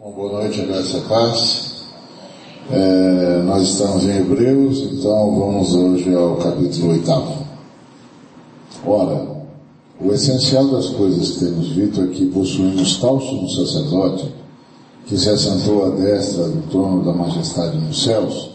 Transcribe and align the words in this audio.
Bom, 0.00 0.12
boa 0.12 0.44
noite, 0.44 0.62
graça 0.62 1.00
paz. 1.08 1.72
É, 2.70 3.42
nós 3.44 3.64
estamos 3.64 4.04
em 4.04 4.18
Hebreus, 4.18 4.78
então 4.78 5.36
vamos 5.36 5.74
hoje 5.74 6.14
ao 6.14 6.36
capítulo 6.36 6.92
oitavo. 6.92 7.44
Ora, 8.86 9.26
o 10.00 10.12
essencial 10.12 10.68
das 10.68 10.90
coisas 10.90 11.32
que 11.32 11.46
temos 11.46 11.70
visto 11.70 12.00
é 12.00 12.06
que 12.06 12.26
possuímos 12.26 12.98
tal 12.98 13.20
sumo 13.20 13.50
sacerdote 13.50 14.32
que 15.06 15.18
se 15.18 15.30
assentou 15.30 15.86
à 15.86 15.90
destra 15.90 16.44
do 16.44 16.70
trono 16.70 17.04
da 17.04 17.12
majestade 17.12 17.76
nos 17.76 18.00
céus, 18.00 18.50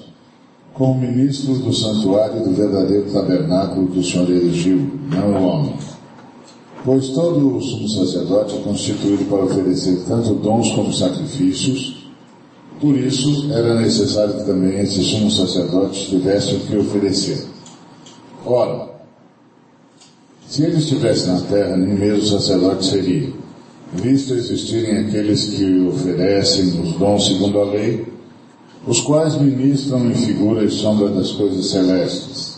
como 0.74 1.02
ministro 1.02 1.56
do 1.56 1.74
santuário 1.74 2.42
do 2.42 2.52
verdadeiro 2.52 3.12
tabernáculo 3.12 3.88
que 3.88 4.00
o 4.00 4.04
Senhor 4.04 4.30
erigiu, 4.30 4.90
não 5.12 5.34
o 5.34 5.46
homem. 5.46 5.93
Pois 6.86 7.10
todo 7.10 7.62
sumo 7.62 7.88
sacerdote 7.88 8.56
é 8.58 8.60
constituído 8.60 9.24
para 9.30 9.46
oferecer 9.46 10.04
tanto 10.06 10.34
dons 10.34 10.70
como 10.74 10.92
sacrifícios, 10.92 12.08
por 12.82 12.98
isso 12.98 13.50
era 13.54 13.80
necessário 13.80 14.34
que 14.34 14.44
também 14.44 14.82
esse 14.82 15.02
sumo 15.02 15.32
sacerdote 15.32 16.10
tivesse 16.10 16.56
o 16.56 16.60
que 16.60 16.76
oferecer. 16.76 17.46
Ora, 18.46 18.90
se 20.46 20.64
ele 20.64 20.78
estivesse 20.78 21.28
na 21.28 21.40
terra, 21.40 21.78
nem 21.78 21.96
mesmo 21.96 22.28
sacerdote 22.28 22.86
seria, 22.86 23.32
visto 23.94 24.34
existirem 24.34 25.06
aqueles 25.06 25.46
que 25.46 25.88
oferecem 25.88 26.82
os 26.82 26.94
dons 26.98 27.26
segundo 27.26 27.60
a 27.60 27.64
lei, 27.64 28.06
os 28.86 29.00
quais 29.00 29.40
ministram 29.40 30.12
em 30.12 30.16
figura 30.16 30.66
e 30.66 30.70
sombra 30.70 31.08
das 31.08 31.32
coisas 31.32 31.66
celestes. 31.68 32.58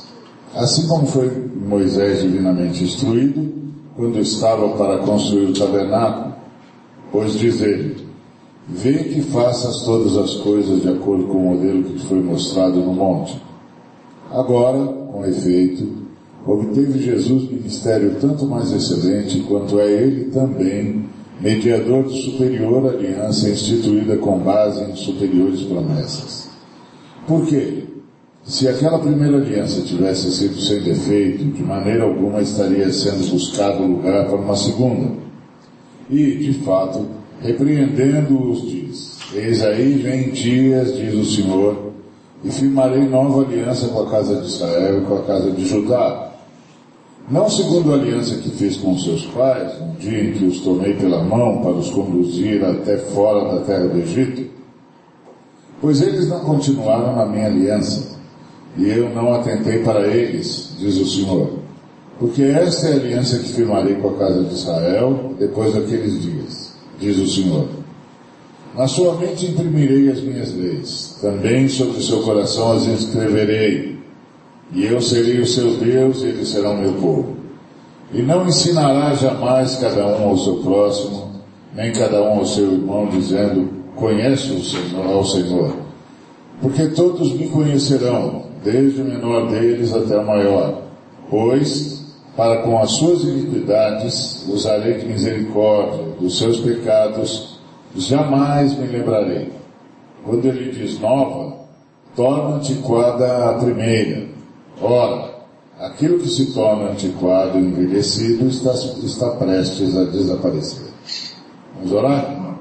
Assim 0.56 0.88
como 0.88 1.06
foi 1.06 1.30
Moisés 1.56 2.24
divinamente 2.24 2.84
instruído, 2.84 3.65
quando 3.96 4.20
estava 4.20 4.70
para 4.78 5.00
construir 5.00 5.46
o 5.46 5.54
tabernáculo, 5.54 6.36
pois 7.12 7.40
diz 7.40 7.62
ele, 7.62 8.06
vê 8.68 8.94
que 9.06 9.22
faças 9.22 9.84
todas 9.84 10.18
as 10.18 10.36
coisas 10.36 10.82
de 10.82 10.90
acordo 10.90 11.26
com 11.26 11.38
o 11.38 11.56
modelo 11.56 11.84
que 11.84 11.94
te 11.94 12.06
foi 12.06 12.22
mostrado 12.22 12.82
no 12.82 12.94
monte. 12.94 13.42
Agora, 14.32 14.86
com 14.86 15.26
efeito, 15.26 15.88
obteve 16.46 17.00
Jesus 17.00 17.50
ministério 17.50 18.18
tanto 18.20 18.46
mais 18.46 18.72
excelente 18.72 19.40
quanto 19.42 19.80
é 19.80 19.90
ele 19.90 20.26
também 20.26 21.06
mediador 21.40 22.04
de 22.04 22.22
superior 22.22 22.88
aliança 22.88 23.50
instituída 23.50 24.18
com 24.18 24.40
base 24.40 24.84
em 24.84 24.96
superiores 24.96 25.62
promessas. 25.62 26.50
Por 27.28 27.46
quê? 27.46 27.84
Se 28.46 28.68
aquela 28.68 29.00
primeira 29.00 29.38
aliança 29.38 29.82
tivesse 29.82 30.32
sido 30.32 30.62
sem 30.62 30.80
defeito, 30.82 31.44
de 31.46 31.64
maneira 31.64 32.04
alguma 32.04 32.42
estaria 32.42 32.94
sendo 32.94 33.28
buscado 33.32 33.82
lugar 33.82 34.28
para 34.28 34.36
uma 34.36 34.56
segunda. 34.56 35.14
E, 36.12 36.36
de 36.36 36.54
fato, 36.64 37.08
repreendendo-os 37.42 38.62
diz, 38.70 39.18
Eis 39.34 39.64
aí 39.64 39.94
vem 39.96 40.30
dias, 40.30 40.96
diz 40.96 41.16
o 41.16 41.26
Senhor, 41.26 41.92
e 42.44 42.52
firmarei 42.52 43.10
nova 43.10 43.42
aliança 43.42 43.88
com 43.88 44.02
a 44.02 44.12
casa 44.12 44.40
de 44.40 44.46
Israel 44.46 45.02
e 45.02 45.06
com 45.06 45.16
a 45.16 45.24
casa 45.24 45.50
de 45.50 45.66
Judá, 45.66 46.32
não 47.28 47.50
segundo 47.50 47.92
a 47.92 47.96
aliança 47.96 48.36
que 48.36 48.52
fiz 48.52 48.78
com 48.78 48.96
seus 49.00 49.26
pais, 49.26 49.74
no 49.82 49.94
dia 49.94 50.24
em 50.24 50.34
que 50.34 50.46
os 50.46 50.60
tomei 50.60 50.94
pela 50.94 51.24
mão 51.24 51.64
para 51.64 51.72
os 51.72 51.90
conduzir 51.90 52.64
até 52.64 52.98
fora 52.98 53.56
da 53.56 53.66
terra 53.66 53.88
do 53.88 53.98
Egito, 53.98 54.48
pois 55.82 56.00
eles 56.04 56.30
não 56.30 56.42
continuaram 56.42 57.16
na 57.16 57.26
minha 57.26 57.48
aliança, 57.48 58.15
e 58.78 58.90
eu 58.90 59.10
não 59.10 59.34
atentei 59.34 59.80
para 59.80 60.08
eles, 60.08 60.76
diz 60.78 60.98
o 60.98 61.06
Senhor. 61.06 61.66
Porque 62.20 62.44
esta 62.44 62.88
é 62.88 62.94
a 62.94 62.96
aliança 62.96 63.40
que 63.40 63.54
firmarei 63.54 63.96
com 63.96 64.10
a 64.10 64.14
casa 64.14 64.44
de 64.44 64.54
Israel 64.54 65.34
depois 65.38 65.74
daqueles 65.74 66.22
dias, 66.22 66.74
diz 67.00 67.18
o 67.18 67.28
Senhor. 67.28 67.68
Na 68.76 68.88
sua 68.88 69.16
mente 69.16 69.46
imprimirei 69.46 70.10
as 70.10 70.22
minhas 70.22 70.54
leis, 70.54 71.18
também 71.22 71.68
sobre 71.70 72.02
seu 72.02 72.22
coração 72.24 72.74
as 72.74 72.86
escreverei, 72.86 73.98
e 74.74 74.86
eu 74.86 75.00
serei 75.02 75.40
o 75.40 75.46
seu 75.46 75.78
Deus 75.78 76.22
e 76.22 76.28
eles 76.28 76.50
serão 76.50 76.76
meu 76.76 76.94
povo. 76.94 77.38
E 78.14 78.22
não 78.22 78.46
ensinará 78.46 79.14
jamais 79.14 79.76
cada 79.78 80.06
um 80.06 80.30
ao 80.30 80.38
seu 80.38 80.58
próximo, 80.58 81.32
nem 81.74 81.92
cada 81.94 82.22
um 82.22 82.40
ao 82.40 82.46
seu 82.46 82.74
irmão, 82.74 83.08
dizendo, 83.08 83.70
conhece 83.96 84.52
o 84.52 84.64
Senhor, 84.64 85.06
ao 85.06 85.26
Senhor. 85.26 85.76
Porque 86.62 86.88
todos 86.88 87.34
me 87.34 87.48
conhecerão, 87.48 88.45
desde 88.66 89.02
o 89.02 89.06
menor 89.06 89.48
deles 89.52 89.94
até 89.94 90.18
o 90.18 90.26
maior. 90.26 90.82
Pois, 91.30 92.04
para 92.36 92.64
com 92.64 92.80
as 92.80 92.92
suas 92.92 93.24
iniquidades, 93.24 94.46
usarei 94.50 94.96
de 94.96 95.06
misericórdia, 95.06 96.16
dos 96.20 96.38
seus 96.38 96.60
pecados, 96.60 97.60
jamais 97.96 98.78
me 98.78 98.88
lembrarei. 98.88 99.52
Quando 100.26 100.46
ele 100.46 100.72
diz 100.72 101.00
nova, 101.00 101.58
torna 102.16 102.56
antiquada 102.56 103.52
a 103.52 103.54
primeira. 103.54 104.28
Ora, 104.82 105.36
aquilo 105.80 106.18
que 106.20 106.28
se 106.28 106.52
torna 106.54 106.90
antiquado 106.90 107.60
e 107.60 107.62
envelhecido 107.62 108.48
está, 108.48 108.74
está 108.74 109.30
prestes 109.36 109.96
a 109.96 110.06
desaparecer. 110.06 110.88
Vamos 111.76 111.92
orar? 111.92 112.58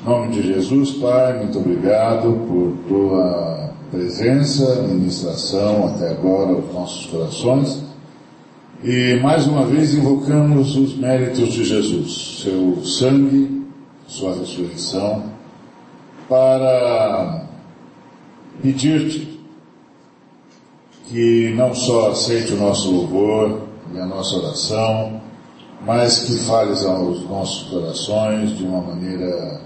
Em 0.00 0.08
nome 0.08 0.28
de 0.32 0.54
Jesus, 0.54 0.92
Pai, 0.92 1.38
muito 1.38 1.58
obrigado 1.58 2.32
por 2.48 2.72
tua 2.88 3.63
presença, 3.94 4.82
ministração 4.82 5.86
até 5.86 6.10
agora 6.10 6.52
aos 6.52 6.72
nossos 6.72 7.06
corações. 7.06 7.84
E 8.82 9.18
mais 9.22 9.46
uma 9.46 9.64
vez 9.64 9.94
invocamos 9.94 10.76
os 10.76 10.96
méritos 10.96 11.52
de 11.52 11.64
Jesus, 11.64 12.42
seu 12.42 12.84
sangue, 12.84 13.64
sua 14.06 14.34
ressurreição, 14.34 15.24
para 16.28 17.46
pedir-te 18.60 19.40
que 21.08 21.52
não 21.56 21.74
só 21.74 22.10
aceite 22.10 22.52
o 22.52 22.56
nosso 22.56 22.90
louvor 22.90 23.62
e 23.94 23.98
a 23.98 24.06
nossa 24.06 24.36
oração, 24.36 25.20
mas 25.86 26.24
que 26.24 26.38
fales 26.38 26.84
aos 26.84 27.22
nossos 27.28 27.68
corações 27.70 28.56
de 28.56 28.64
uma 28.64 28.80
maneira 28.80 29.63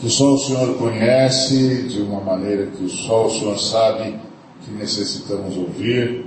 que 0.00 0.08
só 0.08 0.34
o 0.34 0.38
Senhor 0.38 0.76
conhece, 0.76 1.84
de 1.88 2.02
uma 2.02 2.20
maneira 2.20 2.66
que 2.66 2.88
só 2.88 3.26
o 3.26 3.30
Senhor 3.30 3.58
sabe 3.58 4.14
que 4.64 4.70
necessitamos 4.72 5.56
ouvir, 5.56 6.26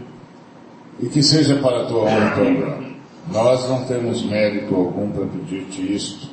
e 0.99 1.05
que 1.07 1.23
seja 1.23 1.55
para 1.57 1.83
a 1.83 1.85
tua 1.85 2.03
honra 2.03 2.27
e 2.27 2.35
tua 2.35 2.53
glória. 2.53 2.91
Nós 3.31 3.69
não 3.69 3.85
temos 3.85 4.23
mérito 4.23 4.75
algum 4.75 5.09
para 5.11 5.25
pedir-te 5.25 5.93
isto. 5.93 6.29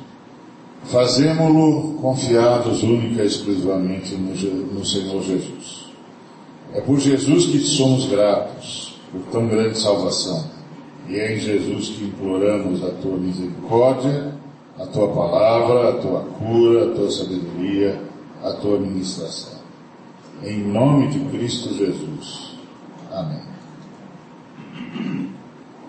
Fazemos-lo 0.85 1.93
confiados 2.01 2.83
única 2.83 3.23
e 3.23 3.27
exclusivamente 3.27 4.15
no, 4.15 4.33
no 4.73 4.85
Senhor 4.85 5.21
Jesus. 5.23 5.89
É 6.73 6.81
por 6.81 6.99
Jesus 6.99 7.45
que 7.45 7.59
somos 7.59 8.05
gratos, 8.07 8.99
por 9.11 9.21
tão 9.31 9.47
grande 9.47 9.79
salvação. 9.79 10.45
E 11.07 11.15
é 11.15 11.35
em 11.35 11.39
Jesus 11.39 11.89
que 11.89 12.03
imploramos 12.05 12.83
a 12.83 12.89
tua 12.89 13.17
misericórdia, 13.17 14.35
a 14.79 14.85
tua 14.85 15.09
palavra, 15.09 15.89
a 15.89 15.93
tua 16.01 16.21
cura, 16.21 16.85
a 16.85 16.95
tua 16.95 17.11
sabedoria, 17.11 18.01
a 18.41 18.53
tua 18.53 18.79
ministração. 18.79 19.59
Em 20.41 20.63
nome 20.63 21.09
de 21.09 21.19
Cristo 21.31 21.73
Jesus. 21.73 22.57
Amém. 23.11 23.41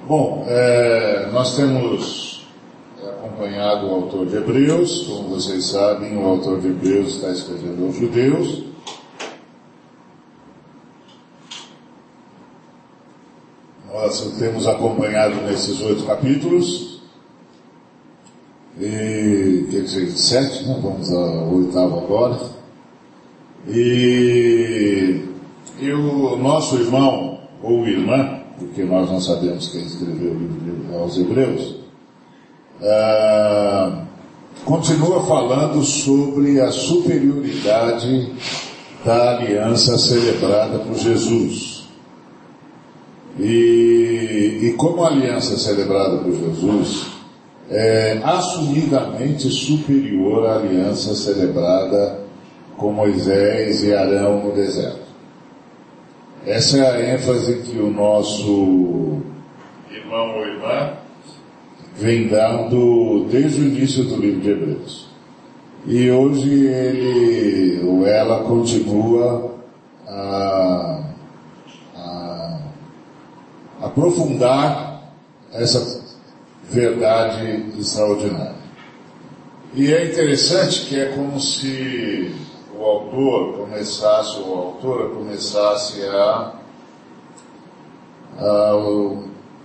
Bom, 0.09 0.45
é, 0.49 1.31
nós 1.33 1.55
temos 1.55 2.49
acompanhado 3.01 3.87
o 3.87 3.95
autor 3.95 4.27
de 4.27 4.37
Hebreus, 4.37 5.07
como 5.07 5.29
vocês 5.29 5.67
sabem, 5.67 6.17
o 6.17 6.27
autor 6.27 6.61
de 6.61 6.69
Hebreus 6.69 7.15
está 7.15 7.31
escrevendo 7.31 7.87
aos 7.87 7.95
judeus, 7.95 8.65
nós 13.89 14.37
temos 14.37 14.67
acompanhado 14.67 15.37
nesses 15.43 15.81
oito 15.81 16.05
capítulos. 16.05 17.00
E, 18.81 19.67
quer 19.71 19.83
dizer, 19.83 20.11
sete, 20.13 20.67
né? 20.67 20.79
Vamos 20.83 21.13
ao 21.13 21.55
oitavo 21.55 21.99
agora. 21.99 22.41
E, 23.69 25.23
e 25.79 25.93
o 25.93 26.37
nosso 26.37 26.77
irmão, 26.77 27.41
ou 27.63 27.87
irmã, 27.87 28.41
porque 28.59 28.83
nós 28.85 29.11
não 29.11 29.21
sabemos 29.21 29.69
quem 29.69 29.83
escreveu 29.83 30.33
o 30.33 30.39
livro 30.39 30.99
aos 30.99 31.19
Hebreus, 31.19 31.77
ah, 32.83 34.05
continua 34.65 35.27
falando 35.27 35.83
sobre 35.83 36.59
a 36.59 36.71
superioridade 36.71 38.33
da 39.05 39.37
aliança 39.37 39.99
celebrada 39.99 40.79
por 40.79 40.97
Jesus. 40.97 41.87
E, 43.39 44.61
e 44.63 44.75
como 44.79 45.05
a 45.05 45.09
aliança 45.09 45.59
celebrada 45.59 46.19
por 46.19 46.33
Jesus 46.33 47.20
é 47.71 48.19
assumidamente 48.25 49.49
superior 49.49 50.45
à 50.47 50.57
aliança 50.57 51.15
celebrada 51.15 52.19
com 52.77 52.93
Moisés 52.93 53.85
e 53.85 53.95
Arão 53.95 54.45
no 54.45 54.53
deserto. 54.53 55.09
Essa 56.45 56.79
é 56.79 56.91
a 56.91 57.15
ênfase 57.15 57.63
que 57.63 57.79
o 57.79 57.91
nosso 57.91 59.21
irmão 59.91 60.37
ou 60.37 60.47
irmã 60.47 60.95
vem 61.97 62.27
dando 62.27 63.27
desde 63.31 63.61
o 63.61 63.65
início 63.65 64.05
do 64.05 64.17
livro 64.17 64.41
de 64.41 64.51
Hebreus. 64.51 65.09
E 65.87 66.11
hoje 66.11 66.67
ele 66.67 67.85
ou 67.87 68.07
ela 68.07 68.43
continua 68.45 69.55
a, 70.09 71.03
a 71.97 72.59
aprofundar 73.83 75.13
essa 75.53 76.00
verdade 76.71 77.79
extraordinária. 77.79 78.61
E 79.75 79.93
é 79.93 80.07
interessante 80.07 80.87
que 80.87 80.99
é 80.99 81.07
como 81.07 81.39
se 81.41 82.35
o 82.77 82.83
autor 82.83 83.59
começasse, 83.59 84.41
ou 84.41 84.55
a 84.55 84.59
autora 84.67 85.11
começasse 85.11 86.03
a, 86.03 86.55
a 88.39 88.73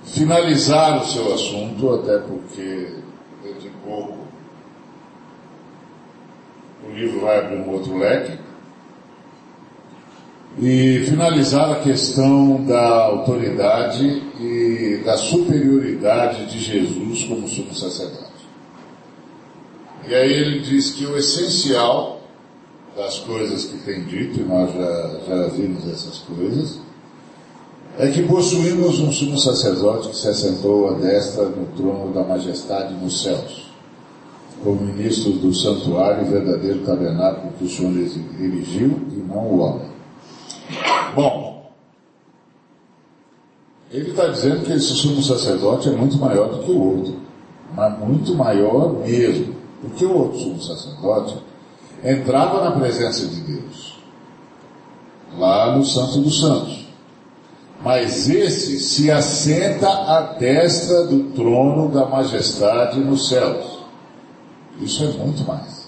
finalizar 0.03 1.01
o 1.01 1.05
seu 1.05 1.33
assunto, 1.33 1.93
até 1.95 2.19
porque 2.19 2.95
dentro 3.43 3.61
de 3.61 3.69
pouco 3.83 4.17
o 6.87 6.91
livro 6.91 7.21
vai 7.21 7.39
abrir 7.39 7.57
um 7.57 7.71
outro 7.71 7.97
leque, 7.97 8.37
e 10.57 11.03
finalizar 11.05 11.71
a 11.71 11.79
questão 11.81 12.63
da 12.63 13.05
autoridade 13.05 14.23
e 14.39 15.01
da 15.03 15.17
superioridade 15.17 16.45
de 16.45 16.59
Jesus 16.59 17.25
como 17.25 17.47
sumo 17.47 17.75
sacerdote. 17.75 18.25
E 20.07 20.13
aí 20.13 20.31
ele 20.31 20.59
diz 20.59 20.91
que 20.91 21.05
o 21.05 21.17
essencial 21.17 22.21
das 22.95 23.19
coisas 23.19 23.65
que 23.65 23.77
tem 23.79 24.03
dito, 24.05 24.39
e 24.39 24.43
nós 24.43 24.71
já, 24.73 25.19
já 25.27 25.47
vimos 25.47 25.85
essas 25.89 26.19
coisas, 26.19 26.79
é 27.97 28.07
que 28.07 28.23
possuímos 28.23 28.99
um 28.99 29.11
sumo 29.11 29.37
sacerdote 29.37 30.09
que 30.09 30.15
se 30.15 30.27
assentou 30.27 30.89
à 30.89 30.93
destra 30.93 31.45
no 31.45 31.65
trono 31.75 32.13
da 32.13 32.23
majestade 32.23 32.93
nos 32.93 33.23
céus, 33.23 33.71
como 34.63 34.81
ministro 34.81 35.33
do 35.33 35.53
santuário 35.53 36.25
e 36.25 36.29
verdadeiro 36.29 36.79
tabernáculo 36.85 37.53
que 37.57 37.65
o 37.65 37.69
Senhor 37.69 37.93
erigiu 38.39 39.01
e 39.11 39.23
não 39.27 39.47
o 39.47 39.59
homem. 39.59 39.94
Bom, 41.15 41.71
ele 43.91 44.09
está 44.09 44.27
dizendo 44.27 44.65
que 44.65 44.73
esse 44.73 44.93
sumo 44.95 45.21
sacerdote 45.23 45.89
é 45.89 45.91
muito 45.91 46.17
maior 46.17 46.49
do 46.49 46.63
que 46.63 46.71
o 46.71 46.97
outro, 46.97 47.19
mas 47.73 47.97
muito 47.99 48.35
maior 48.35 48.93
mesmo, 48.93 49.55
porque 49.81 50.05
o 50.05 50.17
outro 50.17 50.39
sumo 50.39 50.61
sacerdote 50.61 51.37
entrava 52.03 52.63
na 52.63 52.71
presença 52.71 53.25
de 53.27 53.41
Deus, 53.41 53.97
lá 55.37 55.75
no 55.75 55.85
Santo 55.85 56.19
dos 56.19 56.41
Santos. 56.41 56.85
Mas 57.81 58.29
esse 58.29 58.79
se 58.79 59.11
assenta 59.11 59.87
à 59.87 60.21
destra 60.39 61.05
do 61.05 61.31
trono 61.33 61.89
da 61.89 62.05
majestade 62.05 62.99
nos 62.99 63.29
céus. 63.29 63.79
Isso 64.81 65.03
é 65.03 65.07
muito 65.07 65.45
mais. 65.45 65.87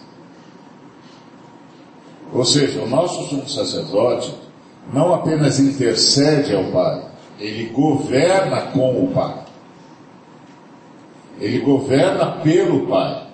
Ou 2.32 2.46
seja, 2.46 2.82
o 2.82 2.90
nosso 2.90 3.28
sumo 3.30 3.50
sacerdote 3.50 4.47
não 4.94 5.14
apenas 5.14 5.60
intercede 5.60 6.56
ao 6.56 6.66
Pai, 6.66 7.04
ele 7.40 7.66
governa 7.66 8.62
com 8.72 9.04
o 9.04 9.12
Pai. 9.14 9.36
Ele 11.40 11.60
governa 11.60 12.26
pelo 12.44 12.88
Pai. 12.88 13.28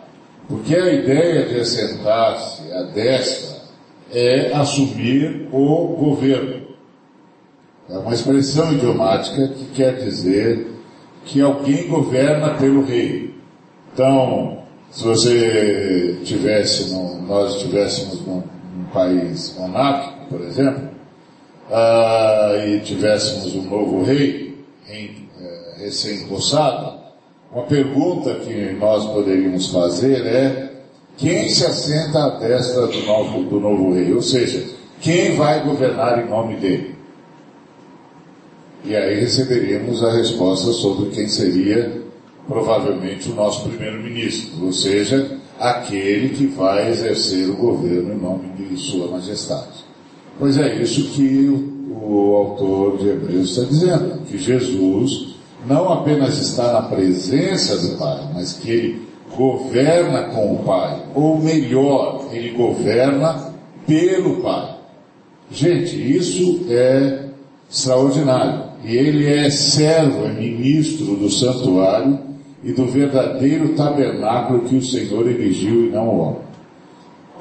Porque 0.48 0.76
a 0.76 0.94
ideia 0.94 1.46
de 1.48 1.60
assentar-se 1.60 2.72
à 2.72 2.84
destra 2.84 3.64
é 4.12 4.52
assumir 4.54 5.48
o 5.52 5.88
governo. 5.98 6.64
É 7.90 7.98
uma 7.98 8.14
expressão 8.14 8.74
idiomática 8.74 9.48
que 9.48 9.66
quer 9.74 9.96
dizer 9.96 10.68
que 11.26 11.42
alguém 11.42 11.88
governa 11.88 12.56
pelo 12.56 12.84
rei. 12.84 13.34
Então, 13.94 14.64
se 14.90 15.04
você 15.04 16.20
tivesse, 16.24 16.94
num, 16.94 17.22
nós 17.24 17.56
estivéssemos 17.56 18.26
num, 18.26 18.44
num, 18.76 18.86
país 18.94 19.56
monárquico, 19.58 20.28
por 20.30 20.42
exemplo, 20.42 20.90
uh, 21.70 22.68
e 22.68 22.80
tivéssemos 22.82 23.56
um 23.56 23.64
novo 23.64 24.04
rei 24.04 24.56
uh, 24.90 25.80
recém-possado, 25.80 27.04
uma 27.52 27.64
pergunta 27.66 28.36
que 28.36 28.74
nós 28.74 29.06
poderíamos 29.06 29.68
fazer 29.72 30.26
é 30.26 30.74
quem 31.18 31.48
se 31.50 31.66
assenta 31.66 32.26
à 32.26 32.30
destra 32.40 32.88
do 32.88 33.04
novo, 33.04 33.44
do 33.44 33.60
novo 33.60 33.94
rei? 33.94 34.12
Ou 34.12 34.22
seja, 34.22 34.66
quem 35.00 35.36
vai 35.36 35.64
governar 35.64 36.24
em 36.24 36.30
nome 36.30 36.56
dele? 36.56 36.96
E 38.84 38.96
aí 38.96 39.20
receberíamos 39.20 40.04
a 40.04 40.12
resposta 40.12 40.72
sobre 40.74 41.12
quem 41.12 41.28
seria 41.28 42.02
provavelmente 42.48 43.30
o 43.30 43.36
nosso 43.36 43.70
primeiro-ministro, 43.70 44.66
ou 44.66 44.74
seja, 44.74 45.38
aquele 45.60 46.30
que 46.30 46.48
vai 46.48 46.90
exercer 46.90 47.50
o 47.50 47.56
governo 47.56 48.14
em 48.14 48.18
nome 48.18 48.50
de 48.50 48.76
Sua 48.76 49.08
Majestade. 49.08 49.93
Pois 50.40 50.58
é 50.58 50.82
isso 50.82 51.12
que 51.12 51.48
o, 51.48 51.74
o 52.06 52.36
autor 52.36 52.98
de 52.98 53.10
Hebreus 53.10 53.50
está 53.52 53.64
dizendo, 53.64 54.22
que 54.26 54.38
Jesus 54.38 55.36
não 55.68 55.92
apenas 55.92 56.40
está 56.40 56.74
na 56.74 56.82
presença 56.84 57.78
do 57.78 57.98
Pai, 57.98 58.30
mas 58.34 58.54
que 58.54 58.70
ele 58.70 59.02
governa 59.36 60.24
com 60.26 60.56
o 60.56 60.60
Pai, 60.60 61.04
ou 61.16 61.40
melhor, 61.40 62.28
ele 62.32 62.52
governa 62.52 63.54
pelo 63.88 64.42
Pai. 64.42 64.76
Gente, 65.52 65.96
isso 65.96 66.66
é 66.70 67.30
extraordinário. 67.70 68.74
E 68.84 68.96
ele 68.96 69.28
é 69.28 69.50
servo, 69.50 70.26
é 70.26 70.34
ministro 70.34 71.16
do 71.16 71.30
santuário 71.30 72.20
e 72.64 72.74
do 72.74 72.86
verdadeiro 72.86 73.76
tabernáculo 73.76 74.62
que 74.62 74.76
o 74.76 74.82
Senhor 74.82 75.28
erigiu 75.28 75.86
e 75.86 75.90
não 75.90 76.08
o 76.08 76.20
homem. 76.20 76.42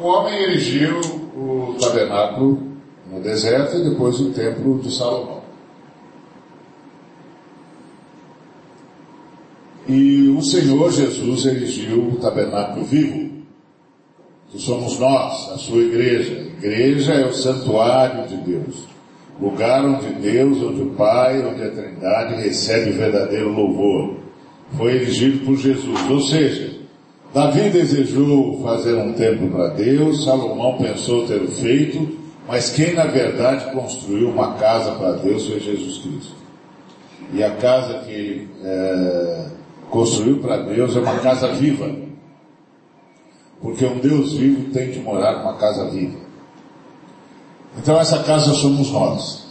O 0.00 0.06
homem 0.06 0.34
erigiu 0.42 1.00
o 1.36 1.74
tabernáculo 1.80 2.71
no 3.12 3.20
deserto 3.20 3.76
e 3.76 3.90
depois 3.90 4.18
o 4.18 4.30
templo 4.30 4.78
de 4.78 4.90
Salomão. 4.90 5.42
E 9.86 10.28
o 10.30 10.40
Senhor 10.40 10.90
Jesus 10.90 11.44
erigiu 11.44 12.08
o 12.08 12.16
tabernáculo 12.16 12.86
vivo, 12.86 13.30
que 14.50 14.58
somos 14.58 14.98
nós, 14.98 15.50
a 15.50 15.58
sua 15.58 15.82
igreja. 15.82 16.38
A 16.38 16.66
igreja 16.66 17.12
é 17.12 17.26
o 17.26 17.34
santuário 17.34 18.26
de 18.28 18.36
Deus, 18.36 18.86
lugar 19.38 19.84
onde 19.84 20.08
Deus, 20.14 20.62
onde 20.62 20.82
o 20.82 20.90
Pai, 20.90 21.44
onde 21.44 21.62
a 21.62 21.70
Trindade 21.70 22.42
recebe 22.42 22.90
o 22.90 22.94
verdadeiro 22.94 23.52
louvor. 23.52 24.16
Foi 24.78 24.94
erigido 24.94 25.44
por 25.44 25.56
Jesus. 25.56 26.10
Ou 26.10 26.20
seja, 26.20 26.78
Davi 27.34 27.68
desejou 27.68 28.62
fazer 28.62 28.94
um 28.94 29.12
templo 29.12 29.50
para 29.50 29.68
Deus, 29.68 30.24
Salomão 30.24 30.78
pensou 30.78 31.26
ter 31.26 31.46
feito, 31.48 32.21
mas 32.52 32.68
quem 32.68 32.92
na 32.92 33.06
verdade 33.06 33.72
construiu 33.72 34.28
uma 34.28 34.56
casa 34.56 34.92
para 34.96 35.12
Deus 35.12 35.46
foi 35.46 35.58
Jesus 35.58 36.02
Cristo. 36.02 36.34
E 37.32 37.42
a 37.42 37.56
casa 37.56 38.00
que 38.00 38.12
ele 38.12 38.50
é, 38.62 39.46
construiu 39.88 40.38
para 40.38 40.58
Deus 40.58 40.94
é 40.94 41.00
uma 41.00 41.18
casa 41.20 41.48
viva. 41.48 41.90
Porque 43.58 43.86
um 43.86 43.98
Deus 44.00 44.34
vivo 44.34 44.70
tem 44.70 44.90
que 44.90 44.98
morar 44.98 45.38
numa 45.38 45.54
casa 45.54 45.88
viva. 45.88 46.18
Então 47.78 47.98
essa 47.98 48.22
casa 48.22 48.52
somos 48.52 48.90
nós. 48.90 49.46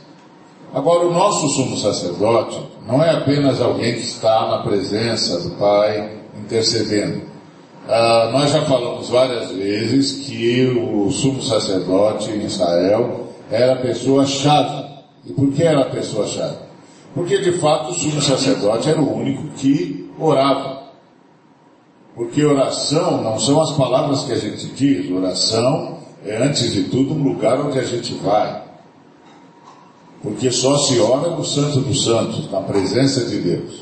Agora 0.71 1.07
o 1.07 1.11
nosso 1.11 1.47
sumo 1.49 1.77
sacerdote 1.77 2.69
não 2.85 3.03
é 3.03 3.15
apenas 3.15 3.59
alguém 3.59 3.95
que 3.95 4.01
está 4.01 4.47
na 4.47 4.57
presença 4.59 5.49
do 5.49 5.55
Pai 5.55 6.19
intercedendo. 6.39 7.30
Ah, 7.93 8.29
nós 8.31 8.49
já 8.49 8.61
falamos 8.61 9.09
várias 9.09 9.51
vezes 9.51 10.25
que 10.25 10.65
o 10.65 11.11
sumo 11.11 11.41
sacerdote 11.41 12.31
em 12.31 12.45
Israel 12.45 13.27
era 13.51 13.73
a 13.73 13.79
pessoa 13.79 14.25
chave. 14.25 14.85
E 15.25 15.33
por 15.33 15.51
que 15.51 15.61
era 15.61 15.81
a 15.81 15.89
pessoa 15.89 16.25
chave? 16.25 16.55
Porque 17.13 17.37
de 17.39 17.51
fato 17.59 17.91
o 17.91 17.93
sumo 17.93 18.21
sacerdote 18.21 18.87
era 18.87 19.01
o 19.01 19.13
único 19.13 19.45
que 19.57 20.09
orava. 20.17 20.83
Porque 22.15 22.45
oração 22.45 23.21
não 23.21 23.37
são 23.37 23.61
as 23.61 23.73
palavras 23.73 24.23
que 24.23 24.31
a 24.31 24.37
gente 24.37 24.67
diz, 24.67 25.11
oração 25.11 25.97
é 26.25 26.37
antes 26.37 26.71
de 26.71 26.83
tudo 26.85 27.13
um 27.13 27.21
lugar 27.21 27.59
onde 27.59 27.77
a 27.77 27.83
gente 27.83 28.13
vai. 28.13 28.63
Porque 30.23 30.49
só 30.49 30.77
se 30.77 30.97
ora 30.97 31.31
no 31.31 31.43
Santo 31.43 31.81
dos 31.81 32.05
Santos, 32.05 32.49
na 32.49 32.61
presença 32.61 33.25
de 33.25 33.37
Deus. 33.37 33.81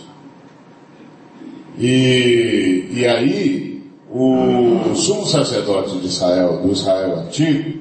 E, 1.77 2.89
e 2.91 3.05
aí, 3.05 3.68
o, 4.11 4.95
sumo 4.95 5.25
sacerdote 5.25 5.97
de 5.97 6.07
Israel, 6.07 6.61
do 6.63 6.71
Israel 6.71 7.19
antigo, 7.19 7.79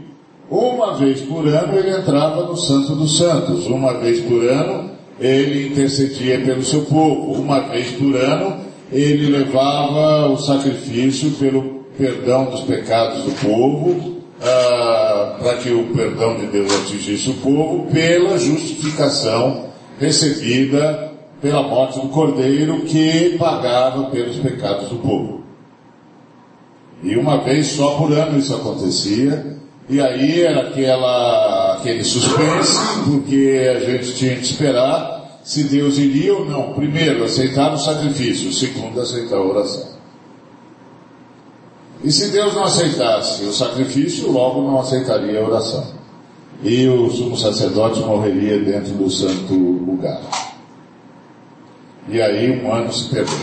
uma 0.51 0.95
vez 0.95 1.21
por 1.23 1.47
ano 1.47 1.79
ele 1.79 1.91
entrava 1.91 2.45
no 2.45 2.57
Santo 2.57 2.95
dos 2.95 3.19
Santos, 3.19 3.67
uma 3.67 3.95
vez 3.95 4.21
por 4.21 4.43
ano 4.49 4.91
ele 5.21 5.69
intercedia 5.69 6.41
pelo 6.41 6.63
seu 6.63 6.83
povo. 6.83 7.33
Uma 7.33 7.61
vez 7.61 7.91
por 7.93 8.15
ano, 8.17 8.61
ele 8.91 9.31
levava 9.31 10.29
o 10.29 10.37
sacrifício 10.39 11.33
pelo 11.33 11.85
perdão 11.99 12.47
dos 12.47 12.61
pecados 12.63 13.25
do 13.25 13.33
povo, 13.33 14.19
ah, 14.41 15.37
para 15.41 15.55
que 15.57 15.71
o 15.71 15.93
perdão 15.95 16.37
de 16.37 16.47
Deus 16.47 16.73
atingisse 16.73 17.31
o 17.31 17.35
povo, 17.35 17.87
pela 17.93 18.39
justificação 18.39 19.67
recebida 19.99 21.09
pela 21.41 21.63
morte 21.63 22.01
do 22.01 22.09
cordeiro 22.09 22.81
que 22.81 23.37
pagava 23.39 24.05
pelos 24.11 24.37
pecados 24.37 24.89
do 24.89 24.97
povo. 24.97 25.48
E 27.03 27.17
uma 27.17 27.39
vez 27.45 27.69
só 27.69 27.97
por 27.97 28.13
ano 28.13 28.39
isso 28.39 28.55
acontecia, 28.55 29.57
e 29.89 30.01
aí 30.01 30.43
era 30.43 30.69
aquela, 30.69 31.77
aquele 31.79 32.05
suspense, 32.05 32.77
porque 33.05 33.67
a 33.75 33.81
gente 33.81 34.15
tinha 34.15 34.37
que 34.37 34.45
esperar 34.45 35.41
se 35.43 35.65
Deus 35.65 35.97
iria 35.97 36.35
ou 36.35 36.45
não. 36.45 36.75
Primeiro, 36.75 37.25
aceitar 37.25 37.73
o 37.73 37.79
sacrifício, 37.79 38.53
segundo, 38.53 39.01
aceitar 39.01 39.37
a 39.37 39.43
oração. 39.43 39.89
E 42.05 42.13
se 42.13 42.31
Deus 42.31 42.55
não 42.55 42.65
aceitasse 42.65 43.45
o 43.45 43.53
sacrifício, 43.53 44.31
logo 44.31 44.63
não 44.63 44.79
aceitaria 44.79 45.41
a 45.41 45.45
oração. 45.45 45.87
E 46.63 46.87
o 46.87 47.09
sumo 47.11 47.37
sacerdote 47.37 48.01
morreria 48.01 48.59
dentro 48.59 48.93
do 48.93 49.09
santo 49.09 49.55
lugar. 49.55 50.21
E 52.09 52.21
aí 52.21 52.63
um 52.63 52.73
ano 52.73 52.93
se 52.93 53.05
perdeu. 53.05 53.39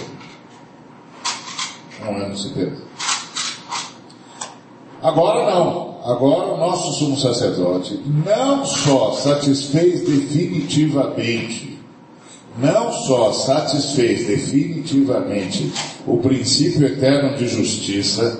Um 2.07 2.15
ano 2.17 2.37
se 2.37 2.49
perdeu. 2.49 2.84
Agora 5.05 5.45
não. 5.51 5.99
Agora 6.03 6.53
o 6.53 6.57
nosso 6.57 6.93
sumo 6.93 7.15
sacerdote 7.15 8.01
não 8.25 8.65
só 8.65 9.11
satisfez 9.11 10.01
definitivamente, 10.01 11.77
não 12.57 12.91
só 12.91 13.31
satisfez 13.31 14.25
definitivamente 14.25 15.71
o 16.07 16.17
princípio 16.17 16.87
eterno 16.87 17.37
de 17.37 17.47
justiça, 17.47 18.39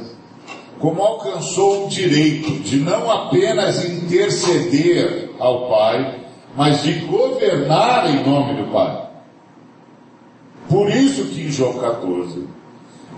como 0.80 1.04
alcançou 1.04 1.86
o 1.86 1.90
direito 1.90 2.52
de 2.64 2.78
não 2.78 3.12
apenas 3.12 3.86
interceder 3.86 5.30
ao 5.38 5.70
Pai, 5.70 6.20
mas 6.58 6.82
de 6.82 6.94
governar 7.02 8.10
em 8.10 8.28
nome 8.28 8.64
do 8.64 8.72
Pai. 8.72 9.08
Por 10.68 10.90
isso 10.90 11.26
que 11.26 11.42
em 11.42 11.52
João 11.52 11.74
14, 11.74 12.55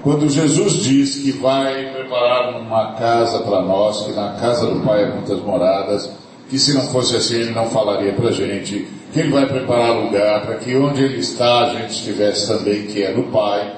quando 0.03 0.29
Jesus 0.29 0.73
diz 0.73 1.15
que 1.15 1.31
vai 1.31 1.91
preparar 1.91 2.61
uma 2.61 2.93
casa 2.93 3.39
para 3.39 3.61
nós, 3.61 4.05
que 4.05 4.11
na 4.13 4.33
casa 4.33 4.67
do 4.67 4.79
Pai 4.81 5.03
há 5.03 5.15
muitas 5.15 5.41
moradas, 5.41 6.09
que 6.49 6.57
se 6.57 6.73
não 6.73 6.81
fosse 6.83 7.15
assim 7.15 7.41
ele 7.41 7.51
não 7.51 7.67
falaria 7.67 8.13
para 8.13 8.29
a 8.29 8.31
gente, 8.31 8.87
que 9.11 9.19
ele 9.19 9.31
vai 9.31 9.45
preparar 9.45 9.97
lugar 9.97 10.45
para 10.45 10.55
que 10.55 10.75
onde 10.75 11.03
ele 11.03 11.19
está 11.19 11.65
a 11.65 11.69
gente 11.73 11.91
estivesse 11.91 12.47
também, 12.47 12.83
que 12.83 13.03
é 13.03 13.13
no 13.13 13.23
Pai. 13.23 13.73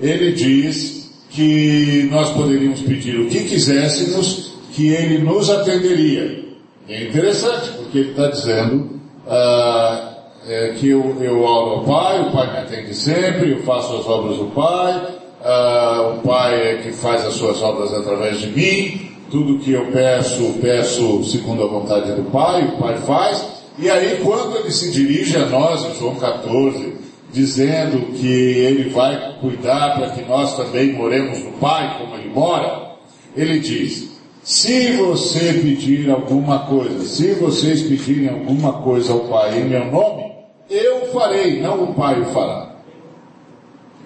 Ele 0.00 0.32
diz 0.32 1.10
que 1.30 2.08
nós 2.10 2.30
poderíamos 2.30 2.80
pedir 2.82 3.18
o 3.20 3.28
que 3.28 3.44
quiséssemos, 3.44 4.54
que 4.72 4.88
ele 4.88 5.18
nos 5.18 5.48
atenderia. 5.48 6.42
É 6.88 7.04
interessante, 7.04 7.70
porque 7.78 7.98
ele 7.98 8.10
está 8.10 8.28
dizendo 8.28 9.00
ah, 9.26 10.12
é, 10.46 10.74
que 10.78 10.88
eu, 10.88 11.16
eu 11.20 11.40
oro 11.40 11.70
ao 11.70 11.84
Pai, 11.84 12.20
o 12.20 12.32
Pai 12.32 12.52
me 12.52 12.58
atende 12.58 12.94
sempre, 12.94 13.52
eu 13.52 13.62
faço 13.62 13.96
as 13.96 14.06
obras 14.06 14.36
do 14.36 14.46
Pai, 14.46 15.21
ah, 15.44 16.14
o 16.16 16.26
Pai 16.26 16.54
é 16.54 16.76
que 16.76 16.92
faz 16.92 17.24
as 17.24 17.34
suas 17.34 17.60
obras 17.62 17.92
através 17.92 18.38
de 18.40 18.48
mim, 18.48 19.10
tudo 19.30 19.58
que 19.58 19.72
eu 19.72 19.86
peço, 19.86 20.54
peço 20.60 21.24
segundo 21.24 21.62
a 21.62 21.66
vontade 21.66 22.12
do 22.12 22.30
Pai, 22.30 22.64
o 22.66 22.78
Pai 22.78 22.96
faz, 22.98 23.44
e 23.78 23.90
aí 23.90 24.20
quando 24.22 24.56
ele 24.58 24.70
se 24.70 24.90
dirige 24.92 25.36
a 25.36 25.46
nós, 25.46 25.84
em 25.84 25.98
João 25.98 26.16
14, 26.16 26.94
dizendo 27.32 28.12
que 28.12 28.26
ele 28.26 28.90
vai 28.90 29.36
cuidar 29.40 29.96
para 29.96 30.10
que 30.10 30.22
nós 30.22 30.56
também 30.56 30.92
moremos 30.92 31.42
no 31.42 31.52
Pai, 31.52 31.98
como 31.98 32.14
ele 32.14 32.28
mora, 32.28 32.92
ele 33.34 33.58
diz, 33.58 34.12
se 34.42 34.92
você 34.96 35.54
pedir 35.54 36.10
alguma 36.10 36.60
coisa, 36.66 37.04
se 37.04 37.32
vocês 37.34 37.82
pedirem 37.82 38.28
alguma 38.28 38.74
coisa 38.82 39.12
ao 39.12 39.20
Pai 39.20 39.58
em 39.58 39.64
meu 39.64 39.86
nome, 39.86 40.30
eu 40.68 41.06
farei, 41.12 41.60
não 41.60 41.84
o 41.84 41.94
Pai 41.94 42.20
o 42.20 42.26
fará. 42.26 42.76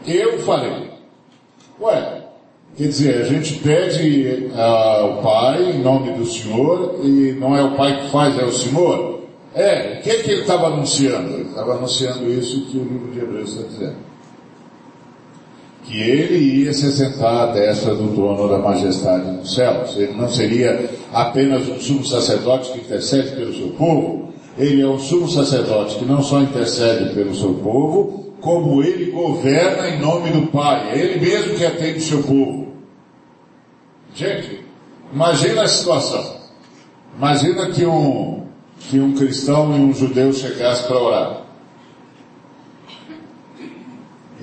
Eu 0.06 0.38
farei. 0.40 0.85
Ué, 1.80 2.22
quer 2.76 2.88
dizer, 2.88 3.20
a 3.20 3.24
gente 3.24 3.58
pede 3.58 4.50
ao 4.56 5.22
Pai 5.22 5.72
em 5.72 5.82
nome 5.82 6.12
do 6.12 6.24
Senhor 6.24 7.00
e 7.02 7.36
não 7.38 7.56
é 7.56 7.62
o 7.62 7.76
Pai 7.76 8.00
que 8.00 8.10
faz, 8.10 8.38
é 8.38 8.44
o 8.44 8.52
Senhor? 8.52 9.20
É, 9.54 9.98
o 9.98 10.02
que, 10.02 10.10
é 10.10 10.22
que 10.22 10.30
ele 10.30 10.40
estava 10.42 10.66
anunciando? 10.66 11.32
Ele 11.32 11.48
estava 11.48 11.74
anunciando 11.74 12.30
isso 12.30 12.66
que 12.66 12.76
o 12.76 12.84
livro 12.84 13.10
de 13.10 13.20
Hebreus 13.20 13.50
está 13.50 13.66
dizendo. 13.66 13.96
Que 15.84 15.98
ele 15.98 16.64
ia 16.64 16.74
se 16.74 16.92
sentar 16.92 17.48
à 17.48 17.52
destra 17.52 17.94
do 17.94 18.12
trono 18.14 18.48
da 18.48 18.58
majestade 18.58 19.30
nos 19.30 19.54
céus. 19.54 19.96
Ele 19.96 20.12
não 20.12 20.28
seria 20.28 20.90
apenas 21.12 21.66
um 21.68 21.78
sumo 21.78 22.04
sacerdote 22.04 22.72
que 22.72 22.80
intercede 22.80 23.34
pelo 23.34 23.54
seu 23.54 23.68
povo. 23.68 24.28
Ele 24.58 24.82
é 24.82 24.86
um 24.86 24.98
sumo 24.98 25.28
sacerdote 25.28 25.96
que 25.96 26.04
não 26.04 26.22
só 26.22 26.40
intercede 26.40 27.14
pelo 27.14 27.34
seu 27.34 27.54
povo, 27.54 28.25
como 28.46 28.80
ele 28.80 29.10
governa 29.10 29.88
em 29.88 29.98
nome 29.98 30.30
do 30.30 30.46
Pai. 30.46 30.92
É 30.92 30.98
ele 31.00 31.18
mesmo 31.18 31.56
que 31.56 31.66
atende 31.66 31.98
o 31.98 32.02
seu 32.02 32.22
povo. 32.22 32.68
Gente, 34.14 34.64
imagina 35.12 35.62
a 35.62 35.66
situação. 35.66 36.36
Imagina 37.18 37.70
que 37.70 37.84
um, 37.84 38.46
que 38.78 39.00
um 39.00 39.16
cristão 39.16 39.76
e 39.76 39.80
um 39.80 39.92
judeu 39.92 40.32
chegassem 40.32 40.86
para 40.86 40.96
orar. 40.96 41.42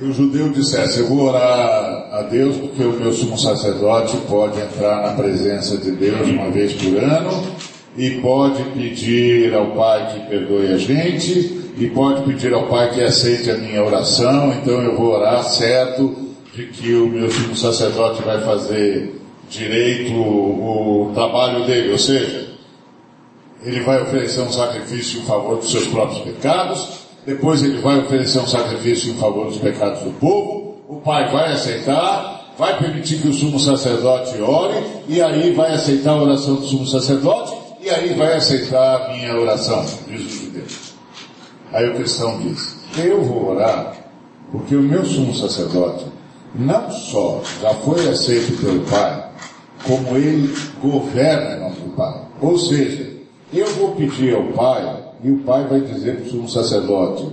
E 0.01 0.03
o 0.03 0.11
judeu 0.11 0.49
dissesse, 0.49 0.99
eu 0.99 1.07
vou 1.07 1.29
orar 1.29 2.09
a 2.11 2.23
Deus 2.23 2.57
porque 2.57 2.83
o 2.83 2.91
meu 2.91 3.13
sumo 3.13 3.39
sacerdote 3.39 4.17
pode 4.27 4.59
entrar 4.59 5.01
na 5.01 5.13
presença 5.13 5.77
de 5.77 5.91
Deus 5.91 6.27
uma 6.27 6.51
vez 6.51 6.73
por 6.73 7.01
ano 7.01 7.55
e 7.97 8.09
pode 8.21 8.63
pedir 8.71 9.53
ao 9.53 9.67
Pai 9.67 10.13
que 10.13 10.29
perdoe 10.29 10.73
a 10.73 10.77
gente 10.77 11.73
e 11.77 11.89
pode 11.89 12.23
pedir 12.23 12.53
ao 12.53 12.67
Pai 12.67 12.91
que 12.91 13.01
aceite 13.01 13.51
a 13.51 13.57
minha 13.57 13.83
oração, 13.83 14.53
então 14.53 14.81
eu 14.81 14.97
vou 14.97 15.13
orar 15.13 15.43
certo 15.43 16.15
de 16.53 16.67
que 16.67 16.93
o 16.93 17.07
meu 17.07 17.29
sumo 17.31 17.55
sacerdote 17.55 18.21
vai 18.21 18.41
fazer 18.41 19.19
direito 19.49 20.13
o, 20.13 21.11
trabalho 21.13 21.65
dele, 21.65 21.91
ou 21.91 21.97
seja, 21.97 22.47
ele 23.63 23.81
vai 23.81 24.01
oferecer 24.01 24.41
um 24.41 24.51
sacrifício 24.51 25.21
em 25.21 25.25
favor 25.25 25.57
dos 25.57 25.71
seus 25.71 25.87
próprios 25.87 26.21
pecados, 26.21 27.03
depois 27.25 27.63
ele 27.63 27.79
vai 27.79 27.99
oferecer 27.99 28.39
um 28.39 28.47
sacrifício 28.47 29.11
em 29.11 29.17
favor 29.17 29.45
dos 29.45 29.57
pecados 29.57 30.01
do 30.01 30.11
povo, 30.19 30.77
o 30.87 30.95
pai 30.97 31.31
vai 31.31 31.53
aceitar, 31.53 32.53
vai 32.57 32.77
permitir 32.77 33.19
que 33.19 33.27
o 33.27 33.33
sumo 33.33 33.59
sacerdote 33.59 34.39
ore, 34.41 34.83
e 35.07 35.21
aí 35.21 35.51
vai 35.53 35.73
aceitar 35.73 36.11
a 36.11 36.21
oração 36.21 36.55
do 36.55 36.65
sumo 36.65 36.85
sacerdote, 36.85 37.62
e 37.83 37.89
aí 37.89 38.13
vai 38.13 38.35
aceitar 38.35 39.01
a 39.01 39.13
minha 39.13 39.37
oração, 39.37 39.83
diz 40.07 40.21
o 40.21 40.45
judeu. 40.45 40.63
Aí 41.73 41.89
o 41.89 41.95
cristão 41.95 42.39
diz, 42.39 42.77
eu 42.97 43.21
vou 43.23 43.51
orar, 43.51 43.93
porque 44.51 44.75
o 44.75 44.81
meu 44.81 45.03
sumo 45.03 45.35
sacerdote 45.35 46.05
não 46.55 46.89
só 46.89 47.41
já 47.61 47.73
foi 47.75 48.07
aceito 48.07 48.61
pelo 48.61 48.81
Pai, 48.85 49.29
como 49.85 50.15
ele 50.15 50.55
governa 50.81 51.57
em 51.57 51.59
nome 51.59 51.75
do 51.75 51.95
Pai. 51.95 52.21
Ou 52.41 52.57
seja, 52.57 53.11
eu 53.51 53.67
vou 53.73 53.95
pedir 53.95 54.33
ao 54.33 54.45
pai 54.53 55.03
e 55.21 55.31
o 55.31 55.39
pai 55.39 55.67
vai 55.67 55.81
dizer 55.81 56.15
para 56.15 56.25
o 56.25 56.29
sumo 56.29 56.49
sacerdote, 56.49 57.27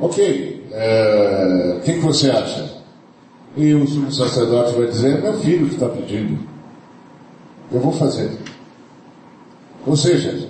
ok, 0.00 0.66
é, 0.70 1.76
o 1.78 1.80
que, 1.80 1.94
que 1.94 2.00
você 2.00 2.30
acha? 2.30 2.78
E 3.56 3.74
o 3.74 3.86
sumo 3.88 4.12
sacerdote 4.12 4.72
vai 4.74 4.86
dizer, 4.86 5.18
é 5.18 5.20
meu 5.20 5.34
filho 5.40 5.66
que 5.66 5.74
está 5.74 5.88
pedindo. 5.88 6.38
Eu 7.72 7.80
vou 7.80 7.92
fazer. 7.92 8.30
Ou 9.86 9.96
seja, 9.96 10.48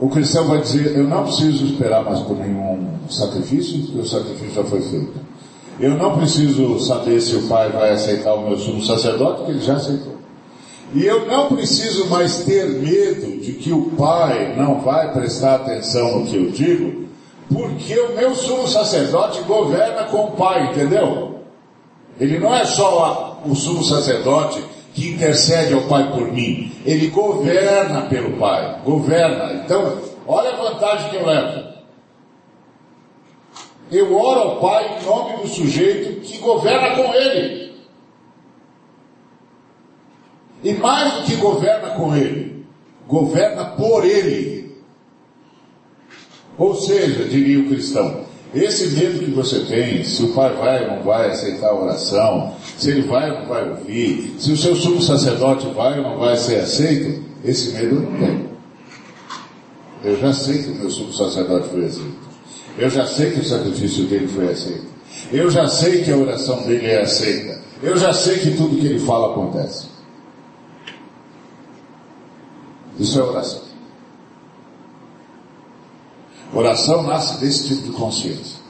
o 0.00 0.08
cristão 0.08 0.46
vai 0.46 0.60
dizer, 0.60 0.96
eu 0.96 1.04
não 1.04 1.24
preciso 1.24 1.66
esperar 1.66 2.04
mais 2.04 2.20
por 2.20 2.36
nenhum 2.36 2.98
sacrifício, 3.08 3.82
porque 3.82 4.00
o 4.00 4.06
sacrifício 4.06 4.54
já 4.54 4.64
foi 4.64 4.80
feito. 4.80 5.12
Eu 5.78 5.94
não 5.96 6.16
preciso 6.16 6.78
saber 6.80 7.20
se 7.20 7.36
o 7.36 7.48
pai 7.48 7.70
vai 7.70 7.90
aceitar 7.90 8.34
o 8.34 8.48
meu 8.48 8.58
sumo 8.58 8.84
sacerdote, 8.84 9.38
porque 9.38 9.52
ele 9.52 9.60
já 9.60 9.74
aceitou. 9.74 10.14
E 10.94 11.04
eu 11.04 11.26
não 11.26 11.48
preciso 11.48 12.06
mais 12.06 12.44
ter 12.44 12.68
medo 12.68 13.40
de 13.40 13.52
que 13.54 13.72
o 13.72 13.90
pai 13.96 14.54
não 14.56 14.80
vai 14.80 15.12
prestar 15.12 15.56
atenção 15.56 16.20
no 16.20 16.26
que 16.26 16.36
eu 16.36 16.50
digo, 16.50 17.04
porque 17.52 17.98
o 17.98 18.14
meu 18.14 18.34
sumo 18.34 18.68
sacerdote 18.68 19.42
governa 19.42 20.04
com 20.04 20.26
o 20.26 20.30
pai, 20.32 20.70
entendeu? 20.70 21.40
Ele 22.18 22.38
não 22.38 22.54
é 22.54 22.64
só 22.64 23.42
o 23.44 23.54
sumo 23.54 23.82
sacerdote 23.82 24.62
que 24.94 25.10
intercede 25.10 25.74
ao 25.74 25.82
pai 25.82 26.10
por 26.12 26.32
mim, 26.32 26.72
ele 26.86 27.08
governa 27.08 28.02
pelo 28.02 28.38
pai, 28.38 28.80
governa. 28.84 29.54
Então, 29.54 30.00
olha 30.26 30.50
a 30.50 30.56
vantagem 30.56 31.10
que 31.10 31.16
eu 31.16 31.26
levo. 31.26 31.74
Eu 33.90 34.16
oro 34.16 34.40
ao 34.40 34.60
pai 34.60 34.98
em 34.98 35.04
nome 35.04 35.42
do 35.42 35.48
sujeito 35.48 36.20
que 36.20 36.38
governa 36.38 36.94
com 36.94 37.12
ele. 37.12 37.74
E 40.62 40.72
mais 40.74 41.12
do 41.14 41.22
que 41.24 41.36
governa 41.36 41.90
com 41.90 42.16
ele, 42.16 42.64
governa 43.06 43.64
por 43.64 44.04
ele. 44.04 44.80
Ou 46.56 46.74
seja, 46.76 47.24
diria 47.24 47.60
o 47.60 47.68
cristão, 47.68 48.23
esse 48.54 48.88
medo 48.88 49.18
que 49.18 49.30
você 49.32 49.60
tem, 49.60 50.04
se 50.04 50.22
o 50.22 50.28
pai 50.28 50.54
vai 50.54 50.84
ou 50.84 50.96
não 50.96 51.02
vai 51.02 51.30
aceitar 51.30 51.68
a 51.68 51.74
oração, 51.74 52.54
se 52.78 52.90
ele 52.90 53.02
vai 53.02 53.30
ou 53.30 53.40
não 53.40 53.46
vai 53.46 53.68
ouvir, 53.68 54.36
se 54.38 54.52
o 54.52 54.56
seu 54.56 54.76
sumo 54.76 55.02
sacerdote 55.02 55.66
vai 55.74 55.98
ou 55.98 56.04
não 56.04 56.18
vai 56.18 56.36
ser 56.36 56.60
aceito, 56.60 57.22
esse 57.44 57.72
medo 57.72 57.96
eu 57.96 58.00
não 58.02 58.18
tenho. 58.18 58.54
Eu 60.04 60.20
já 60.20 60.32
sei 60.32 60.62
que 60.62 60.70
o 60.70 60.74
meu 60.74 60.90
sumo 60.90 61.12
sacerdote 61.12 61.68
foi 61.68 61.84
aceito. 61.84 62.24
Eu 62.78 62.90
já 62.90 63.06
sei 63.06 63.30
que 63.32 63.40
o 63.40 63.44
sacrifício 63.44 64.04
dele 64.04 64.28
foi 64.28 64.50
aceito. 64.50 64.86
Eu 65.32 65.50
já 65.50 65.66
sei 65.66 66.04
que 66.04 66.10
a 66.10 66.16
oração 66.16 66.62
dele 66.62 66.86
é 66.86 67.02
aceita. 67.02 67.60
Eu 67.82 67.96
já 67.96 68.12
sei 68.12 68.38
que 68.38 68.56
tudo 68.56 68.76
que 68.76 68.86
ele 68.86 68.98
fala 69.00 69.32
acontece. 69.32 69.86
Isso 72.98 73.18
é 73.18 73.22
oração. 73.22 73.73
Oração 76.52 77.02
nasce 77.02 77.40
desse 77.40 77.68
tipo 77.68 77.88
de 77.88 77.92
consciência. 77.92 78.62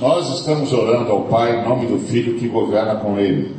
Nós 0.00 0.28
estamos 0.38 0.72
orando 0.72 1.12
ao 1.12 1.22
Pai 1.22 1.60
em 1.60 1.64
nome 1.64 1.86
do 1.86 1.98
Filho 1.98 2.38
que 2.38 2.48
governa 2.48 2.96
com 2.96 3.18
Ele. 3.18 3.56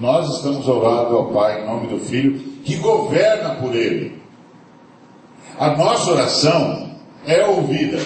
Nós 0.00 0.28
estamos 0.36 0.66
orando 0.68 1.16
ao 1.16 1.26
Pai 1.26 1.62
em 1.62 1.66
nome 1.66 1.86
do 1.86 1.98
Filho 2.00 2.38
que 2.64 2.76
governa 2.76 3.54
por 3.56 3.74
Ele. 3.74 4.20
A 5.58 5.70
nossa 5.76 6.10
oração 6.10 6.90
é 7.26 7.46
ouvida. 7.46 8.00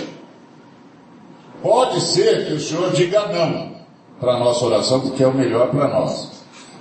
Pode 1.63 2.01
ser 2.01 2.47
que 2.47 2.53
o 2.53 2.61
Senhor 2.61 2.93
diga 2.93 3.27
não 3.29 3.79
para 4.21 4.35
a 4.35 4.39
nossa 4.39 4.65
oração, 4.65 5.01
porque 5.01 5.23
é 5.23 5.27
o 5.27 5.35
melhor 5.35 5.71
para 5.71 5.89
nós. 5.89 6.31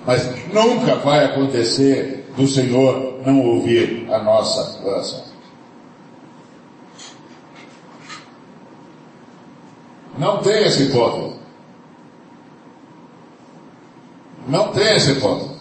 Mas 0.06 0.30
nunca 0.54 0.96
vai 0.96 1.26
acontecer 1.26 2.32
do 2.36 2.48
Senhor 2.48 3.17
não 3.27 3.46
ouvir 3.46 4.07
a 4.10 4.19
nossa 4.19 4.79
oração. 4.86 5.22
Não 10.17 10.38
tem 10.38 10.63
essa 10.63 10.81
hipótese. 10.81 11.36
Não 14.48 14.72
tem 14.72 14.88
essa 14.88 15.12
hipótese. 15.12 15.57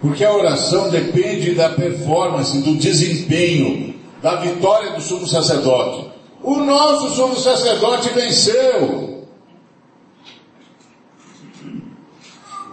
Porque 0.00 0.24
a 0.24 0.34
oração 0.34 0.90
depende 0.90 1.54
da 1.54 1.70
performance, 1.70 2.58
do 2.58 2.74
desempenho, 2.74 3.94
da 4.20 4.36
vitória 4.40 4.90
do 4.90 5.00
sumo 5.00 5.26
sacerdote. 5.26 6.10
O 6.42 6.56
nosso 6.56 7.14
sumo 7.14 7.36
sacerdote 7.36 8.08
venceu. 8.08 9.24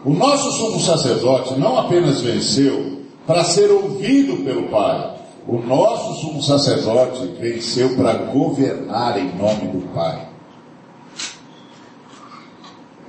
O 0.04 0.10
nosso 0.10 0.52
sumo 0.54 0.80
sacerdote 0.80 1.54
não 1.60 1.78
apenas 1.78 2.22
venceu 2.22 3.01
para 3.26 3.44
ser 3.44 3.70
ouvido 3.72 4.44
pelo 4.44 4.70
Pai. 4.70 5.20
O 5.48 5.58
nosso 5.58 6.22
sumo 6.22 6.42
sacerdote 6.42 7.26
venceu 7.40 7.96
para 7.96 8.14
governar 8.14 9.18
em 9.18 9.36
nome 9.36 9.68
do 9.68 9.94
Pai. 9.94 10.28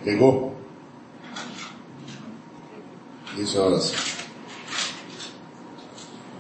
Pegou? 0.03 0.53
Isso 3.37 3.59
é 3.59 3.61
oração. 3.61 3.97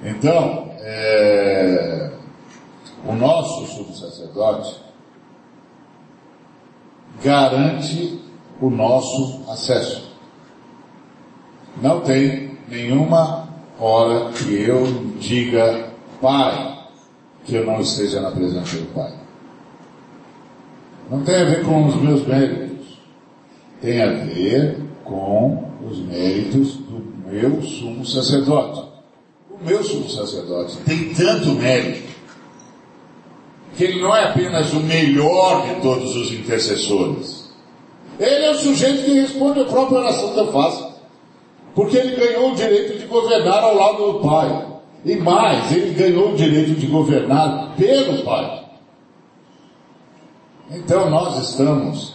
Então, 0.02 0.75
é, 0.81 2.12
o 3.07 3.12
nosso 3.14 3.67
sumo 3.67 3.95
sacerdote 3.95 4.81
garante 7.23 8.21
o 8.61 8.69
nosso 8.71 9.45
acesso. 9.50 10.12
Não 11.81 12.00
tem 12.00 12.59
nenhuma 12.69 13.49
hora 13.85 14.31
que 14.33 14.62
eu 14.62 14.87
diga, 15.19 15.91
Pai, 16.21 16.79
que 17.45 17.55
eu 17.55 17.67
não 17.67 17.81
esteja 17.81 18.21
na 18.21 18.31
presença 18.31 18.77
do 18.77 18.95
Pai. 18.95 19.12
Não 21.11 21.23
tem 21.23 21.35
a 21.35 21.45
ver 21.45 21.65
com 21.65 21.87
os 21.87 21.97
meus 21.97 22.27
méritos 22.27 22.73
tem 23.83 24.01
a 24.01 24.12
ver 24.12 24.79
com 25.05 25.65
os 25.85 25.99
méritos 25.99 26.75
do 26.77 27.03
meu 27.27 27.61
sumo 27.62 28.07
sacerdote. 28.07 28.89
O 29.51 29.65
meu 29.65 29.83
sumo 29.83 30.09
sacerdote 30.09 30.77
tem 30.87 31.12
tanto 31.12 31.51
mérito 31.51 32.12
que 33.77 33.85
ele 33.85 34.01
não 34.01 34.15
é 34.15 34.25
apenas 34.29 34.73
o 34.73 34.81
melhor 34.81 35.67
de 35.67 35.81
todos 35.81 36.15
os 36.15 36.33
intercessores. 36.33 37.51
Ele 38.21 38.45
é 38.45 38.51
o 38.53 38.59
sujeito 38.59 39.05
que 39.05 39.21
responde 39.21 39.61
a 39.61 39.65
própria 39.65 39.99
oração 39.99 40.37
da 40.37 40.47
face. 40.53 40.91
Porque 41.75 41.97
ele 41.97 42.17
ganhou 42.17 42.52
o 42.52 42.55
direito 42.55 42.99
de 42.99 43.07
governar 43.07 43.62
ao 43.64 43.75
lado 43.75 44.12
do 44.12 44.20
Pai. 44.20 44.66
E 45.05 45.16
mais, 45.16 45.73
ele 45.73 45.94
ganhou 45.94 46.33
o 46.33 46.37
direito 46.37 46.75
de 46.75 46.87
governar 46.87 47.75
pelo 47.77 48.23
Pai. 48.23 48.64
Então 50.70 51.11
nós 51.11 51.38
estamos 51.49 52.14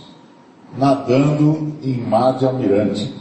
nadando 0.78 1.76
em 1.84 1.98
mar 1.98 2.38
de 2.38 2.46
almirante. 2.46 3.14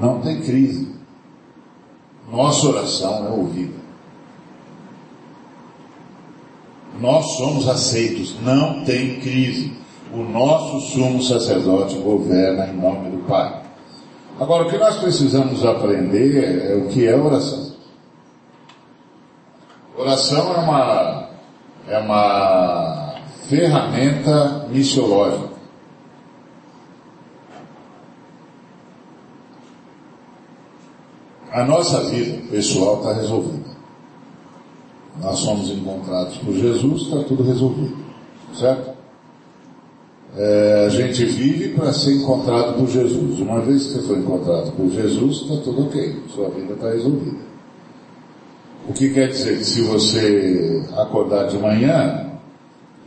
Não 0.00 0.20
tem 0.20 0.40
crise. 0.42 0.94
Nossa 2.30 2.66
oração 2.66 3.26
é 3.26 3.30
ouvida. 3.30 3.84
Nós 7.00 7.26
somos 7.36 7.68
aceitos, 7.68 8.36
não 8.40 8.84
tem 8.84 9.20
crise. 9.20 9.76
O 10.12 10.18
nosso 10.22 10.92
sumo 10.92 11.22
sacerdote 11.22 11.96
governa 11.98 12.66
em 12.68 12.76
nome 12.76 13.10
do 13.10 13.18
Pai. 13.26 13.63
Agora, 14.38 14.66
o 14.66 14.70
que 14.70 14.76
nós 14.76 14.96
precisamos 14.96 15.64
aprender 15.64 16.72
é 16.72 16.74
o 16.74 16.88
que 16.88 17.06
é 17.06 17.14
oração. 17.14 17.72
Oração 19.96 20.54
é 20.54 20.58
uma, 20.58 21.28
é 21.88 21.98
uma 21.98 23.14
ferramenta 23.48 24.66
missiológica. 24.70 25.54
A 31.52 31.62
nossa 31.62 32.00
vida 32.10 32.50
pessoal 32.50 32.98
está 32.98 33.12
resolvida. 33.12 33.70
Nós 35.20 35.38
somos 35.38 35.70
encontrados 35.70 36.36
por 36.38 36.52
Jesus, 36.52 37.02
está 37.02 37.22
tudo 37.22 37.44
resolvido. 37.44 37.96
Certo? 38.52 38.93
É, 40.36 40.84
a 40.86 40.88
gente 40.88 41.24
vive 41.24 41.68
para 41.74 41.92
ser 41.92 42.14
encontrado 42.14 42.74
por 42.74 42.88
Jesus. 42.88 43.38
Uma 43.38 43.60
vez 43.60 43.86
que 43.86 43.92
você 43.92 44.02
foi 44.02 44.18
encontrado 44.18 44.72
por 44.72 44.90
Jesus, 44.90 45.42
está 45.42 45.56
tudo 45.58 45.84
ok. 45.84 46.22
Sua 46.34 46.48
vida 46.48 46.72
está 46.72 46.90
resolvida. 46.90 47.38
O 48.88 48.92
que 48.92 49.14
quer 49.14 49.28
dizer 49.28 49.58
que 49.58 49.64
se 49.64 49.82
você 49.82 50.84
acordar 50.96 51.46
de 51.46 51.56
manhã, 51.56 52.32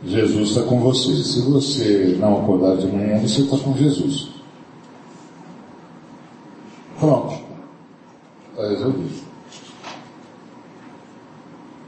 Jesus 0.04 0.50
está 0.50 0.62
com 0.62 0.80
você. 0.80 1.22
Se 1.22 1.42
você 1.42 2.16
não 2.18 2.40
acordar 2.40 2.76
de 2.78 2.86
manhã, 2.86 3.18
você 3.18 3.42
está 3.42 3.58
com 3.58 3.76
Jesus. 3.76 4.30
Pronto. 6.98 7.34
Está 8.52 8.68
resolvido. 8.68 9.28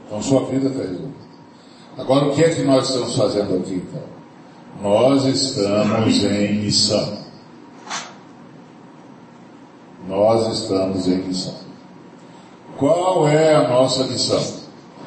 Então 0.05 0.21
sua 0.21 0.45
vida 0.45 0.67
está 0.67 0.81
resolvida. 0.81 1.21
Agora 1.97 2.27
o 2.27 2.35
que 2.35 2.43
é 2.43 2.49
que 2.53 2.61
nós 2.61 2.89
estamos 2.89 3.15
fazendo 3.15 3.55
aqui 3.55 3.73
então? 3.73 4.20
Nós 4.81 5.25
estamos 5.25 6.23
em 6.23 6.53
missão. 6.55 7.17
Nós 10.07 10.59
estamos 10.59 11.07
em 11.07 11.17
missão. 11.17 11.55
Qual 12.77 13.27
é 13.27 13.53
a 13.53 13.69
nossa 13.69 14.05
missão? 14.05 14.43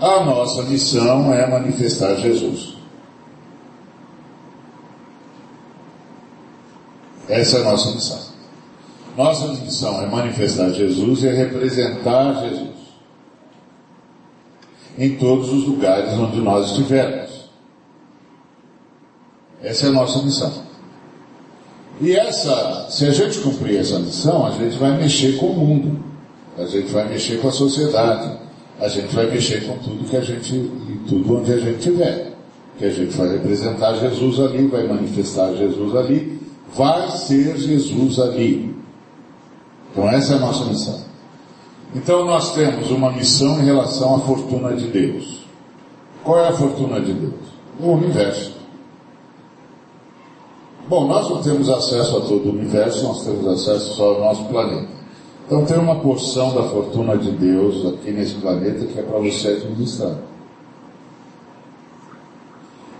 A 0.00 0.24
nossa 0.24 0.62
missão 0.62 1.34
é 1.34 1.46
manifestar 1.48 2.14
Jesus. 2.16 2.76
Essa 7.28 7.58
é 7.58 7.60
a 7.62 7.64
nossa 7.64 7.90
missão. 7.92 8.20
Nossa 9.16 9.48
missão 9.48 10.00
é 10.02 10.06
manifestar 10.06 10.70
Jesus 10.70 11.22
e 11.22 11.28
é 11.28 11.32
representar 11.32 12.48
Jesus 12.48 12.74
em 14.96 15.16
todos 15.16 15.52
os 15.52 15.66
lugares 15.66 16.12
onde 16.12 16.40
nós 16.40 16.70
estivermos. 16.70 17.33
Essa 19.64 19.86
é 19.86 19.88
a 19.88 19.92
nossa 19.92 20.22
missão. 20.22 20.52
E 22.00 22.14
essa, 22.14 22.86
se 22.90 23.06
a 23.06 23.12
gente 23.12 23.38
cumprir 23.38 23.78
essa 23.78 23.98
missão, 23.98 24.46
a 24.46 24.50
gente 24.50 24.76
vai 24.76 24.96
mexer 24.96 25.36
com 25.36 25.46
o 25.46 25.56
mundo, 25.56 26.04
a 26.58 26.66
gente 26.66 26.92
vai 26.92 27.08
mexer 27.08 27.40
com 27.40 27.48
a 27.48 27.52
sociedade, 27.52 28.38
a 28.78 28.88
gente 28.88 29.14
vai 29.14 29.30
mexer 29.30 29.66
com 29.66 29.78
tudo 29.78 30.08
que 30.08 30.16
a 30.16 30.20
gente, 30.20 30.54
e 30.54 31.00
tudo 31.08 31.38
onde 31.38 31.52
a 31.52 31.58
gente 31.58 31.78
estiver. 31.78 32.34
Que 32.76 32.84
a 32.84 32.90
gente 32.90 33.16
vai 33.16 33.28
representar 33.30 33.94
Jesus 33.94 34.40
ali, 34.40 34.66
vai 34.66 34.86
manifestar 34.86 35.54
Jesus 35.54 35.96
ali, 35.96 36.40
vai 36.74 37.08
ser 37.10 37.56
Jesus 37.56 38.18
ali. 38.18 38.74
Então 39.92 40.08
essa 40.10 40.34
é 40.34 40.36
a 40.36 40.40
nossa 40.40 40.64
missão. 40.64 41.00
Então 41.94 42.26
nós 42.26 42.52
temos 42.54 42.90
uma 42.90 43.12
missão 43.12 43.60
em 43.60 43.64
relação 43.64 44.16
à 44.16 44.20
fortuna 44.20 44.74
de 44.74 44.88
Deus. 44.88 45.46
Qual 46.24 46.40
é 46.40 46.48
a 46.48 46.52
fortuna 46.52 47.00
de 47.00 47.12
Deus? 47.12 47.34
O 47.80 47.92
universo. 47.92 48.53
Bom, 50.86 51.06
nós 51.08 51.30
não 51.30 51.42
temos 51.42 51.70
acesso 51.70 52.18
a 52.18 52.20
todo 52.20 52.46
o 52.46 52.52
universo, 52.52 53.04
nós 53.04 53.24
temos 53.24 53.46
acesso 53.46 53.94
só 53.94 54.14
ao 54.14 54.20
nosso 54.20 54.44
planeta. 54.44 54.88
Então 55.46 55.64
tem 55.64 55.78
uma 55.78 55.96
porção 55.96 56.54
da 56.54 56.62
fortuna 56.64 57.16
de 57.16 57.30
Deus 57.30 57.86
aqui 57.86 58.10
nesse 58.10 58.34
planeta 58.34 58.84
que 58.84 58.98
é 58.98 59.02
para 59.02 59.18
você 59.18 59.48
administrar. 59.48 60.16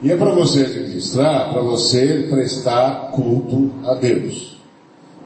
E 0.03 0.11
é 0.11 0.17
para 0.17 0.31
você 0.31 0.63
administrar, 0.63 1.53
para 1.53 1.63
você 1.63 2.27
prestar 2.31 3.11
culto 3.13 3.71
a 3.87 3.95
Deus. 3.95 4.59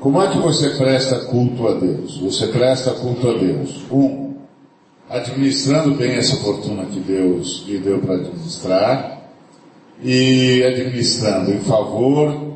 Como 0.01 0.21
é 0.23 0.29
que 0.31 0.39
você 0.39 0.71
presta 0.71 1.17
culto 1.27 1.67
a 1.67 1.75
Deus? 1.75 2.19
Você 2.19 2.47
presta 2.49 2.93
culto 2.93 3.29
a 3.29 3.35
Deus. 3.35 3.85
Um, 3.91 4.35
administrando 5.11 5.95
bem 5.95 6.13
essa 6.13 6.37
fortuna 6.37 6.85
que 6.87 7.01
Deus 7.01 7.65
lhe 7.67 7.79
deu 7.79 7.99
para 7.99 8.15
administrar. 8.15 9.17
e 10.01 10.63
administrando 10.63 11.51
em 11.51 11.59
favor 11.59 12.48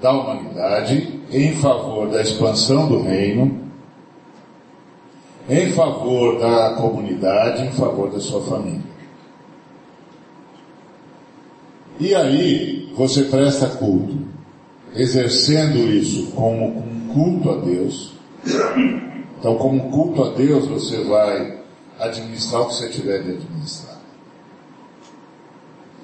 da 0.00 0.12
humanidade, 0.12 1.20
em 1.30 1.54
favor 1.56 2.08
da 2.08 2.20
expansão 2.22 2.88
do 2.88 3.02
reino, 3.02 3.60
em 5.48 5.72
favor 5.72 6.38
da 6.38 6.74
comunidade, 6.74 7.62
em 7.64 7.72
favor 7.72 8.10
da 8.10 8.20
sua 8.20 8.42
família. 8.42 8.90
E 11.98 12.14
aí 12.14 12.92
você 12.96 13.24
presta 13.24 13.68
culto, 13.68 14.18
exercendo 14.94 15.76
isso 15.92 16.32
como 16.32 16.66
um 16.66 17.08
culto 17.12 17.50
a 17.50 17.56
Deus. 17.56 18.12
Então, 19.38 19.56
como 19.56 19.90
culto 19.90 20.24
a 20.24 20.30
Deus, 20.30 20.66
você 20.66 21.02
vai 21.04 21.58
administrar 21.98 22.62
o 22.62 22.68
que 22.68 22.74
você 22.74 22.88
tiver 22.88 23.22
de 23.22 23.30
administrar. 23.32 23.89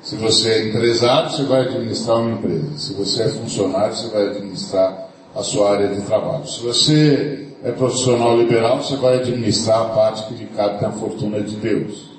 Se 0.06 0.14
você 0.14 0.50
é 0.50 0.68
empresário, 0.68 1.30
você 1.30 1.42
vai 1.42 1.62
administrar 1.62 2.18
uma 2.18 2.30
empresa. 2.30 2.78
Se 2.78 2.94
você 2.94 3.24
é 3.24 3.28
funcionário, 3.28 3.92
você 3.92 4.06
vai 4.06 4.28
administrar 4.28 5.08
a 5.34 5.42
sua 5.42 5.72
área 5.72 5.88
de 5.88 6.00
trabalho. 6.02 6.46
Se 6.46 6.60
você 6.60 7.48
é 7.64 7.72
profissional 7.72 8.38
liberal, 8.38 8.80
você 8.80 8.94
vai 8.94 9.16
administrar 9.16 9.80
a 9.80 9.84
parte 9.86 10.28
que 10.28 10.34
lhe 10.34 10.46
cabe 10.50 10.80
da 10.80 10.92
fortuna 10.92 11.40
de 11.40 11.56
Deus. 11.56 12.12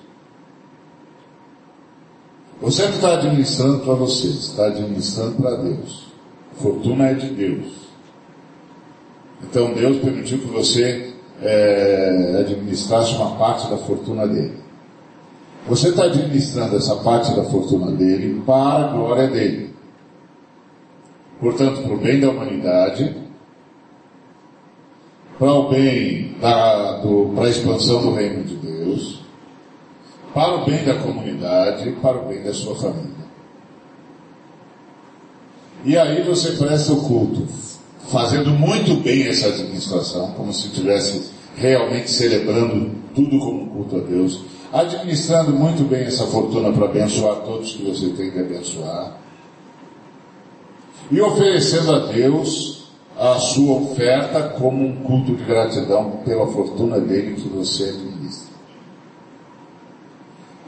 Você 2.59 2.83
não 2.83 2.89
está 2.89 3.13
administrando 3.13 3.79
para 3.79 3.93
você, 3.93 4.27
está 4.27 4.65
administrando 4.65 5.41
para 5.41 5.55
Deus. 5.55 6.07
A 6.57 6.61
fortuna 6.61 7.05
é 7.05 7.13
de 7.13 7.29
Deus. 7.29 7.71
Então 9.43 9.73
Deus 9.73 9.95
permitiu 10.01 10.39
que 10.39 10.47
você 10.47 11.13
é, 11.41 12.35
administrasse 12.37 13.15
uma 13.15 13.37
parte 13.37 13.69
da 13.69 13.77
fortuna 13.77 14.27
dele. 14.27 14.66
Você 15.67 15.89
está 15.89 16.05
administrando 16.05 16.77
essa 16.77 16.95
parte 16.97 17.35
da 17.35 17.43
fortuna 17.43 17.91
dele 17.91 18.41
para 18.45 18.85
a 18.85 18.91
glória 18.93 19.27
dele. 19.27 19.75
Portanto, 21.41 21.81
para 21.81 21.93
o 21.93 21.97
bem 21.97 22.19
da 22.19 22.29
humanidade, 22.29 23.15
para 25.37 25.53
o 25.53 25.69
bem 25.69 26.35
da, 26.39 26.99
do, 26.99 27.33
para 27.35 27.45
a 27.45 27.49
expansão 27.49 28.01
do 28.01 28.13
reino 28.13 28.43
de 28.43 28.55
Deus, 28.55 29.21
para 30.33 30.55
o 30.55 30.65
bem 30.65 30.83
da 30.85 30.95
comunidade, 30.95 31.91
para 32.01 32.17
o 32.17 32.27
bem 32.27 32.43
da 32.43 32.53
sua 32.53 32.75
família. 32.75 33.27
E 35.83 35.97
aí 35.97 36.23
você 36.23 36.53
presta 36.53 36.93
o 36.93 37.01
culto, 37.03 37.45
fazendo 38.07 38.51
muito 38.51 38.95
bem 39.03 39.27
essa 39.27 39.47
administração, 39.47 40.31
como 40.31 40.51
se 40.53 40.67
estivesse 40.67 41.29
realmente 41.55 42.09
celebrando 42.09 42.91
tudo 43.13 43.37
como 43.37 43.67
culto 43.67 43.97
a 43.97 43.99
Deus, 43.99 44.41
administrando 44.71 45.51
muito 45.51 45.83
bem 45.87 46.03
essa 46.03 46.25
fortuna 46.27 46.71
para 46.71 46.85
abençoar 46.85 47.37
todos 47.37 47.73
que 47.73 47.83
você 47.83 48.09
tem 48.09 48.31
que 48.31 48.39
abençoar, 48.39 49.17
e 51.09 51.21
oferecendo 51.21 51.93
a 51.93 51.99
Deus 52.07 52.91
a 53.17 53.35
sua 53.35 53.81
oferta 53.81 54.49
como 54.59 54.85
um 54.85 55.03
culto 55.03 55.35
de 55.35 55.43
gratidão 55.43 56.21
pela 56.23 56.47
fortuna 56.47 56.99
dele 56.99 57.35
que 57.35 57.47
você 57.49 57.85
administra. 57.85 58.47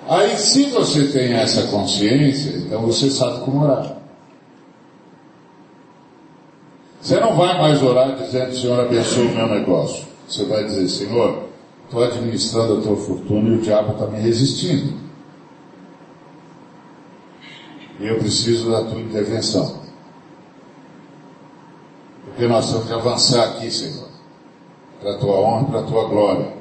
Aí, 0.08 0.36
se 0.38 0.66
você 0.72 1.08
tem 1.10 1.34
essa 1.34 1.68
consciência, 1.68 2.58
então 2.58 2.82
você 2.82 3.12
sabe 3.12 3.46
como 3.46 3.64
orar. 3.64 3.98
Você 7.00 7.20
não 7.20 7.36
vai 7.36 7.58
mais 7.60 7.82
orar 7.84 8.16
dizendo, 8.16 8.56
Senhor, 8.56 8.80
abençoe 8.80 9.28
o 9.28 9.36
meu 9.36 9.48
negócio. 9.48 10.06
Você 10.28 10.46
vai 10.46 10.64
dizer, 10.64 10.90
Senhor, 10.90 11.49
estou 11.90 12.04
administrando 12.04 12.78
a 12.78 12.82
tua 12.82 12.96
fortuna 12.96 13.50
e 13.50 13.58
o 13.58 13.62
diabo 13.62 13.94
está 13.94 14.06
me 14.06 14.20
resistindo. 14.20 14.94
E 18.00 18.08
eu 18.08 18.20
preciso 18.20 18.70
da 18.70 18.84
tua 18.84 19.02
intervenção. 19.02 19.82
Porque 22.26 22.48
nós 22.48 22.72
temos 22.72 22.86
que 22.86 22.94
avançar 22.94 23.44
aqui, 23.44 23.72
Senhor. 23.72 24.08
Para 25.02 25.16
a 25.16 25.18
tua 25.18 25.40
honra 25.40 25.66
para 25.66 25.80
a 25.80 25.84
tua 25.84 26.08
glória. 26.08 26.54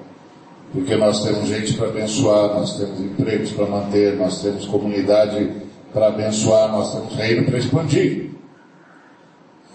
Porque 0.72 0.96
nós 0.96 1.22
temos 1.22 1.46
gente 1.46 1.74
para 1.74 1.88
abençoar, 1.88 2.54
nós 2.54 2.76
temos 2.76 2.98
empregos 2.98 3.52
para 3.52 3.66
manter, 3.66 4.16
nós 4.16 4.40
temos 4.40 4.66
comunidade 4.66 5.52
para 5.92 6.08
abençoar, 6.08 6.72
nós 6.72 6.94
temos 6.94 7.14
reino 7.14 7.44
para 7.44 7.58
expandir. 7.58 8.30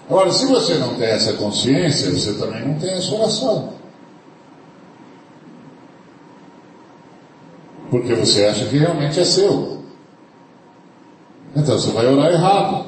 Agora, 0.09 0.31
se 0.31 0.45
você 0.47 0.75
não 0.75 0.95
tem 0.95 1.07
essa 1.07 1.33
consciência, 1.33 2.11
você 2.11 2.33
também 2.33 2.67
não 2.67 2.79
tem 2.79 2.91
essa 2.91 3.13
oração. 3.15 3.82
Porque 7.93 8.15
você 8.15 8.43
acha 8.45 8.65
que 8.65 8.75
realmente 8.75 9.19
é 9.19 9.23
seu. 9.23 9.83
Então 11.55 11.77
você 11.77 11.91
vai 11.91 12.07
orar 12.07 12.33
errado. 12.33 12.85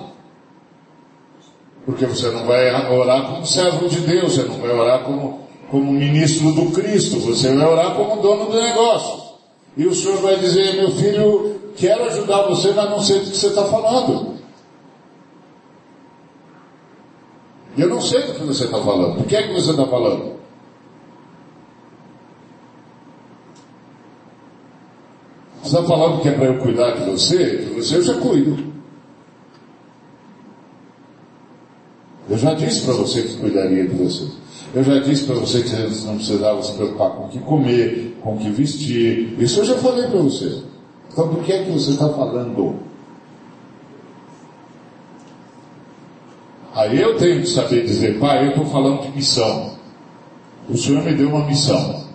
Porque 1.85 2.07
você 2.07 2.31
não 2.31 2.43
vai 2.47 2.91
orar 2.91 3.27
como 3.27 3.45
servo 3.45 3.87
de 3.87 3.99
Deus, 3.99 4.33
você 4.33 4.41
não 4.41 4.57
vai 4.57 4.71
orar 4.71 5.03
como, 5.03 5.41
como 5.69 5.91
ministro 5.91 6.51
do 6.53 6.71
Cristo, 6.71 7.19
você 7.19 7.55
vai 7.55 7.67
orar 7.67 7.93
como 7.93 8.19
dono 8.19 8.45
do 8.45 8.59
negócio. 8.59 9.35
E 9.77 9.85
o 9.85 9.93
Senhor 9.93 10.19
vai 10.23 10.37
dizer, 10.39 10.73
meu 10.73 10.89
filho, 10.89 11.61
quero 11.75 12.05
ajudar 12.05 12.47
você, 12.47 12.73
mas 12.73 12.89
não 12.89 12.99
sei 12.99 13.19
do 13.19 13.29
que 13.29 13.37
você 13.37 13.47
está 13.47 13.65
falando. 13.65 14.39
Eu 17.77 17.89
não 17.89 18.01
sei 18.01 18.23
do 18.23 18.33
que 18.33 18.43
você 18.43 18.65
está 18.65 18.81
falando. 18.81 19.17
Por 19.17 19.27
que 19.27 19.35
é 19.35 19.43
que 19.43 19.53
você 19.53 19.69
está 19.69 19.85
falando? 19.85 20.34
Você 25.65 25.77
está 25.77 25.83
falando 25.87 26.21
que 26.21 26.29
é 26.29 26.31
para 26.31 26.45
eu 26.45 26.59
cuidar 26.59 26.91
de 26.91 27.09
você? 27.09 27.57
De 27.57 27.73
você 27.73 27.95
eu 27.95 28.03
já 28.03 28.13
cuido. 28.19 28.55
Eu 32.29 32.37
já 32.37 32.53
disse 32.53 32.83
para 32.85 32.93
você 32.93 33.23
que 33.23 33.37
cuidaria 33.37 33.87
de 33.87 33.95
você. 33.95 34.27
Eu 34.75 34.83
já 34.83 34.99
disse 34.99 35.25
para 35.25 35.33
você 35.33 35.63
que 35.63 35.69
você 35.69 36.05
não 36.05 36.17
precisava 36.17 36.61
se 36.61 36.71
preocupar 36.73 37.09
com 37.11 37.25
o 37.25 37.29
que 37.29 37.39
comer, 37.39 38.15
com 38.21 38.35
o 38.35 38.37
que 38.37 38.51
vestir. 38.51 39.41
Isso 39.41 39.61
eu 39.61 39.65
já 39.65 39.75
falei 39.77 40.07
para 40.07 40.19
você. 40.19 40.61
Então 41.11 41.29
por 41.29 41.43
que 41.43 41.51
é 41.51 41.63
que 41.63 41.71
você 41.71 41.91
está 41.91 42.09
falando? 42.09 42.75
Aí 46.75 47.01
eu 47.01 47.17
tenho 47.17 47.41
que 47.41 47.49
saber 47.49 47.85
dizer, 47.85 48.19
pai, 48.19 48.45
eu 48.45 48.49
estou 48.49 48.67
falando 48.67 49.01
de 49.01 49.11
missão. 49.15 49.71
O 50.69 50.77
Senhor 50.77 51.03
me 51.03 51.15
deu 51.15 51.29
uma 51.29 51.47
missão. 51.47 52.05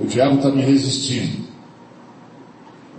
O 0.00 0.06
diabo 0.06 0.36
está 0.36 0.48
me 0.48 0.62
resistindo. 0.62 1.43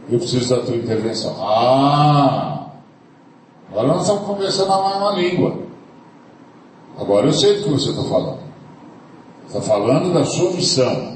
Eu 0.09 0.19
preciso 0.19 0.55
da 0.55 0.61
tua 0.61 0.75
intervenção. 0.75 1.35
Ah! 1.39 2.67
Agora 3.71 3.87
nós 3.87 4.01
estamos 4.01 4.23
conversando 4.23 4.71
a 4.71 4.89
mesma 4.89 5.11
língua. 5.11 5.57
Agora 6.97 7.25
eu 7.25 7.33
sei 7.33 7.55
do 7.55 7.63
que 7.63 7.69
você 7.69 7.89
está 7.89 8.03
falando. 8.03 8.39
Está 9.47 9.61
falando 9.61 10.13
da 10.13 10.23
sua 10.23 10.51
missão. 10.51 11.15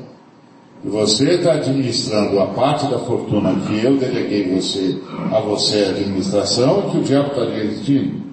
E 0.83 0.87
você 0.87 1.35
está 1.35 1.53
administrando 1.53 2.39
a 2.39 2.47
parte 2.47 2.87
da 2.87 2.99
fortuna 2.99 3.53
que 3.67 3.83
eu 3.83 3.97
deleguei 3.97 4.55
você, 4.55 5.01
a 5.31 5.39
você 5.41 5.85
a 5.85 5.89
administração 5.89 6.87
e 6.87 6.91
que 6.91 6.97
o 6.97 7.03
diabo 7.03 7.29
está 7.29 7.43
resistindo. 7.43 8.23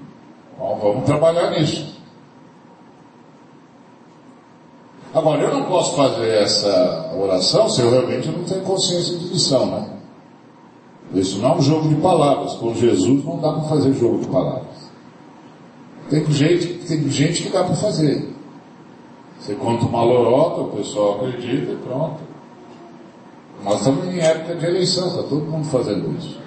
Bom, 0.56 0.78
vamos 0.80 1.04
trabalhar 1.04 1.50
nisso. 1.50 1.96
Agora, 5.12 5.42
eu 5.42 5.54
não 5.54 5.64
posso 5.64 5.96
fazer 5.96 6.28
essa 6.42 7.12
oração 7.18 7.68
se 7.68 7.80
eu 7.80 7.90
realmente 7.90 8.28
não 8.28 8.44
tenho 8.44 8.62
consciência 8.62 9.16
de 9.16 9.26
missão, 9.26 9.66
né? 9.66 9.95
Isso 11.14 11.38
não 11.38 11.50
é 11.50 11.56
um 11.56 11.62
jogo 11.62 11.88
de 11.88 11.94
palavras. 11.96 12.54
Com 12.54 12.74
Jesus 12.74 13.24
não 13.24 13.38
dá 13.38 13.52
para 13.52 13.62
fazer 13.68 13.92
jogo 13.94 14.18
de 14.18 14.28
palavras. 14.28 14.76
Tem 16.10 16.24
gente, 16.30 16.66
tem 16.86 17.08
gente 17.08 17.42
que 17.42 17.48
dá 17.48 17.64
para 17.64 17.74
fazer. 17.74 18.34
Você 19.38 19.54
conta 19.54 19.84
uma 19.84 20.02
lorota, 20.02 20.62
o 20.62 20.76
pessoal 20.76 21.16
acredita 21.16 21.72
e 21.72 21.76
pronto. 21.76 22.20
Nós 23.64 23.78
estamos 23.78 24.06
em 24.06 24.20
época 24.20 24.54
de 24.56 24.66
eleição, 24.66 25.08
está 25.08 25.22
todo 25.22 25.44
mundo 25.44 25.66
fazendo 25.66 26.16
isso. 26.16 26.38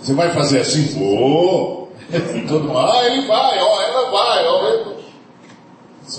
Você 0.00 0.12
vai 0.12 0.32
fazer 0.34 0.60
assim, 0.60 0.86
vou. 0.98 1.92
todo 2.48 2.64
mundo, 2.64 2.78
ah, 2.78 3.06
ele 3.06 3.26
vai, 3.26 3.58
ó, 3.58 3.82
ela 3.82 4.10
vai, 4.10 4.46
ó. 4.46 4.68
Ele... 4.68 4.94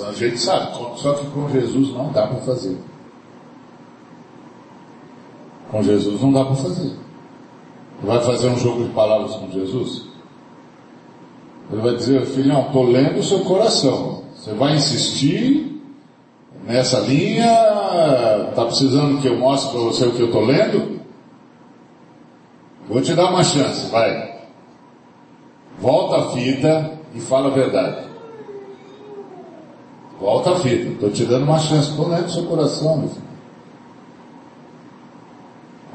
A 0.07 0.11
gente 0.13 0.39
sabe, 0.39 0.75
só 0.97 1.13
que 1.13 1.27
com 1.27 1.47
Jesus 1.49 1.93
não 1.93 2.11
dá 2.11 2.25
para 2.25 2.37
fazer. 2.41 2.75
Com 5.71 5.83
Jesus 5.83 6.21
não 6.21 6.31
dá 6.31 6.45
para 6.45 6.55
fazer. 6.55 6.91
Vai 8.03 8.21
fazer 8.21 8.49
um 8.49 8.57
jogo 8.57 8.83
de 8.83 8.89
palavras 8.89 9.35
com 9.35 9.49
Jesus? 9.51 10.05
Ele 11.71 11.81
vai 11.81 11.95
dizer, 11.95 12.25
filhão, 12.27 12.67
estou 12.67 12.83
lendo 12.83 13.19
o 13.19 13.23
seu 13.23 13.39
coração. 13.39 14.23
Você 14.35 14.53
vai 14.53 14.75
insistir 14.75 15.81
nessa 16.65 16.99
linha? 16.99 17.45
Está 18.49 18.65
precisando 18.65 19.21
que 19.21 19.27
eu 19.27 19.37
mostre 19.37 19.71
para 19.71 19.81
você 19.81 20.05
o 20.05 20.11
que 20.11 20.21
eu 20.21 20.27
estou 20.27 20.45
lendo? 20.45 20.99
Vou 22.87 23.01
te 23.01 23.13
dar 23.15 23.31
uma 23.31 23.43
chance, 23.43 23.89
vai. 23.89 24.35
Volta 25.79 26.17
a 26.17 26.31
fita 26.31 26.91
e 27.15 27.19
fala 27.19 27.47
a 27.47 27.55
verdade. 27.55 28.05
Volta 30.19 30.51
a 30.51 30.55
fita, 30.59 30.91
estou 30.91 31.09
te 31.09 31.25
dando 31.25 31.43
uma 31.43 31.59
chance, 31.59 31.89
estou 31.89 32.07
lendo 32.07 32.27
o 32.27 32.31
seu 32.31 32.45
coração, 32.45 32.97
meu 32.99 33.09
filho. 33.09 33.24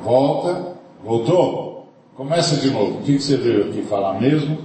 Volta, 0.03 0.77
voltou? 1.05 1.89
Começa 2.17 2.57
de 2.57 2.71
novo. 2.71 2.99
O 2.99 3.03
que, 3.03 3.19
você 3.19 3.37
veio 3.37 3.69
aqui 3.69 3.83
falar 3.83 4.21
mesmo? 4.21 4.59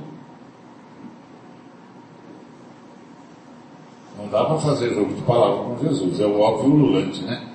Não 4.17 4.27
dá 4.27 4.45
para 4.45 4.57
fazer 4.57 4.93
jogo 4.93 5.13
de 5.13 5.21
palavras 5.21 5.65
com 5.65 5.87
Jesus, 5.87 6.19
é 6.19 6.25
o 6.25 6.39
óbvio 6.39 6.73
ululante, 6.73 7.23
né? 7.23 7.51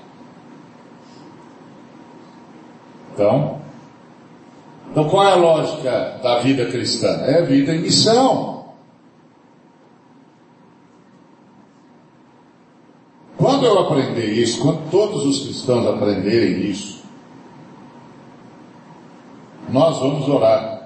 Então, 3.13 3.61
então 4.91 5.09
qual 5.09 5.27
é 5.27 5.33
a 5.33 5.37
lógica 5.37 6.21
da 6.23 6.39
vida 6.41 6.67
cristã? 6.67 7.09
É 7.09 7.41
a 7.41 7.45
vida 7.45 7.75
em 7.75 7.81
missão. 7.81 8.65
Quando 13.37 13.65
eu 13.65 13.79
aprender 13.81 14.27
isso, 14.27 14.63
quando 14.63 14.91
todos 14.91 15.25
os 15.25 15.45
cristãos 15.45 15.87
aprenderem 15.87 16.61
isso, 16.71 17.00
nós 19.73 19.99
vamos 19.99 20.29
orar. 20.29 20.81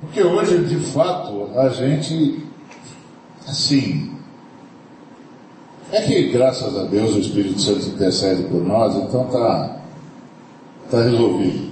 Porque 0.00 0.22
hoje, 0.22 0.64
de 0.64 0.76
fato, 0.76 1.50
a 1.56 1.68
gente, 1.68 2.42
assim, 3.46 4.10
é 5.92 6.00
que 6.02 6.28
graças 6.30 6.76
a 6.78 6.84
Deus 6.84 7.14
o 7.14 7.18
Espírito 7.18 7.60
Santo 7.60 7.86
intercede 7.86 8.44
por 8.44 8.62
nós, 8.64 8.94
então 8.96 9.26
está 9.26 9.80
tá 10.90 11.02
resolvido. 11.02 11.70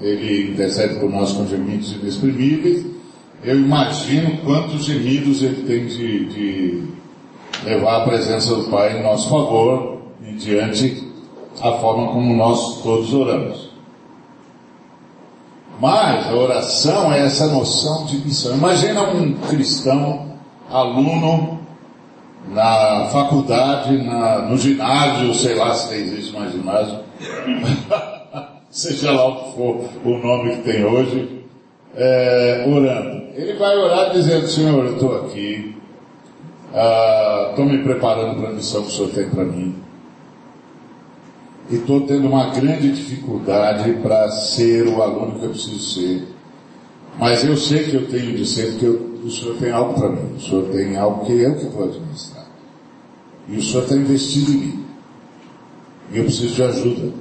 Ele 0.00 0.52
intercede 0.52 0.98
por 0.98 1.10
nós 1.10 1.32
com 1.32 1.46
gemidos 1.46 1.92
inexprimíveis. 1.92 2.86
Eu 3.44 3.58
imagino 3.58 4.38
quantos 4.38 4.84
gemidos 4.84 5.42
ele 5.42 5.62
tem 5.64 5.86
de, 5.86 6.26
de 6.26 6.82
levar 7.64 8.02
a 8.02 8.04
presença 8.04 8.54
do 8.54 8.64
Pai 8.64 8.98
em 8.98 9.02
nosso 9.02 9.28
favor 9.28 9.98
e 10.26 10.32
diante 10.34 11.01
a 11.62 11.78
forma 11.78 12.08
como 12.08 12.34
nós 12.34 12.82
todos 12.82 13.12
oramos. 13.14 13.70
Mas 15.80 16.26
a 16.26 16.34
oração 16.34 17.12
é 17.12 17.24
essa 17.24 17.46
noção 17.46 18.04
de 18.06 18.16
missão. 18.18 18.56
Imagina 18.56 19.02
um 19.02 19.34
cristão, 19.48 20.32
aluno, 20.70 21.60
na 22.48 23.08
faculdade, 23.12 23.96
na, 24.02 24.42
no 24.42 24.58
ginásio, 24.58 25.34
sei 25.34 25.54
lá 25.54 25.74
se 25.74 25.94
existe 25.94 26.32
mais 26.36 26.52
ginásio, 26.52 26.98
seja 28.70 29.12
lá 29.12 29.28
o 29.28 29.36
que 29.36 29.56
for 29.56 29.88
o 30.04 30.18
nome 30.18 30.56
que 30.56 30.62
tem 30.62 30.84
hoje, 30.84 31.44
é, 31.94 32.64
orando. 32.68 33.22
Ele 33.34 33.54
vai 33.54 33.76
orar 33.76 34.10
dizendo, 34.10 34.46
Senhor, 34.46 34.84
eu 34.84 34.92
estou 34.94 35.16
aqui, 35.24 35.72
Estou 36.72 37.66
uh, 37.66 37.68
me 37.68 37.82
preparando 37.82 38.40
para 38.40 38.48
a 38.48 38.52
missão 38.52 38.80
que 38.80 38.88
o 38.88 38.90
Senhor 38.90 39.10
tem 39.10 39.28
para 39.28 39.44
mim. 39.44 39.81
E 41.70 41.76
estou 41.76 42.00
tendo 42.02 42.28
uma 42.28 42.50
grande 42.50 42.92
dificuldade 42.92 43.92
para 44.02 44.30
ser 44.30 44.86
o 44.86 45.02
aluno 45.02 45.38
que 45.38 45.44
eu 45.44 45.50
preciso 45.50 45.78
ser. 45.78 46.28
Mas 47.18 47.44
eu 47.44 47.56
sei 47.56 47.84
que 47.84 47.94
eu 47.94 48.08
tenho 48.08 48.36
de 48.36 48.44
ser, 48.46 48.72
porque 48.72 48.86
eu, 48.86 49.20
o 49.24 49.30
Senhor 49.30 49.56
tem 49.56 49.70
algo 49.70 49.94
para 49.94 50.08
mim. 50.10 50.34
O 50.36 50.40
Senhor 50.40 50.64
tem 50.70 50.96
algo 50.96 51.24
que 51.24 51.32
eu 51.32 51.56
que 51.56 51.66
vou 51.66 51.84
administrar. 51.84 52.46
E 53.48 53.56
o 53.56 53.62
Senhor 53.62 53.82
está 53.84 53.94
investindo 53.94 54.50
em 54.50 54.56
mim. 54.56 54.84
E 56.12 56.18
eu 56.18 56.24
preciso 56.24 56.54
de 56.54 56.62
ajuda. 56.62 57.12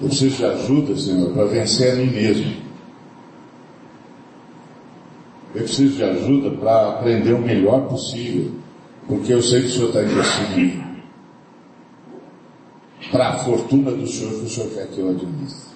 Eu 0.00 0.08
preciso 0.08 0.36
de 0.36 0.44
ajuda, 0.44 0.96
Senhor, 0.96 1.32
para 1.32 1.44
vencer 1.44 1.92
a 1.92 1.96
mim 1.96 2.06
mesmo. 2.06 2.52
Eu 5.54 5.62
preciso 5.62 5.96
de 5.96 6.04
ajuda 6.04 6.50
para 6.50 6.90
aprender 6.90 7.32
o 7.32 7.40
melhor 7.40 7.88
possível 7.88 8.52
porque 9.08 9.32
eu 9.32 9.42
sei 9.42 9.62
que 9.62 9.68
o 9.68 9.70
Senhor 9.70 9.88
está 9.88 10.02
investindo 10.02 10.58
em 10.58 10.64
mim. 10.66 10.84
Para 13.10 13.28
a 13.28 13.32
fortuna 13.38 13.92
do 13.92 14.06
Senhor 14.06 14.34
que 14.34 14.46
o 14.46 14.48
Senhor 14.48 14.70
quer 14.70 14.86
que 14.88 15.00
eu 15.00 15.10
administre. 15.10 15.68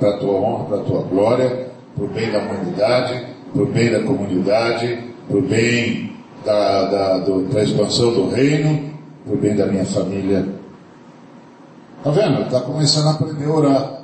Para 0.00 0.10
a 0.10 0.18
tua 0.18 0.32
honra, 0.32 0.64
para 0.64 0.76
a 0.78 0.84
tua 0.84 1.02
glória, 1.02 1.70
para 1.94 2.04
o 2.04 2.08
bem 2.08 2.32
da 2.32 2.38
humanidade, 2.40 3.26
para 3.52 3.62
o 3.62 3.66
bem 3.66 3.92
da 3.92 4.02
comunidade, 4.02 4.98
para 5.28 5.36
o 5.36 5.42
bem 5.42 6.12
da, 6.44 6.84
da, 6.84 7.18
do, 7.18 7.42
da 7.42 7.62
expansão 7.62 8.12
do 8.12 8.28
reino, 8.30 8.90
para 9.24 9.34
o 9.34 9.38
bem 9.38 9.54
da 9.54 9.66
minha 9.66 9.84
família. 9.84 10.46
Está 11.98 12.10
vendo? 12.10 12.42
Está 12.42 12.60
começando 12.60 13.06
a 13.06 13.10
aprender 13.12 13.44
a 13.44 13.50
orar. 13.50 14.00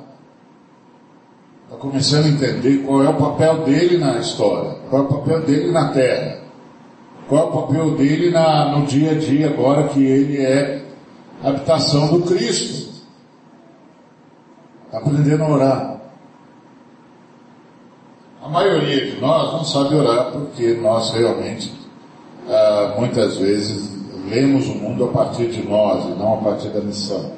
Está 1.65 1.77
começando 1.77 2.25
a 2.25 2.29
entender 2.29 2.77
qual 2.85 3.03
é 3.03 3.09
o 3.09 3.13
papel 3.13 3.63
dele 3.63 3.97
na 3.97 4.19
história, 4.19 4.75
qual 4.89 5.03
é 5.03 5.05
o 5.05 5.07
papel 5.09 5.41
dele 5.41 5.71
na 5.71 5.89
terra. 5.89 6.41
Qual 7.27 7.41
é 7.41 7.43
o 7.45 7.61
papel 7.61 7.91
dele 7.95 8.29
na, 8.31 8.77
no 8.77 8.85
dia 8.85 9.11
a 9.11 9.15
dia 9.15 9.49
agora 9.49 9.87
que 9.89 10.03
ele 10.03 10.37
é 10.37 10.81
habitação 11.43 12.07
do 12.07 12.25
Cristo? 12.25 12.91
Aprendendo 14.91 15.43
a 15.43 15.49
orar. 15.49 16.01
A 18.43 18.49
maioria 18.49 19.11
de 19.11 19.21
nós 19.21 19.53
não 19.53 19.63
sabe 19.63 19.95
orar 19.95 20.31
porque 20.31 20.73
nós 20.73 21.11
realmente, 21.11 21.73
ah, 22.49 22.95
muitas 22.97 23.37
vezes, 23.37 23.91
lemos 24.27 24.67
o 24.67 24.75
mundo 24.75 25.05
a 25.05 25.07
partir 25.09 25.47
de 25.49 25.63
nós 25.67 26.05
e 26.05 26.09
não 26.09 26.35
a 26.35 26.37
partir 26.37 26.69
da 26.69 26.81
missão. 26.81 27.31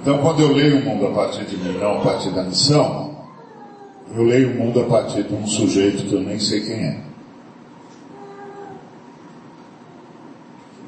Então, 0.00 0.18
quando 0.18 0.40
eu 0.40 0.52
leio 0.52 0.78
o 0.78 0.84
mundo 0.84 1.08
a 1.08 1.10
partir 1.10 1.44
de 1.46 1.56
mim, 1.56 1.76
não 1.78 1.98
a 1.98 2.00
partir 2.00 2.30
da 2.30 2.44
missão, 2.44 3.16
eu 4.14 4.22
leio 4.22 4.52
o 4.52 4.54
mundo 4.54 4.80
a 4.80 4.84
partir 4.84 5.24
de 5.24 5.34
um 5.34 5.46
sujeito 5.46 6.04
que 6.04 6.14
eu 6.14 6.20
nem 6.20 6.38
sei 6.38 6.60
quem 6.60 6.74
é. 6.74 7.05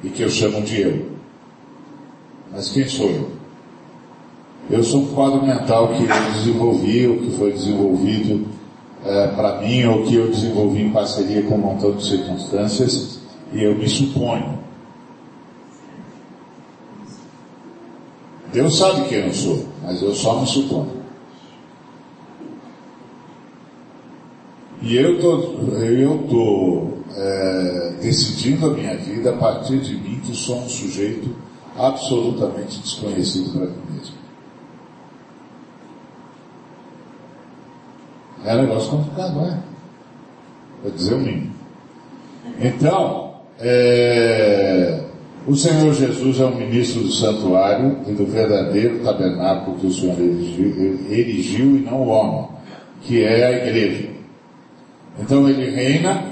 E 0.03 0.09
que 0.11 0.23
eu 0.23 0.31
chamo 0.31 0.63
de 0.63 0.81
eu. 0.81 1.07
Mas 2.53 2.71
quem 2.71 2.89
sou 2.89 3.11
eu? 3.11 3.31
Eu 4.71 4.83
sou 4.83 5.03
um 5.03 5.07
quadro 5.15 5.43
mental 5.43 5.89
que 5.89 6.05
eu 6.05 6.33
desenvolvi, 6.35 7.07
ou 7.07 7.17
que 7.19 7.31
foi 7.37 7.53
desenvolvido 7.53 8.47
é, 9.05 9.29
para 9.29 9.61
mim, 9.61 9.85
ou 9.85 10.05
que 10.05 10.15
eu 10.15 10.29
desenvolvi 10.29 10.83
em 10.83 10.91
parceria 10.91 11.43
com 11.43 11.55
um 11.55 11.59
montão 11.59 11.93
de 11.93 12.07
circunstâncias, 12.07 13.21
e 13.53 13.63
eu 13.63 13.75
me 13.75 13.89
suponho. 13.89 14.59
Deus 18.53 18.77
sabe 18.77 19.09
quem 19.09 19.27
eu 19.27 19.33
sou, 19.33 19.65
mas 19.83 20.03
eu 20.03 20.15
só 20.15 20.41
me 20.41 20.47
suponho. 20.47 20.98
E 24.81 24.97
eu 24.97 25.17
estou 25.17 25.69
eu 25.83 26.19
tô, 26.29 26.89
é, 27.17 27.93
decidindo 28.01 28.67
a 28.67 28.71
minha 28.75 28.97
vida 28.97 29.31
a 29.31 29.37
partir 29.37 29.79
de 29.79 29.97
mim 29.97 30.21
que 30.21 30.37
sou 30.37 30.59
um 30.59 30.69
sujeito 30.69 31.35
absolutamente 31.77 32.81
desconhecido 32.81 33.53
para 33.53 33.67
mim 33.67 33.77
mesmo. 33.91 34.15
É 38.45 38.55
um 38.55 38.63
negócio 38.63 38.91
complicado, 38.91 39.35
não 39.35 39.47
é? 39.47 39.59
Para 40.83 40.91
dizer 40.93 41.15
o 41.15 41.19
mínimo. 41.19 41.53
Então, 42.61 43.35
é, 43.59 45.05
o 45.47 45.57
Senhor 45.57 45.93
Jesus 45.93 46.41
é 46.41 46.45
o 46.45 46.55
ministro 46.55 47.03
do 47.03 47.11
santuário 47.11 47.99
e 48.07 48.13
do 48.13 48.27
verdadeiro 48.27 49.03
tabernáculo 49.03 49.77
que 49.79 49.87
o 49.87 49.93
Senhor 49.93 50.19
erigiu, 50.21 51.01
erigiu 51.11 51.77
e 51.77 51.81
não 51.81 52.03
o 52.03 52.09
homem, 52.09 52.49
que 53.03 53.25
é 53.25 53.45
a 53.45 53.67
igreja. 53.67 54.18
Então 55.19 55.49
ele 55.49 55.71
reina, 55.71 56.25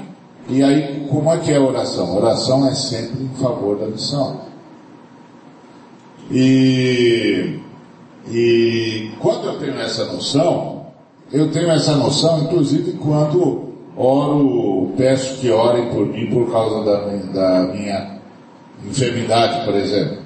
e 0.49 0.63
aí 0.63 1.05
como 1.09 1.31
é 1.31 1.37
que 1.37 1.51
é 1.51 1.57
a 1.57 1.61
oração? 1.61 2.07
A 2.13 2.15
oração 2.17 2.67
é 2.67 2.73
sempre 2.73 3.23
em 3.23 3.41
favor 3.41 3.77
da 3.77 3.87
missão. 3.87 4.41
E, 6.31 7.59
e 8.29 9.11
quando 9.19 9.47
eu 9.47 9.59
tenho 9.59 9.79
essa 9.79 10.05
noção, 10.05 10.87
eu 11.31 11.51
tenho 11.51 11.69
essa 11.71 11.95
noção, 11.95 12.43
inclusive 12.43 12.93
quando 12.93 13.73
oro, 13.95 14.93
peço 14.95 15.39
que 15.39 15.49
orem 15.49 15.89
por 15.89 16.05
mim 16.05 16.27
por 16.27 16.51
causa 16.51 16.83
da, 16.85 16.97
da 17.33 17.73
minha 17.73 18.19
enfermidade, 18.85 19.65
por 19.65 19.75
exemplo. 19.75 20.17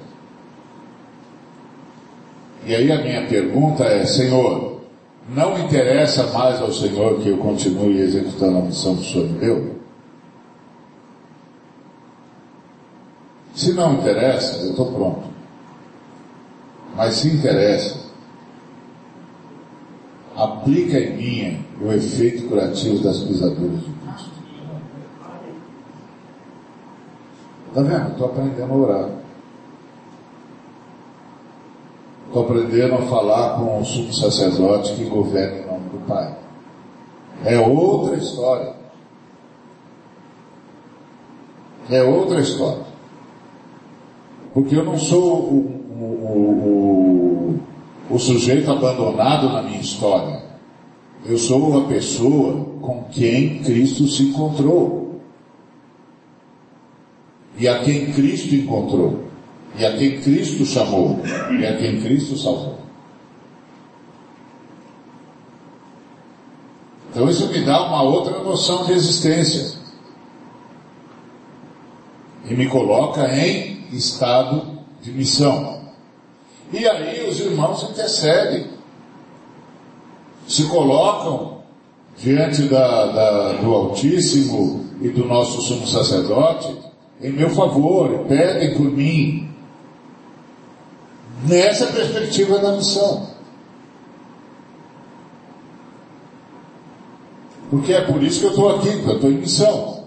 E 2.66 2.74
aí 2.74 2.92
a 2.92 3.02
minha 3.02 3.26
pergunta 3.26 3.84
é, 3.84 4.04
Senhor, 4.04 4.71
não 5.28 5.58
interessa 5.58 6.26
mais 6.28 6.60
ao 6.60 6.72
Senhor 6.72 7.20
que 7.20 7.28
eu 7.28 7.38
continue 7.38 8.00
executando 8.00 8.58
a 8.58 8.62
missão 8.62 8.96
que 8.96 9.02
o 9.02 9.04
Senhor 9.04 9.28
me 9.28 9.38
deu? 9.38 9.76
Se 13.54 13.72
não 13.72 13.94
interessa, 13.94 14.62
eu 14.62 14.70
estou 14.70 14.92
pronto. 14.92 15.28
Mas 16.96 17.14
se 17.14 17.28
interessa, 17.28 18.00
aplica 20.36 20.98
em 20.98 21.16
mim 21.16 21.66
o 21.80 21.92
efeito 21.92 22.48
curativo 22.48 23.02
das 23.02 23.18
pisaduras 23.20 23.80
de 23.80 23.90
Cristo. 23.90 24.42
Está 27.68 27.82
vendo? 27.82 28.10
Estou 28.10 28.26
aprendendo 28.26 28.72
a 28.72 28.76
orar. 28.76 29.21
A 32.34 33.02
falar 33.02 33.58
com 33.58 33.80
o 33.80 33.84
sumo 33.84 34.10
sacerdote 34.10 34.94
que 34.94 35.04
governa 35.04 35.58
em 35.58 35.66
nome 35.66 35.90
do 35.90 36.06
Pai. 36.08 36.34
É 37.44 37.60
outra 37.60 38.16
história. 38.16 38.74
É 41.90 42.02
outra 42.02 42.40
história. 42.40 42.84
Porque 44.54 44.74
eu 44.74 44.82
não 44.82 44.96
sou 44.96 45.42
o, 45.42 45.56
o, 46.00 47.60
o, 48.08 48.14
o 48.14 48.18
sujeito 48.18 48.70
abandonado 48.70 49.50
na 49.50 49.62
minha 49.62 49.80
história. 49.80 50.42
Eu 51.26 51.36
sou 51.36 51.80
a 51.80 51.84
pessoa 51.84 52.64
com 52.80 53.04
quem 53.10 53.62
Cristo 53.62 54.06
se 54.06 54.22
encontrou. 54.22 55.20
E 57.58 57.68
a 57.68 57.80
quem 57.80 58.10
Cristo 58.12 58.54
encontrou. 58.54 59.31
E 59.78 59.86
a 59.86 59.96
quem 59.96 60.20
Cristo 60.20 60.64
chamou. 60.66 61.20
E 61.24 61.66
a 61.66 61.76
quem 61.76 62.00
Cristo 62.02 62.36
salvou. 62.36 62.78
Então 67.10 67.28
isso 67.28 67.48
me 67.48 67.62
dá 67.62 67.82
uma 67.82 68.02
outra 68.02 68.38
noção 68.38 68.84
de 68.84 68.92
existência. 68.92 69.78
E 72.48 72.54
me 72.54 72.68
coloca 72.68 73.28
em 73.36 73.86
estado 73.92 74.78
de 75.00 75.12
missão. 75.12 75.82
E 76.72 76.86
aí 76.86 77.28
os 77.28 77.40
irmãos 77.40 77.82
intercedem. 77.82 78.66
Se 80.48 80.64
colocam 80.68 81.62
diante 82.18 82.62
da, 82.62 83.06
da, 83.06 83.52
do 83.54 83.72
Altíssimo 83.74 84.86
e 85.00 85.08
do 85.08 85.24
nosso 85.24 85.60
sumo 85.62 85.86
sacerdote 85.86 86.76
em 87.22 87.32
meu 87.32 87.50
favor 87.50 88.26
pedem 88.26 88.74
por 88.74 88.90
mim. 88.90 89.51
Nessa 91.48 91.86
perspectiva 91.86 92.58
da 92.58 92.72
missão. 92.72 93.28
Porque 97.70 97.92
é 97.92 98.02
por 98.02 98.22
isso 98.22 98.40
que 98.40 98.46
eu 98.46 98.50
estou 98.50 98.76
aqui, 98.76 98.90
porque 98.90 99.08
eu 99.10 99.14
estou 99.14 99.30
em 99.30 99.38
missão. 99.38 100.02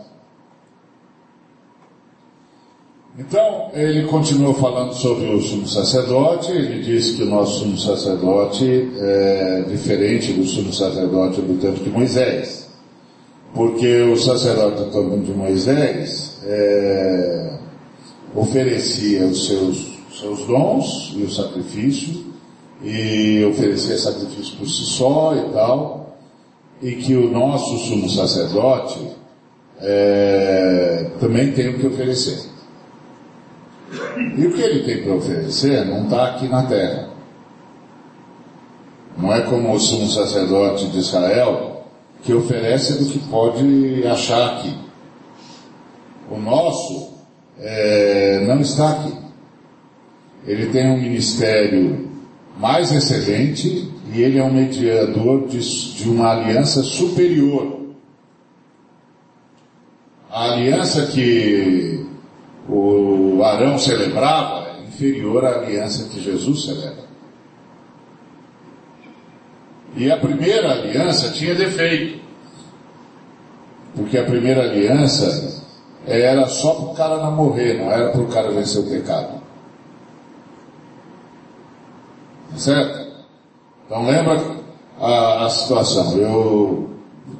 Então, 3.18 3.72
ele 3.74 4.06
continuou 4.08 4.54
falando 4.54 4.94
sobre 4.94 5.34
o 5.34 5.42
sumo 5.42 5.66
sacerdote, 5.68 6.52
ele 6.52 6.84
disse 6.84 7.16
que 7.16 7.24
o 7.24 7.26
nosso 7.26 7.60
sumo 7.60 7.78
sacerdote 7.78 8.92
é 9.00 9.64
diferente 9.70 10.34
do 10.34 10.46
sumo 10.46 10.74
sacerdote 10.74 11.42
do 11.42 11.60
tempo 11.60 11.82
de 11.82 11.90
Moisés. 11.90 12.70
Porque 13.54 14.02
o 14.02 14.18
sacerdote 14.18 14.84
do 14.84 14.92
tempo 14.92 15.18
de 15.20 15.32
Moisés 15.32 16.40
é, 16.46 17.58
oferecia 18.36 19.26
os 19.26 19.48
seus, 19.48 19.95
seus 20.20 20.46
dons 20.46 21.14
e 21.16 21.24
o 21.24 21.32
sacrifício, 21.32 22.26
e 22.82 23.44
oferecia 23.46 23.98
sacrifício 23.98 24.58
por 24.58 24.68
si 24.68 24.86
só 24.86 25.36
e 25.36 25.54
tal, 25.54 26.18
e 26.82 26.96
que 26.96 27.16
o 27.16 27.32
nosso 27.32 27.78
sumo 27.78 28.10
sacerdote 28.10 29.00
é, 29.80 31.12
também 31.20 31.52
tem 31.52 31.70
o 31.70 31.80
que 31.80 31.88
oferecer. 31.88 32.50
E 34.38 34.46
o 34.46 34.54
que 34.54 34.62
ele 34.62 34.84
tem 34.84 35.04
para 35.04 35.16
oferecer 35.16 35.86
não 35.86 36.04
está 36.04 36.26
aqui 36.28 36.48
na 36.48 36.64
terra. 36.64 37.10
Não 39.18 39.34
é 39.34 39.42
como 39.42 39.74
o 39.74 39.80
sumo 39.80 40.08
sacerdote 40.10 40.88
de 40.88 41.00
Israel, 41.00 41.86
que 42.24 42.34
oferece 42.34 42.94
do 42.94 43.06
que 43.10 43.20
pode 43.30 44.06
achar 44.08 44.58
aqui. 44.58 44.76
O 46.30 46.38
nosso 46.38 47.14
é, 47.60 48.44
não 48.46 48.60
está 48.60 48.92
aqui. 48.92 49.25
Ele 50.48 50.68
tem 50.68 50.90
um 50.92 51.02
ministério 51.02 52.10
mais 52.58 52.92
excelente 52.92 53.92
e 54.14 54.22
ele 54.22 54.38
é 54.38 54.44
um 54.44 54.54
mediador 54.54 55.48
de, 55.48 55.60
de 55.96 56.10
uma 56.10 56.32
aliança 56.32 56.84
superior. 56.84 57.80
A 60.30 60.52
aliança 60.52 61.08
que 61.08 62.06
o 62.70 63.42
Arão 63.44 63.78
celebrava 63.78 64.68
é 64.70 64.88
inferior 64.88 65.46
à 65.46 65.56
aliança 65.56 66.10
que 66.10 66.22
Jesus 66.22 66.66
celebra. 66.66 67.06
E 69.96 70.12
a 70.12 70.18
primeira 70.18 70.72
aliança 70.72 71.32
tinha 71.32 71.56
defeito. 71.56 72.20
Porque 73.96 74.18
a 74.18 74.26
primeira 74.26 74.64
aliança 74.64 75.64
era 76.06 76.46
só 76.48 76.74
para 76.74 76.86
o 76.86 76.96
cara 76.96 77.18
não 77.18 77.32
morrer, 77.32 77.78
não 77.78 77.90
era 77.90 78.10
para 78.10 78.22
o 78.22 78.28
cara 78.28 78.52
vencer 78.52 78.82
o 78.82 78.90
pecado. 78.90 79.45
Certo? 82.58 83.06
Então 83.86 84.06
lembra 84.06 84.42
a, 85.00 85.46
a 85.46 85.50
situação. 85.50 86.18
Eu 86.18 86.90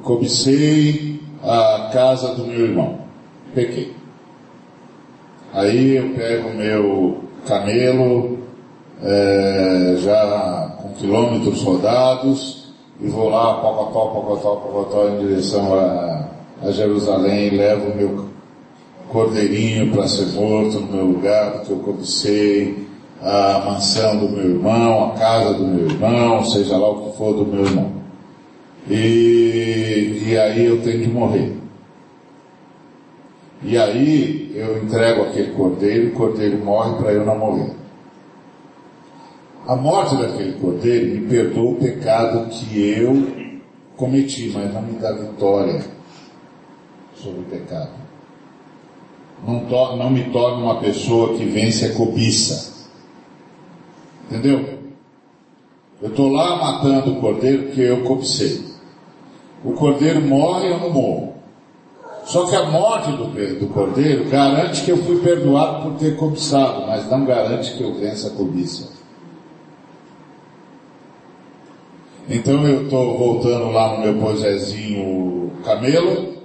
cobicei 0.02 1.20
a 1.42 1.90
casa 1.92 2.34
do 2.34 2.44
meu 2.44 2.60
irmão. 2.66 2.98
Pequei. 3.54 3.94
Aí 5.52 5.96
eu 5.96 6.10
pego 6.14 6.50
meu 6.50 7.24
camelo, 7.46 8.38
é, 9.02 9.94
já 9.98 10.76
com 10.82 10.92
quilômetros 10.94 11.62
rodados, 11.62 12.74
e 13.00 13.08
vou 13.08 13.30
lá, 13.30 13.54
pocotó, 13.54 14.06
pocotó, 14.06 14.56
pocotó, 14.56 15.08
em 15.08 15.26
direção 15.26 15.74
a, 15.74 16.28
a 16.62 16.70
Jerusalém, 16.70 17.48
e 17.48 17.56
levo 17.56 17.94
meu 17.94 18.26
cordeirinho 19.08 19.92
para 19.92 20.08
ser 20.08 20.26
morto 20.32 20.80
no 20.80 20.92
meu 20.92 21.04
lugar, 21.06 21.52
porque 21.52 21.72
eu 21.72 21.78
cobicei, 21.78 22.85
a 23.22 23.62
mansão 23.64 24.16
do 24.18 24.28
meu 24.28 24.50
irmão, 24.50 25.12
a 25.12 25.18
casa 25.18 25.54
do 25.54 25.66
meu 25.66 25.86
irmão, 25.86 26.44
seja 26.44 26.76
lá 26.76 26.90
o 26.90 27.10
que 27.10 27.16
for 27.16 27.34
do 27.34 27.46
meu 27.46 27.64
irmão. 27.64 27.92
E, 28.88 30.22
e 30.26 30.38
aí 30.38 30.64
eu 30.64 30.82
tenho 30.82 31.02
que 31.02 31.08
morrer. 31.08 31.56
E 33.62 33.76
aí 33.76 34.52
eu 34.54 34.82
entrego 34.82 35.22
aquele 35.22 35.52
cordeiro 35.52 36.08
o 36.08 36.12
cordeiro 36.12 36.64
morre 36.64 36.96
para 36.96 37.12
eu 37.12 37.24
não 37.24 37.38
morrer. 37.38 37.74
A 39.66 39.74
morte 39.74 40.16
daquele 40.16 40.52
cordeiro 40.60 41.20
me 41.20 41.26
perdoa 41.26 41.72
o 41.72 41.74
pecado 41.74 42.48
que 42.50 42.90
eu 42.90 43.26
cometi, 43.96 44.52
mas 44.54 44.72
não 44.72 44.82
me 44.82 44.92
dá 44.98 45.10
vitória 45.12 45.82
sobre 47.16 47.40
o 47.40 47.44
pecado. 47.44 47.90
Não, 49.44 49.60
to, 49.66 49.96
não 49.96 50.10
me 50.10 50.24
torna 50.30 50.62
uma 50.62 50.80
pessoa 50.80 51.36
que 51.36 51.44
vence 51.44 51.86
a 51.86 51.94
cobiça. 51.94 52.75
Entendeu? 54.30 54.76
Eu 56.02 56.10
estou 56.10 56.30
lá 56.30 56.56
matando 56.56 57.12
o 57.12 57.20
cordeiro 57.20 57.70
que 57.70 57.80
eu 57.80 58.02
cobicei. 58.04 58.64
O 59.64 59.72
cordeiro 59.72 60.20
morre 60.20 60.70
eu 60.70 60.78
não 60.78 60.90
morro. 60.90 61.34
Só 62.24 62.44
que 62.46 62.56
a 62.56 62.66
morte 62.66 63.12
do, 63.12 63.26
do 63.60 63.66
cordeiro 63.68 64.28
garante 64.28 64.84
que 64.84 64.90
eu 64.90 64.98
fui 64.98 65.20
perdoado 65.20 65.82
por 65.82 65.98
ter 65.98 66.16
cobiçado, 66.16 66.86
mas 66.86 67.08
não 67.08 67.24
garante 67.24 67.72
que 67.74 67.82
eu 67.82 67.94
vença 67.94 68.28
a 68.28 68.30
cobiça. 68.32 68.96
Então 72.28 72.66
eu 72.66 72.84
estou 72.84 73.16
voltando 73.16 73.70
lá 73.70 73.96
no 73.96 74.00
meu 74.02 74.20
poisézinho 74.20 75.52
camelo, 75.64 76.35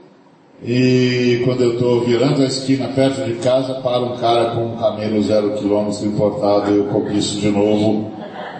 e 0.63 1.41
quando 1.43 1.63
eu 1.63 1.73
estou 1.73 2.01
virando 2.01 2.43
a 2.43 2.45
esquina 2.45 2.89
perto 2.89 3.23
de 3.23 3.33
casa, 3.35 3.75
para 3.81 3.99
um 3.99 4.15
cara 4.17 4.51
com 4.51 4.65
um 4.65 4.77
camelo 4.77 5.21
zero 5.23 5.53
quilômetro 5.53 6.05
importado, 6.05 6.69
eu 6.69 6.85
cobiço 6.85 7.39
de 7.39 7.49
novo 7.49 8.11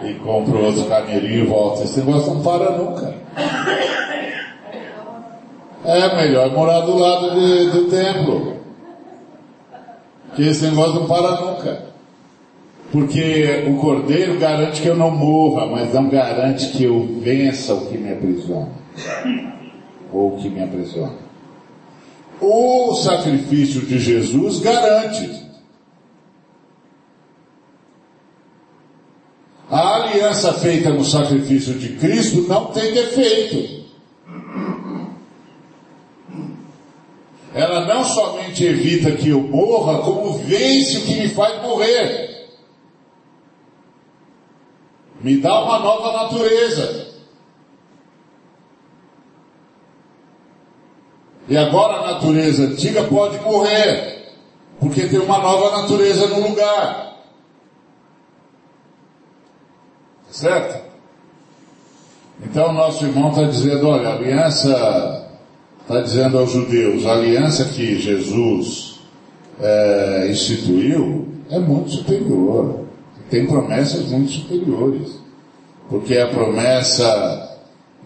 e 0.04 0.16
compro 0.16 0.64
outro 0.64 0.86
camelinho 0.86 1.44
e 1.44 1.48
volto. 1.48 1.84
Esse 1.84 2.00
negócio 2.00 2.34
não 2.34 2.42
para 2.42 2.72
nunca. 2.72 3.14
É 5.86 6.16
melhor 6.16 6.52
morar 6.52 6.82
do 6.82 6.98
lado 6.98 7.40
de, 7.40 7.70
do 7.70 7.86
templo. 7.86 8.56
Que 10.36 10.48
esse 10.48 10.66
negócio 10.66 11.02
não 11.02 11.08
para 11.08 11.42
nunca. 11.42 11.86
Porque 12.92 13.64
o 13.68 13.78
cordeiro 13.78 14.40
garante 14.40 14.82
que 14.82 14.88
eu 14.88 14.96
não 14.96 15.12
morra, 15.12 15.68
mas 15.68 15.94
não 15.94 16.10
garante 16.10 16.70
que 16.70 16.84
eu 16.84 17.08
vença 17.22 17.76
o 17.76 17.86
que 17.86 17.98
me 17.98 18.12
aprisiona. 18.12 18.70
Ou 20.12 20.34
o 20.34 20.38
que 20.38 20.50
me 20.50 20.64
aprisiona. 20.64 21.21
O 22.42 22.96
sacrifício 22.96 23.82
de 23.82 24.00
Jesus 24.00 24.60
garante. 24.60 25.42
A 29.70 29.96
aliança 29.96 30.52
feita 30.54 30.90
no 30.90 31.06
sacrifício 31.06 31.76
de 31.78 31.90
Cristo 31.98 32.42
não 32.42 32.66
tem 32.72 32.94
defeito. 32.94 33.82
Ela 37.54 37.86
não 37.86 38.04
somente 38.04 38.66
evita 38.66 39.12
que 39.12 39.30
eu 39.30 39.42
morra, 39.42 40.02
como 40.02 40.40
vence 40.40 40.98
o 40.98 41.02
que 41.02 41.16
me 41.16 41.30
faz 41.30 41.62
morrer. 41.62 42.50
Me 45.22 45.38
dá 45.38 45.64
uma 45.64 45.80
nova 45.80 46.24
natureza. 46.24 47.11
E 51.52 51.58
agora 51.58 51.98
a 51.98 52.14
natureza 52.14 52.64
antiga 52.64 53.04
pode 53.04 53.38
morrer, 53.42 54.24
porque 54.80 55.02
tem 55.08 55.20
uma 55.20 55.38
nova 55.38 55.82
natureza 55.82 56.28
no 56.28 56.48
lugar. 56.48 57.18
Certo? 60.30 60.82
Então 62.42 62.72
nosso 62.72 63.04
irmão 63.04 63.32
está 63.32 63.44
dizendo, 63.44 63.86
olha, 63.86 64.08
a 64.08 64.14
aliança, 64.14 65.28
está 65.82 66.00
dizendo 66.00 66.40
aos 66.40 66.52
judeus, 66.52 67.06
a 67.06 67.12
aliança 67.12 67.66
que 67.66 68.00
Jesus 68.00 69.02
é, 69.60 70.28
instituiu 70.32 71.28
é 71.50 71.60
muito 71.60 71.92
superior. 71.92 72.86
Tem 73.30 73.46
promessas 73.46 74.06
muito 74.06 74.32
superiores. 74.32 75.20
Porque 75.90 76.18
a 76.18 76.30
promessa 76.30 77.60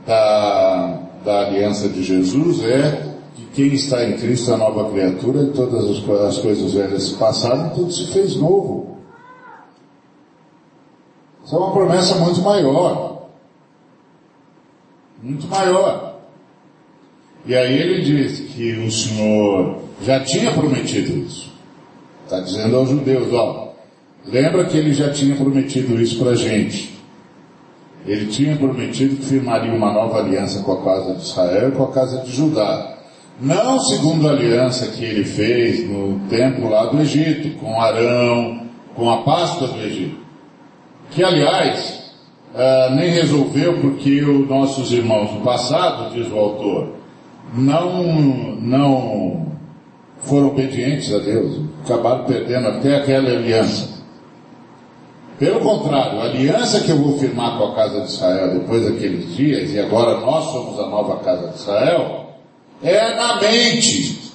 da, 0.04 1.00
da 1.24 1.41
aliança 1.41 1.88
de 1.88 2.02
Jesus 2.02 2.64
é 2.64 3.14
quem 3.56 3.74
está 3.74 4.03
em 4.03 4.18
Cristo 4.18 4.51
é 4.51 4.58
nova 4.58 4.91
criatura 4.91 5.43
e 5.43 5.51
todas 5.51 5.86
as, 5.86 6.10
as 6.28 6.38
coisas 6.39 6.74
velhas 6.74 7.10
passaram, 7.14 7.70
tudo 7.70 7.89
se 7.89 8.08
fez 8.08 8.36
novo. 8.36 8.97
Isso 11.43 11.56
é 11.56 11.58
uma 11.58 11.72
promessa 11.72 12.16
muito 12.16 12.41
maior. 12.41 13.30
Muito 15.24 15.47
maior. 15.47 16.20
E 17.45 17.56
aí 17.56 17.80
ele 17.80 18.01
diz 18.01 18.39
que 18.51 18.74
o 18.74 18.91
Senhor 18.91 19.78
já 20.01 20.20
tinha 20.20 20.51
prometido 20.51 21.18
isso. 21.20 21.53
Está 22.26 22.41
dizendo 22.41 22.76
aos 22.76 22.89
judeus, 22.89 23.32
ó, 23.32 23.74
lembra 24.26 24.66
que 24.66 24.78
ele 24.78 24.93
já 24.93 25.14
tinha 25.14 25.36
prometido 25.36 26.01
isso 26.01 26.20
para 26.20 26.32
a 26.32 26.36
gente. 26.36 26.93
Ele 28.06 28.26
tinha 28.28 28.58
prometido 28.58 29.16
que 29.16 29.26
firmaria 29.26 29.74
uma 29.74 29.93
nova 29.93 30.18
aliança 30.18 30.62
com 30.62 30.74
a 30.74 30.84
casa 30.84 31.16
de 31.16 31.22
Israel 31.22 31.70
e 31.70 31.72
com 31.72 31.84
a 31.84 31.91
casa 31.91 32.22
de 32.22 32.32
Judá. 32.32 32.95
Não 33.40 33.80
segundo 33.80 34.30
a 34.30 34.32
aliança 34.32 34.88
que 34.88 35.04
ele 35.04 35.26
fez 35.26 35.90
no 35.90 36.20
tempo 36.30 36.70
lá 36.70 36.86
do 36.86 37.02
Egito, 37.02 37.58
com 37.60 37.82
Arão, 37.82 38.62
com 38.96 39.10
a 39.10 39.24
Páscoa 39.24 39.68
do 39.68 39.82
Egito. 39.82 40.18
Que 41.12 41.22
aliás, 41.22 42.14
uh, 42.54 42.96
nem 42.96 43.10
resolveu 43.10 43.82
porque 43.82 44.24
os 44.24 44.48
nossos 44.48 44.94
irmãos 44.94 45.32
do 45.32 45.42
passado, 45.42 46.14
diz 46.14 46.32
o 46.32 46.38
autor, 46.38 46.94
não, 47.54 48.04
não 48.56 49.48
foram 50.20 50.48
obedientes 50.48 51.14
a 51.14 51.20
Deus, 51.20 51.60
acabaram 51.84 52.24
perdendo 52.24 52.70
até 52.70 52.96
aquela 52.96 53.30
aliança. 53.30 53.96
Pelo 55.38 55.60
contrário, 55.60 56.22
a 56.22 56.24
aliança 56.24 56.80
que 56.80 56.90
eu 56.90 56.98
vou 56.98 57.20
firmar 57.20 57.58
com 57.58 57.66
a 57.66 57.76
casa 57.76 58.00
de 58.00 58.08
Israel 58.08 58.54
depois 58.60 58.86
daqueles 58.86 59.36
dias, 59.36 59.74
e 59.74 59.80
agora 59.80 60.22
nós 60.22 60.46
somos 60.46 60.80
a 60.80 60.88
nova 60.88 61.18
casa 61.18 61.50
de 61.50 61.56
Israel, 61.56 62.25
é 62.84 63.16
na 63.16 63.42
mente. 63.42 64.34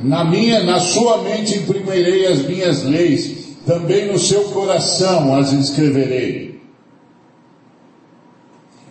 Na 0.00 0.24
minha, 0.24 0.62
na 0.62 0.78
sua 0.78 1.22
mente 1.22 1.58
imprimirei 1.58 2.26
as 2.26 2.42
minhas 2.42 2.82
leis, 2.82 3.56
também 3.66 4.12
no 4.12 4.18
seu 4.18 4.44
coração 4.44 5.34
as 5.34 5.52
escreverei. 5.52 6.60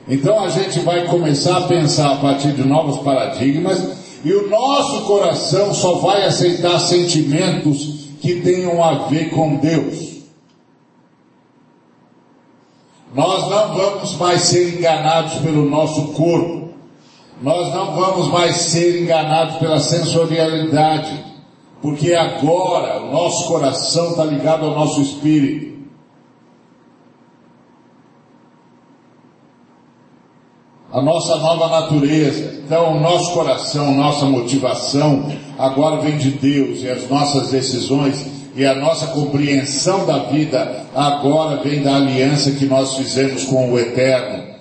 Então 0.07 0.39
a 0.39 0.49
gente 0.49 0.79
vai 0.79 1.07
começar 1.07 1.57
a 1.57 1.67
pensar 1.67 2.13
a 2.13 2.17
partir 2.17 2.51
de 2.53 2.67
novos 2.67 2.99
paradigmas 2.99 3.79
e 4.23 4.33
o 4.33 4.49
nosso 4.49 5.05
coração 5.05 5.73
só 5.73 5.99
vai 5.99 6.25
aceitar 6.25 6.79
sentimentos 6.79 8.09
que 8.21 8.41
tenham 8.41 8.83
a 8.83 9.07
ver 9.07 9.29
com 9.29 9.57
Deus. 9.57 10.15
Nós 13.13 13.49
não 13.49 13.75
vamos 13.75 14.17
mais 14.17 14.41
ser 14.41 14.77
enganados 14.77 15.35
pelo 15.35 15.69
nosso 15.69 16.13
corpo. 16.13 16.64
Nós 17.45 17.71
não 17.75 17.93
vamos 17.93 18.31
mais 18.31 18.55
ser 18.55 19.03
enganados 19.03 19.57
pela 19.57 19.79
sensorialidade. 19.79 21.23
Porque 21.79 22.11
agora 22.15 23.03
o 23.03 23.11
nosso 23.11 23.47
coração 23.47 24.09
está 24.09 24.25
ligado 24.25 24.65
ao 24.65 24.71
nosso 24.71 24.99
espírito. 25.01 25.75
a 30.91 31.01
nossa 31.01 31.35
nova 31.35 31.67
natureza. 31.67 32.61
Então, 32.65 32.95
o 32.95 32.99
nosso 33.01 33.33
coração, 33.33 33.93
nossa 33.93 34.25
motivação 34.25 35.29
agora 35.59 35.97
vem 35.97 36.17
de 36.17 36.31
Deus 36.31 36.83
e 36.83 36.89
as 36.89 37.09
nossas 37.09 37.51
decisões 37.51 38.25
e 38.55 38.65
a 38.65 38.73
nossa 38.75 39.07
compreensão 39.07 40.05
da 40.05 40.19
vida 40.19 40.85
agora 40.95 41.61
vem 41.61 41.83
da 41.83 41.97
aliança 41.97 42.51
que 42.51 42.65
nós 42.65 42.95
fizemos 42.95 43.43
com 43.43 43.73
o 43.73 43.77
Eterno 43.77 44.55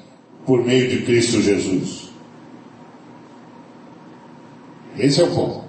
por 0.45 0.65
meio 0.65 0.89
de 0.89 1.03
Cristo 1.03 1.41
Jesus. 1.41 2.04
Esse 4.99 5.21
é 5.21 5.25
o 5.25 5.35
ponto. 5.35 5.65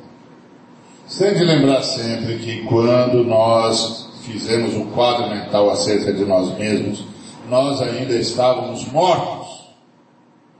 Você 1.07 1.25
tem 1.25 1.35
de 1.35 1.43
lembrar 1.43 1.83
sempre 1.83 2.37
que 2.37 2.63
quando 2.63 3.23
nós 3.23 4.09
fizemos 4.23 4.73
um 4.73 4.85
quadro 4.91 5.29
mental 5.29 5.69
acerca 5.69 6.11
de 6.11 6.25
nós 6.25 6.57
mesmos, 6.57 7.05
nós 7.49 7.81
ainda 7.81 8.15
estávamos 8.15 8.85
mortos. 8.91 9.65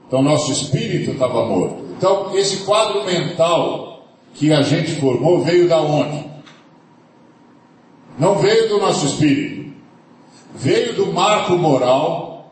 Então 0.06 0.22
nosso 0.22 0.52
espírito 0.52 1.12
estava 1.12 1.44
morto. 1.46 1.84
Então 1.96 2.36
esse 2.36 2.58
quadro 2.58 3.04
mental 3.04 4.06
que 4.34 4.52
a 4.52 4.62
gente 4.62 4.92
formou 5.00 5.42
veio 5.42 5.68
da 5.68 5.80
onde? 5.80 6.24
Não 8.18 8.36
veio 8.36 8.68
do 8.68 8.78
nosso 8.78 9.06
espírito. 9.06 9.72
Veio 10.54 10.94
do 10.94 11.12
marco 11.12 11.54
moral, 11.54 12.50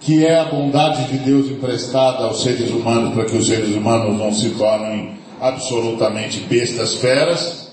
que 0.00 0.26
é 0.26 0.40
a 0.40 0.46
bondade 0.46 1.04
de 1.06 1.18
Deus 1.18 1.46
emprestada 1.50 2.24
aos 2.24 2.42
seres 2.42 2.70
humanos 2.70 3.14
para 3.14 3.26
que 3.26 3.36
os 3.36 3.46
seres 3.46 3.76
humanos 3.76 4.18
não 4.18 4.32
se 4.32 4.50
tornem 4.50 5.21
absolutamente 5.42 6.40
bestas 6.40 6.94
feras. 6.94 7.72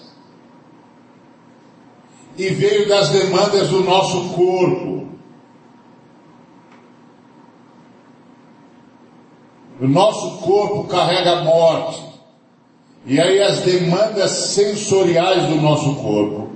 E 2.35 2.49
veio 2.49 2.89
das 2.89 3.09
demandas 3.09 3.69
do 3.69 3.83
nosso 3.83 4.29
corpo. 4.29 5.07
O 9.79 9.87
nosso 9.87 10.39
corpo 10.39 10.85
carrega 10.85 11.39
a 11.39 11.43
morte. 11.43 12.03
E 13.05 13.19
aí 13.19 13.41
as 13.41 13.59
demandas 13.59 14.31
sensoriais 14.31 15.45
do 15.45 15.55
nosso 15.55 15.95
corpo 15.95 16.49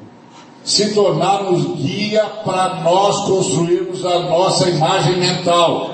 se 0.63 0.93
tornaram 0.93 1.53
guia 1.75 2.25
para 2.43 2.81
nós 2.81 3.27
construirmos 3.27 4.03
a 4.05 4.19
nossa 4.19 4.69
imagem 4.69 5.17
mental. 5.19 5.92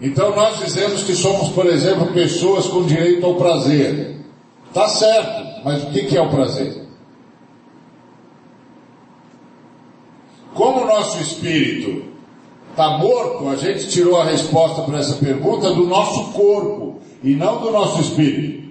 Então 0.00 0.34
nós 0.34 0.58
dizemos 0.60 1.02
que 1.02 1.14
somos, 1.14 1.48
por 1.50 1.66
exemplo, 1.66 2.12
pessoas 2.12 2.66
com 2.66 2.84
direito 2.84 3.26
ao 3.26 3.34
prazer. 3.34 4.16
Tá 4.72 4.88
certo, 4.88 5.64
mas 5.64 5.82
o 5.82 5.90
que 5.90 6.16
é 6.16 6.20
o 6.20 6.30
prazer? 6.30 6.86
Como 10.54 10.82
o 10.82 10.86
nosso 10.86 11.20
espírito 11.20 12.04
está 12.70 12.98
morto, 12.98 13.48
a 13.48 13.56
gente 13.56 13.88
tirou 13.88 14.20
a 14.20 14.24
resposta 14.24 14.82
para 14.82 14.98
essa 14.98 15.14
pergunta 15.14 15.72
do 15.72 15.86
nosso 15.86 16.32
corpo 16.32 17.00
e 17.22 17.34
não 17.34 17.60
do 17.60 17.72
nosso 17.72 18.00
espírito. 18.00 18.68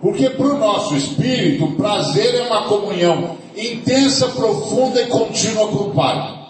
Porque 0.00 0.28
para 0.30 0.46
o 0.46 0.58
nosso 0.58 0.94
espírito, 0.94 1.72
prazer 1.72 2.34
é 2.34 2.42
uma 2.42 2.68
comunhão 2.68 3.36
intensa, 3.56 4.28
profunda 4.28 5.00
e 5.00 5.06
contínua 5.06 5.66
com 5.68 5.84
o 5.84 5.94
Pai. 5.94 6.43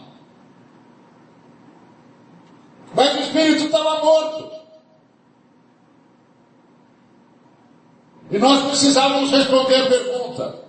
Mas 2.95 3.16
o 3.16 3.20
espírito 3.20 3.64
estava 3.64 4.05
morto. 4.05 4.51
E 8.30 8.38
nós 8.38 8.62
precisávamos 8.68 9.30
responder 9.30 9.82
a 9.82 9.88
pergunta: 9.88 10.64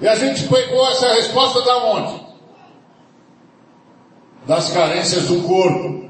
e 0.00 0.06
a 0.08 0.14
gente 0.14 0.46
pegou 0.48 0.88
essa 0.88 1.12
resposta 1.14 1.62
da 1.62 1.84
onde? 1.84 2.26
Das 4.46 4.70
carências 4.70 5.28
do 5.28 5.42
corpo. 5.42 6.08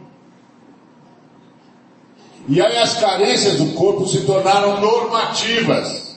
E 2.48 2.62
aí 2.62 2.78
as 2.78 2.98
carências 2.98 3.56
do 3.56 3.74
corpo 3.74 4.06
se 4.06 4.24
tornaram 4.24 4.80
normativas. 4.80 6.07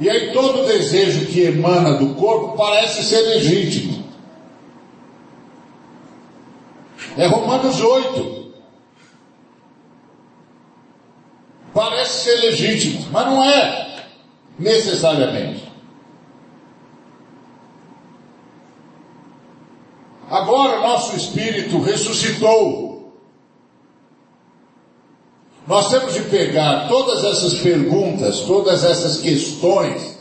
E 0.00 0.10
aí 0.10 0.32
todo 0.32 0.66
desejo 0.66 1.26
que 1.26 1.42
emana 1.42 1.94
do 1.94 2.14
corpo 2.14 2.56
parece 2.56 3.02
ser 3.02 3.20
legítimo. 3.22 4.04
É 7.16 7.26
Romanos 7.26 7.80
8. 7.80 8.36
parece 11.76 12.24
ser 12.24 12.36
legítimo, 12.36 13.06
mas 13.12 13.26
não 13.26 13.44
é 13.44 14.06
necessariamente. 14.58 15.70
Agora 20.30 20.80
nosso 20.80 21.14
espírito 21.14 21.78
ressuscitou. 21.82 22.85
Nós 25.66 25.90
temos 25.90 26.14
de 26.14 26.20
pegar 26.22 26.88
todas 26.88 27.24
essas 27.24 27.54
perguntas, 27.54 28.40
todas 28.40 28.84
essas 28.84 29.20
questões 29.20 30.16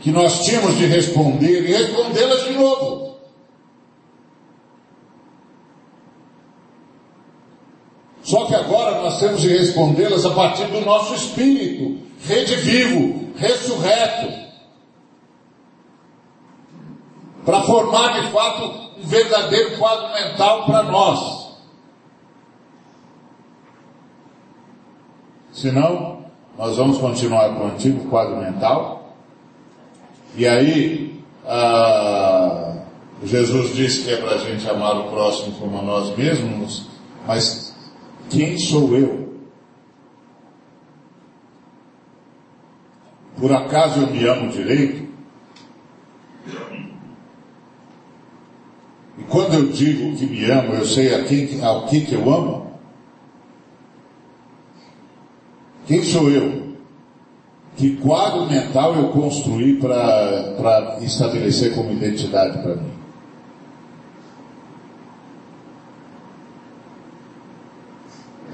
que 0.00 0.12
nós 0.12 0.44
tínhamos 0.44 0.76
de 0.76 0.86
responder 0.86 1.68
e 1.68 1.72
respondê-las 1.72 2.44
de 2.44 2.52
novo. 2.52 3.16
Só 8.22 8.46
que 8.46 8.54
agora 8.54 9.02
nós 9.02 9.18
temos 9.18 9.40
de 9.40 9.48
respondê-las 9.48 10.24
a 10.24 10.30
partir 10.30 10.66
do 10.66 10.80
nosso 10.80 11.14
espírito, 11.14 11.98
redivivo, 12.24 13.32
ressurreto. 13.36 14.46
Para 17.44 17.62
formar 17.62 18.20
de 18.20 18.32
fato 18.32 18.64
um 18.98 19.06
verdadeiro 19.06 19.78
quadro 19.78 20.12
mental 20.12 20.66
para 20.66 20.82
nós. 20.84 21.45
Senão, 25.56 26.26
nós 26.58 26.76
vamos 26.76 26.98
continuar 26.98 27.54
com 27.54 27.64
o 27.64 27.66
antigo 27.68 28.10
quadro 28.10 28.36
mental. 28.36 29.16
E 30.36 30.46
aí, 30.46 31.18
ah, 31.46 32.74
Jesus 33.24 33.74
disse 33.74 34.04
que 34.04 34.12
é 34.12 34.18
para 34.18 34.32
a 34.32 34.38
gente 34.38 34.68
amar 34.68 34.98
o 34.98 35.04
próximo 35.04 35.56
como 35.58 35.78
a 35.78 35.82
nós 35.82 36.14
mesmos, 36.14 36.88
mas 37.26 37.74
quem 38.28 38.58
sou 38.58 38.94
eu? 38.94 39.34
Por 43.40 43.50
acaso 43.50 44.02
eu 44.02 44.08
me 44.08 44.28
amo 44.28 44.52
direito? 44.52 45.06
E 49.18 49.22
quando 49.30 49.54
eu 49.54 49.68
digo 49.68 50.14
que 50.18 50.26
me 50.26 50.50
amo, 50.50 50.74
eu 50.74 50.84
sei 50.84 51.14
a 51.14 51.24
quem, 51.24 51.64
ao 51.64 51.86
que 51.86 52.02
que 52.02 52.14
eu 52.14 52.30
amo? 52.30 52.65
Quem 55.86 56.02
sou 56.02 56.28
eu? 56.28 56.66
Que 57.76 57.96
quadro 57.96 58.46
mental 58.46 58.94
eu 58.96 59.08
construí 59.10 59.78
para 59.78 60.98
estabelecer 61.00 61.74
como 61.74 61.92
identidade 61.92 62.58
para 62.62 62.74
mim? 62.76 62.92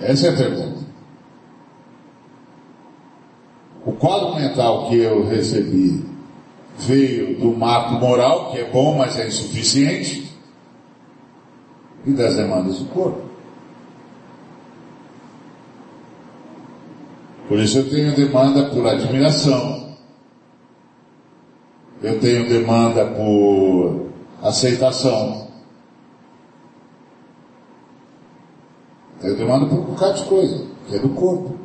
Essa 0.01 0.27
é 0.27 0.31
a 0.31 0.37
pergunta. 0.37 0.83
O 3.87 3.93
quadro 3.93 4.35
mental 4.35 4.89
que 4.89 4.99
eu 4.99 5.27
recebi 5.27 6.05
veio 6.79 7.39
do 7.39 7.57
mato 7.57 7.95
moral, 7.95 8.51
que 8.51 8.59
é 8.59 8.71
bom, 8.71 8.97
mas 8.99 9.19
é 9.19 9.29
insuficiente, 9.29 10.33
e 12.05 12.11
das 12.11 12.37
demandas 12.37 12.79
do 12.79 12.87
corpo. 12.87 13.32
Por 17.49 17.59
isso 17.59 17.79
eu 17.79 17.91
tenho 17.91 18.15
demanda 18.15 18.71
por 18.71 18.87
admiração. 18.87 19.97
Eu 22.03 22.19
tenho 22.19 22.49
demanda 22.49 23.07
por 23.07 24.09
aceitação. 24.43 25.49
Eu 29.23 29.37
demando 29.37 29.69
por 29.69 29.79
um 29.79 29.85
bocado 29.85 30.15
de 30.15 30.25
coisa, 30.25 30.67
que 30.89 30.97
é 30.97 30.99
do 30.99 31.11
corpo. 31.11 31.57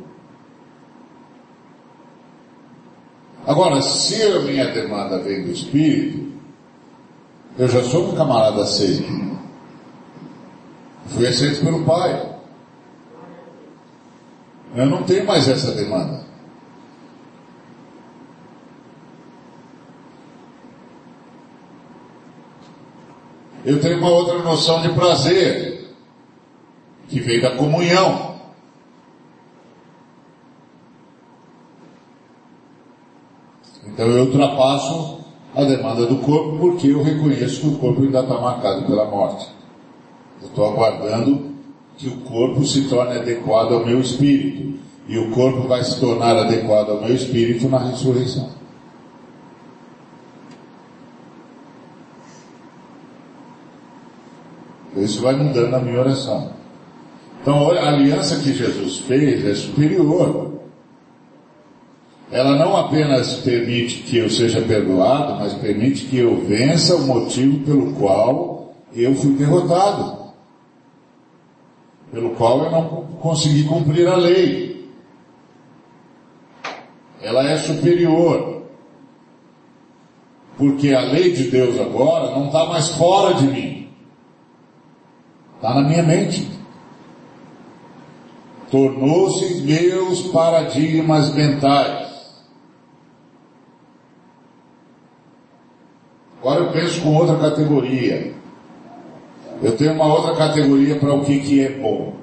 Agora, 3.44 3.80
se 3.80 4.22
a 4.22 4.40
minha 4.40 4.72
demanda 4.72 5.18
vem 5.18 5.42
do 5.42 5.50
espírito, 5.50 6.32
eu 7.58 7.66
já 7.66 7.82
sou 7.82 8.12
um 8.12 8.14
camarada 8.14 8.62
aceito. 8.62 9.10
Fui 11.06 11.26
aceito 11.26 11.64
pelo 11.64 11.84
pai. 11.84 12.37
Eu 14.74 14.86
não 14.86 15.02
tenho 15.02 15.26
mais 15.26 15.48
essa 15.48 15.72
demanda. 15.72 16.26
Eu 23.64 23.80
tenho 23.80 23.98
uma 23.98 24.10
outra 24.10 24.38
noção 24.38 24.80
de 24.80 24.88
prazer, 24.90 25.90
que 27.08 27.20
vem 27.20 27.40
da 27.40 27.56
comunhão. 27.56 28.38
Então 33.86 34.06
eu 34.06 34.26
ultrapasso 34.26 35.18
a 35.54 35.64
demanda 35.64 36.06
do 36.06 36.18
corpo 36.18 36.58
porque 36.58 36.88
eu 36.88 37.02
reconheço 37.02 37.60
que 37.60 37.66
o 37.66 37.78
corpo 37.78 38.02
ainda 38.02 38.20
está 38.20 38.40
marcado 38.40 38.86
pela 38.86 39.04
morte. 39.06 39.48
Eu 40.40 40.48
estou 40.48 40.66
aguardando 40.72 41.57
que 41.98 42.08
o 42.08 42.16
corpo 42.18 42.64
se 42.64 42.88
torne 42.88 43.18
adequado 43.18 43.74
ao 43.74 43.84
meu 43.84 44.00
espírito. 44.00 44.78
E 45.06 45.18
o 45.18 45.30
corpo 45.30 45.68
vai 45.68 45.84
se 45.84 45.98
tornar 46.00 46.36
adequado 46.36 46.90
ao 46.90 47.00
meu 47.02 47.14
espírito 47.14 47.68
na 47.68 47.78
ressurreição. 47.78 48.50
Isso 54.96 55.20
vai 55.20 55.34
mudando 55.34 55.74
a 55.74 55.80
minha 55.80 56.00
oração. 56.00 56.52
Então 57.42 57.70
a 57.70 57.88
aliança 57.88 58.40
que 58.40 58.52
Jesus 58.52 58.98
fez 58.98 59.44
é 59.44 59.54
superior 59.54 60.58
ela 62.30 62.56
não 62.56 62.76
apenas 62.76 63.36
permite 63.36 64.02
que 64.02 64.18
eu 64.18 64.28
seja 64.28 64.60
perdoado, 64.60 65.36
mas 65.36 65.54
permite 65.54 66.04
que 66.04 66.18
eu 66.18 66.44
vença 66.44 66.94
o 66.94 67.06
motivo 67.06 67.60
pelo 67.64 67.94
qual 67.94 68.74
eu 68.94 69.14
fui 69.14 69.32
derrotado. 69.32 70.17
Pelo 72.10 72.30
qual 72.30 72.64
eu 72.64 72.70
não 72.70 72.84
consegui 73.20 73.64
cumprir 73.64 74.08
a 74.08 74.16
lei. 74.16 74.88
Ela 77.20 77.50
é 77.50 77.56
superior. 77.58 78.62
Porque 80.56 80.92
a 80.92 81.00
lei 81.00 81.32
de 81.32 81.50
Deus 81.50 81.78
agora 81.78 82.30
não 82.32 82.46
está 82.46 82.66
mais 82.66 82.88
fora 82.90 83.34
de 83.34 83.46
mim. 83.46 83.88
Está 85.56 85.74
na 85.74 85.82
minha 85.82 86.02
mente. 86.02 86.50
Tornou-se 88.70 89.62
meus 89.62 90.22
paradigmas 90.28 91.32
mentais. 91.34 92.08
Agora 96.40 96.60
eu 96.60 96.72
penso 96.72 97.02
com 97.02 97.14
outra 97.16 97.36
categoria. 97.38 98.34
Eu 99.62 99.76
tenho 99.76 99.92
uma 99.92 100.12
outra 100.12 100.36
categoria 100.36 100.96
para 100.96 101.12
o 101.12 101.24
que, 101.24 101.40
que 101.40 101.64
é 101.64 101.70
bom. 101.70 102.16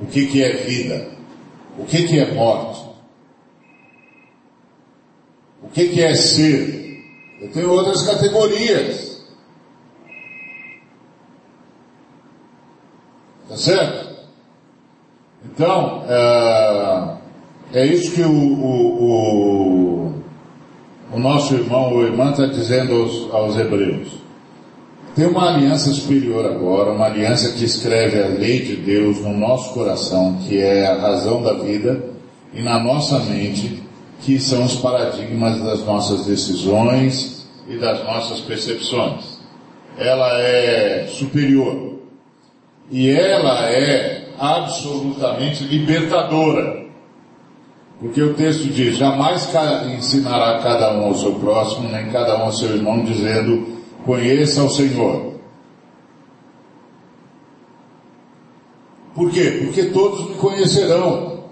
O 0.00 0.06
que, 0.06 0.26
que 0.26 0.42
é 0.42 0.52
vida. 0.56 1.08
O 1.78 1.84
que, 1.84 2.06
que 2.06 2.18
é 2.18 2.32
morte. 2.32 2.84
O 5.62 5.68
que, 5.68 5.88
que 5.88 6.02
é 6.02 6.14
ser. 6.14 7.04
Eu 7.40 7.50
tenho 7.50 7.70
outras 7.70 8.02
categorias. 8.02 9.24
Tá 13.48 13.56
certo? 13.56 14.16
Então, 15.44 16.04
é, 16.08 17.16
é 17.72 17.86
isso 17.86 18.14
que 18.14 18.22
o, 18.22 18.32
o, 18.32 19.02
o 19.02 19.86
o 21.12 21.18
nosso 21.18 21.54
irmão 21.54 21.94
ou 21.94 22.04
irmã 22.04 22.30
está 22.30 22.46
dizendo 22.46 22.94
aos, 22.94 23.34
aos 23.34 23.56
hebreus. 23.56 24.25
Tem 25.16 25.24
uma 25.24 25.54
aliança 25.54 25.90
superior 25.94 26.44
agora, 26.44 26.92
uma 26.92 27.06
aliança 27.06 27.54
que 27.54 27.64
escreve 27.64 28.22
a 28.22 28.26
lei 28.26 28.60
de 28.60 28.76
Deus 28.76 29.18
no 29.22 29.32
nosso 29.32 29.72
coração, 29.72 30.40
que 30.46 30.60
é 30.60 30.86
a 30.86 31.00
razão 31.00 31.42
da 31.42 31.54
vida, 31.54 32.04
e 32.52 32.60
na 32.62 32.78
nossa 32.78 33.20
mente, 33.20 33.82
que 34.20 34.38
são 34.38 34.66
os 34.66 34.74
paradigmas 34.74 35.58
das 35.62 35.82
nossas 35.86 36.26
decisões 36.26 37.46
e 37.66 37.78
das 37.78 38.04
nossas 38.04 38.40
percepções. 38.40 39.40
Ela 39.96 40.38
é 40.38 41.06
superior. 41.08 41.94
E 42.90 43.08
ela 43.08 43.70
é 43.70 44.28
absolutamente 44.38 45.64
libertadora. 45.64 46.84
Porque 47.98 48.20
o 48.20 48.34
texto 48.34 48.68
diz, 48.68 48.98
jamais 48.98 49.48
ensinará 49.96 50.58
cada 50.58 50.94
um 50.98 51.06
ao 51.06 51.14
seu 51.14 51.32
próximo, 51.36 51.88
nem 51.88 52.10
cada 52.10 52.36
um 52.36 52.42
ao 52.42 52.52
seu 52.52 52.76
irmão, 52.76 53.02
dizendo, 53.02 53.75
conheça 54.06 54.62
o 54.62 54.70
Senhor. 54.70 55.34
Por 59.14 59.30
quê? 59.30 59.62
Porque 59.64 59.84
todos 59.86 60.28
me 60.28 60.36
conhecerão, 60.36 61.44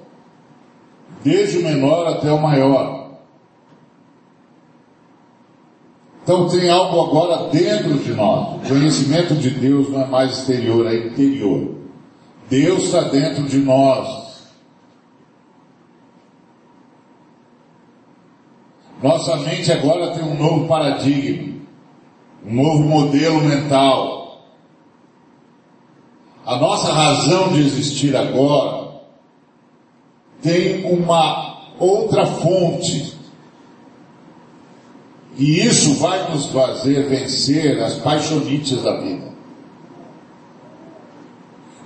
desde 1.22 1.58
o 1.58 1.64
menor 1.64 2.06
até 2.06 2.30
o 2.30 2.40
maior. 2.40 3.04
Então 6.22 6.48
tem 6.48 6.70
algo 6.70 7.02
agora 7.02 7.50
dentro 7.50 7.98
de 7.98 8.12
nós. 8.14 8.56
O 8.64 8.68
conhecimento 8.68 9.34
de 9.34 9.50
Deus 9.50 9.90
não 9.90 10.02
é 10.02 10.06
mais 10.06 10.38
exterior, 10.38 10.86
é 10.86 11.06
interior. 11.06 11.74
Deus 12.48 12.84
está 12.84 13.02
dentro 13.02 13.42
de 13.44 13.58
nós. 13.58 14.24
Nossa 19.02 19.36
mente 19.36 19.70
agora 19.70 20.14
tem 20.14 20.22
um 20.22 20.38
novo 20.38 20.66
paradigma, 20.66 21.53
um 22.44 22.54
novo 22.54 22.84
modelo 22.84 23.40
mental. 23.40 24.44
A 26.44 26.56
nossa 26.56 26.92
razão 26.92 27.52
de 27.52 27.60
existir 27.60 28.14
agora 28.14 29.00
tem 30.42 30.84
uma 30.84 31.72
outra 31.78 32.26
fonte. 32.26 33.14
E 35.36 35.66
isso 35.66 35.94
vai 35.94 36.30
nos 36.30 36.46
fazer 36.46 37.08
vencer 37.08 37.82
as 37.82 37.94
paixonites 37.94 38.82
da 38.82 39.00
vida. 39.00 39.32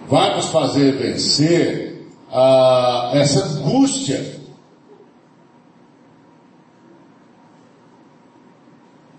Vai 0.09 0.37
nos 0.37 0.47
fazer 0.47 0.93
vencer 0.97 2.09
ah, 2.31 3.11
essa 3.15 3.45
angústia 3.45 4.38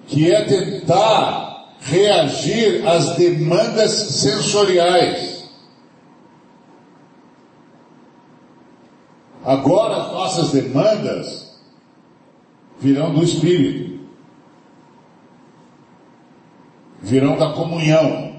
que 0.09 0.33
é 0.33 0.43
tentar 0.43 1.75
reagir 1.79 2.85
às 2.85 3.15
demandas 3.15 3.91
sensoriais. 3.91 5.47
Agora 9.45 10.03
as 10.03 10.11
nossas 10.11 10.51
demandas 10.51 11.59
virão 12.79 13.13
do 13.13 13.23
Espírito, 13.23 13.99
virão 17.01 17.37
da 17.37 17.53
comunhão. 17.53 18.29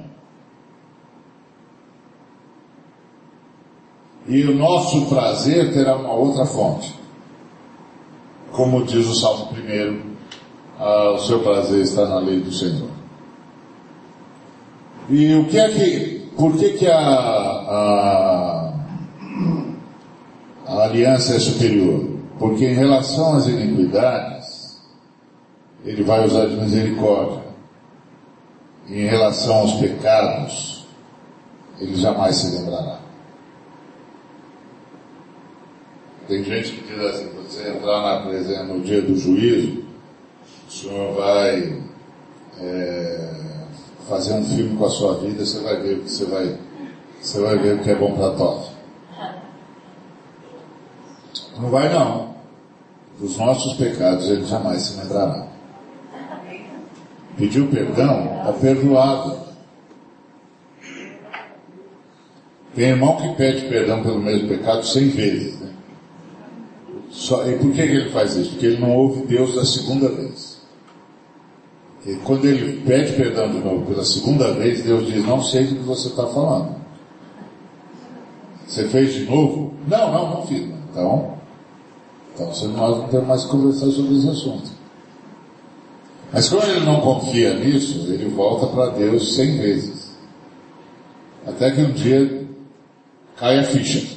E 4.27 4.45
o 4.45 4.55
nosso 4.55 5.07
prazer 5.07 5.73
terá 5.73 5.97
uma 5.97 6.13
outra 6.13 6.45
fonte. 6.45 6.95
Como 8.53 8.85
diz 8.85 9.07
o 9.07 9.15
Salmo 9.15 9.53
1, 9.53 10.10
ah, 10.81 11.13
o 11.13 11.19
seu 11.19 11.41
prazer 11.41 11.83
está 11.83 12.07
na 12.07 12.19
lei 12.19 12.41
do 12.41 12.51
Senhor. 12.51 12.89
E 15.11 15.35
o 15.35 15.45
que 15.47 15.59
é 15.59 15.69
que, 15.69 16.31
por 16.39 16.57
que 16.57 16.71
que 16.71 16.87
a, 16.87 16.99
a, 16.99 18.73
a 20.67 20.85
aliança 20.85 21.35
é 21.35 21.39
superior? 21.39 22.09
Porque 22.39 22.65
em 22.65 22.73
relação 22.73 23.37
às 23.37 23.47
iniquidades, 23.47 24.81
ele 25.85 26.03
vai 26.03 26.25
usar 26.25 26.47
de 26.47 26.57
misericórdia. 26.57 27.43
E 28.89 29.03
em 29.03 29.07
relação 29.07 29.57
aos 29.57 29.75
pecados, 29.75 30.87
ele 31.79 31.95
jamais 31.95 32.37
se 32.37 32.57
lembrará. 32.57 33.01
Tem 36.27 36.43
gente 36.43 36.73
que 36.73 36.95
diz 36.95 37.05
assim, 37.05 37.29
você 37.35 37.69
entrar 37.69 38.01
na 38.01 38.21
presença 38.27 38.65
no 38.65 38.81
dia 38.81 39.03
do 39.03 39.19
juízo, 39.19 39.90
o 40.71 40.73
senhor 40.73 41.15
vai 41.15 41.83
é, 42.61 43.31
fazer 44.09 44.35
um 44.35 44.45
filme 44.45 44.77
com 44.77 44.85
a 44.85 44.91
sua 44.91 45.15
vida, 45.19 45.45
você 45.45 45.59
vai 45.59 45.83
ver 45.83 45.99
o 45.99 46.03
que 46.03 46.11
você 46.11 46.25
vai, 46.27 46.59
você 47.21 47.41
vai 47.41 47.59
ver 47.59 47.75
o 47.75 47.83
que 47.83 47.91
é 47.91 47.97
bom 47.97 48.15
para 48.15 48.31
todos. 48.37 48.71
Não 51.59 51.71
vai 51.71 51.93
não. 51.93 52.37
Dos 53.19 53.37
nossos 53.37 53.77
pecados 53.77 54.31
ele 54.31 54.47
jamais 54.47 54.83
se 54.83 55.01
lembrará. 55.01 55.49
Pediu 57.37 57.67
perdão, 57.67 58.39
está 58.39 58.53
perdoado. 58.53 59.41
Tem 62.77 62.91
irmão 62.91 63.17
que 63.17 63.35
pede 63.35 63.67
perdão 63.67 64.05
pelo 64.05 64.21
mesmo 64.21 64.49
pecado 64.49 64.87
cem 64.87 65.09
vezes. 65.09 65.59
Né? 65.59 65.73
Só, 67.11 67.45
e 67.49 67.59
por 67.59 67.73
que, 67.73 67.83
que 67.83 67.93
ele 67.93 68.11
faz 68.11 68.37
isso? 68.37 68.53
Porque 68.53 68.67
ele 68.67 68.81
não 68.81 68.95
ouve 68.95 69.27
Deus 69.27 69.57
da 69.57 69.65
segunda 69.65 70.09
vez. 70.09 70.50
E 72.07 72.15
quando 72.25 72.47
ele 72.47 72.81
pede 72.87 73.13
perdão 73.13 73.51
de 73.51 73.59
novo 73.59 73.85
pela 73.87 74.05
segunda 74.05 74.53
vez, 74.55 74.83
Deus 74.83 75.07
diz, 75.07 75.25
não 75.27 75.43
sei 75.43 75.67
do 75.67 75.77
que 75.77 75.83
você 75.83 76.09
está 76.09 76.27
falando. 76.27 76.77
Você 78.67 78.89
fez 78.89 79.15
de 79.15 79.25
novo? 79.27 79.75
Não, 79.87 80.13
não, 80.13 80.31
não 80.31 80.47
fiz. 80.47 80.67
Então, 80.91 81.35
então 82.35 82.47
nós 82.47 82.99
não 82.99 83.09
temos 83.09 83.27
mais 83.27 83.45
que 83.45 83.51
conversar 83.51 83.91
sobre 83.91 84.17
esse 84.17 84.29
assunto. 84.29 84.71
Mas 86.33 86.49
quando 86.49 86.69
ele 86.71 86.87
não 86.87 87.01
confia 87.01 87.55
nisso, 87.55 88.07
ele 88.09 88.29
volta 88.31 88.69
para 88.69 88.91
Deus 88.91 89.35
cem 89.35 89.59
vezes. 89.59 90.15
Até 91.47 91.71
que 91.71 91.83
um 91.83 91.93
dia 91.93 92.47
cai 93.37 93.59
a 93.59 93.65
ficha. 93.65 94.17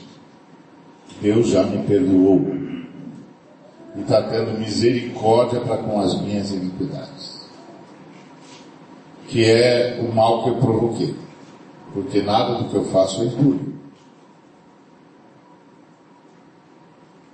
Deus 1.21 1.49
já 1.49 1.63
me 1.63 1.83
perdoou. 1.85 2.45
E 3.95 4.01
está 4.01 4.21
tendo 4.23 4.57
misericórdia 4.57 5.59
para 5.59 5.77
com 5.77 5.99
as 5.99 6.21
minhas 6.21 6.51
iniquidades 6.51 7.12
que 9.33 9.43
é 9.43 9.99
o 9.99 10.13
mal 10.13 10.43
que 10.43 10.49
eu 10.51 10.57
provoquei. 10.57 11.15
Porque 11.91 12.21
nada 12.21 12.53
do 12.53 12.69
que 12.69 12.75
eu 12.75 12.85
faço 12.85 13.23
é 13.23 13.25
impuro. 13.25 13.73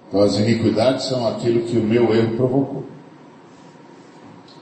Então 0.08 0.22
as 0.22 0.36
iniquidades 0.36 1.06
são 1.08 1.28
aquilo 1.28 1.66
que 1.66 1.78
o 1.78 1.84
meu 1.84 2.16
erro 2.16 2.38
provocou. 2.38 2.86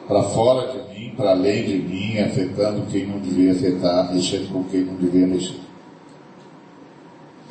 Para 0.08 0.24
fora 0.24 0.72
de 0.72 0.90
mim, 0.90 1.14
para 1.16 1.32
além 1.32 1.64
de 1.64 1.78
mim, 1.78 2.18
afetando 2.18 2.88
quem 2.88 3.06
não 3.06 3.20
devia 3.20 3.52
afetar, 3.52 4.12
mexendo 4.12 4.52
com 4.52 4.64
quem 4.64 4.84
não 4.84 4.96
devia 4.96 5.28
mexer. 5.28 5.60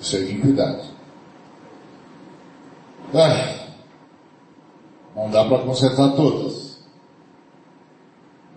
Isso 0.00 0.16
é 0.16 0.20
iniquidade. 0.22 0.90
Ah, 3.14 3.66
não 5.14 5.30
dá 5.30 5.44
para 5.44 5.58
consertar 5.58 6.16
todas 6.16 6.65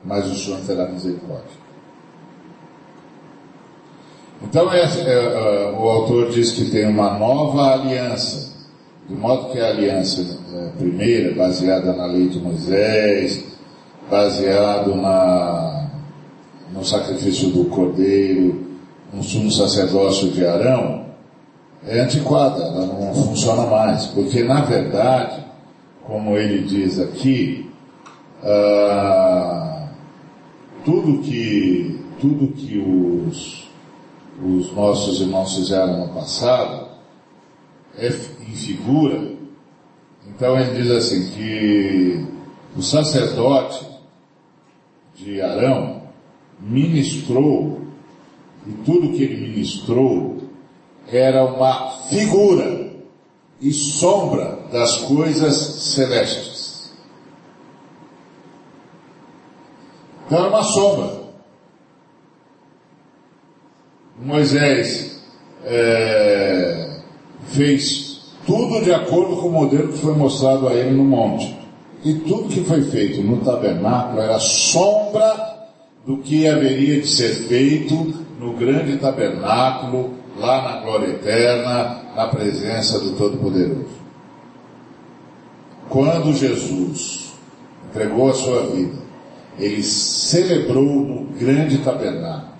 mas 0.03 0.25
o 0.29 0.35
Senhor 0.35 0.59
terá 0.61 0.87
misericórdia. 0.87 1.59
Então 4.41 4.71
é, 4.71 4.81
é, 4.81 5.13
é, 5.13 5.71
o 5.77 5.89
autor 5.89 6.31
diz 6.31 6.51
que 6.51 6.71
tem 6.71 6.87
uma 6.87 7.17
nova 7.17 7.73
aliança, 7.73 8.53
de 9.07 9.15
modo 9.15 9.51
que 9.51 9.59
a 9.59 9.67
aliança 9.67 10.39
é, 10.53 10.69
primeira, 10.77 11.35
baseada 11.35 11.93
na 11.93 12.05
lei 12.05 12.29
de 12.29 12.39
Moisés, 12.39 13.43
baseado 14.09 14.95
na, 14.95 15.89
no 16.73 16.85
sacrifício 16.85 17.49
do 17.49 17.65
cordeiro, 17.65 18.65
no 19.13 19.21
sumo 19.23 19.51
sacerdócio 19.51 20.29
de 20.29 20.45
Arão, 20.45 21.05
é 21.87 21.99
antiquada, 21.99 22.61
ela 22.61 22.85
não 22.85 23.13
funciona 23.13 23.65
mais, 23.65 24.05
porque 24.07 24.43
na 24.43 24.61
verdade, 24.61 25.43
como 26.05 26.37
ele 26.37 26.63
diz 26.63 26.99
aqui, 26.99 27.69
ah, 28.43 29.78
tudo 30.89 31.21
que, 31.21 31.99
tudo 32.19 32.47
que 32.47 32.79
os, 32.79 33.69
os 34.43 34.73
nossos 34.73 35.21
irmãos 35.21 35.53
fizeram 35.55 36.07
no 36.07 36.13
passado 36.15 36.87
é 37.95 38.07
em 38.07 38.55
figura. 38.55 39.33
Então 40.27 40.59
ele 40.59 40.81
diz 40.81 40.89
assim 40.89 41.29
que 41.29 42.25
o 42.75 42.81
sacerdote 42.81 43.85
de 45.13 45.39
Arão 45.39 46.01
ministrou 46.59 47.81
e 48.65 48.71
tudo 48.83 49.13
que 49.13 49.21
ele 49.21 49.47
ministrou 49.47 50.37
era 51.07 51.45
uma 51.45 51.91
figura 52.09 52.93
e 53.61 53.71
sombra 53.71 54.57
das 54.71 54.97
coisas 55.03 55.55
celestes. 55.55 56.48
Então 60.29 60.37
era 60.37 60.49
uma 60.49 60.63
sombra. 60.63 61.09
Moisés 64.21 65.23
é, 65.65 66.99
fez 67.47 68.35
tudo 68.45 68.83
de 68.83 68.93
acordo 68.93 69.37
com 69.37 69.47
o 69.47 69.51
modelo 69.51 69.91
que 69.91 69.97
foi 69.97 70.15
mostrado 70.15 70.67
a 70.67 70.73
ele 70.75 70.91
no 70.91 71.03
monte. 71.03 71.57
E 72.05 72.13
tudo 72.13 72.47
que 72.47 72.63
foi 72.63 72.83
feito 72.83 73.23
no 73.23 73.37
tabernáculo 73.37 74.21
era 74.21 74.37
sombra 74.37 75.67
do 76.05 76.17
que 76.17 76.47
haveria 76.47 77.01
de 77.01 77.07
ser 77.07 77.47
feito 77.47 77.95
no 78.39 78.53
grande 78.53 78.97
tabernáculo, 78.97 80.13
lá 80.37 80.61
na 80.61 80.81
glória 80.81 81.07
eterna, 81.07 82.03
na 82.15 82.27
presença 82.27 82.99
do 82.99 83.13
Todo-Poderoso. 83.13 83.97
Quando 85.89 86.35
Jesus 86.35 87.33
entregou 87.89 88.29
a 88.29 88.33
sua 88.35 88.67
vida, 88.67 89.08
ele 89.59 89.83
celebrou 89.83 90.83
no 90.83 91.25
grande 91.37 91.79
tabernáculo, 91.79 92.53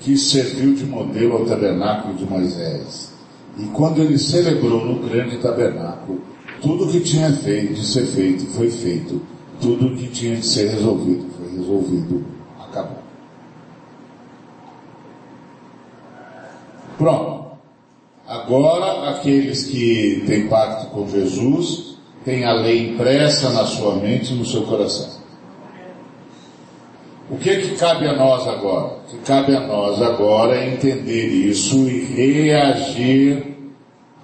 que 0.00 0.16
serviu 0.16 0.74
de 0.74 0.84
modelo 0.84 1.36
ao 1.36 1.44
tabernáculo 1.44 2.14
de 2.14 2.24
Moisés. 2.24 3.12
E 3.58 3.64
quando 3.66 4.00
ele 4.00 4.18
celebrou 4.18 4.84
no 4.84 5.08
grande 5.08 5.36
tabernáculo, 5.38 6.22
tudo 6.60 6.88
que 6.88 7.00
tinha 7.00 7.30
feito, 7.32 7.74
de 7.74 7.86
ser 7.86 8.06
feito 8.06 8.46
foi 8.46 8.70
feito, 8.70 9.20
tudo 9.60 9.94
que 9.94 10.08
tinha 10.08 10.36
de 10.36 10.46
ser 10.46 10.70
resolvido 10.70 11.26
foi 11.36 11.56
resolvido, 11.56 12.24
acabou. 12.58 13.02
Pronto. 16.96 17.42
Agora, 18.26 19.10
aqueles 19.10 19.64
que 19.64 20.24
têm 20.26 20.48
pacto 20.48 20.86
com 20.86 21.06
Jesus, 21.08 21.96
têm 22.24 22.44
a 22.44 22.52
lei 22.54 22.90
impressa 22.90 23.50
na 23.50 23.66
sua 23.66 23.96
mente 23.96 24.32
e 24.32 24.36
no 24.36 24.46
seu 24.46 24.62
coração. 24.62 25.21
O 27.32 27.36
que 27.38 27.56
que 27.56 27.76
cabe 27.76 28.06
a 28.06 28.14
nós 28.14 28.46
agora? 28.46 28.98
O 28.98 29.00
que 29.08 29.16
cabe 29.24 29.56
a 29.56 29.66
nós 29.66 30.02
agora 30.02 30.54
é 30.54 30.74
entender 30.74 31.28
isso 31.28 31.88
e 31.88 32.04
reagir 32.04 33.56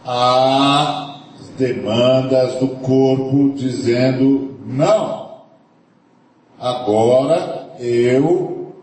às 0.04 1.48
demandas 1.56 2.56
do 2.56 2.68
corpo 2.68 3.54
dizendo 3.56 4.58
não. 4.66 5.38
Agora 6.60 7.70
eu 7.80 8.74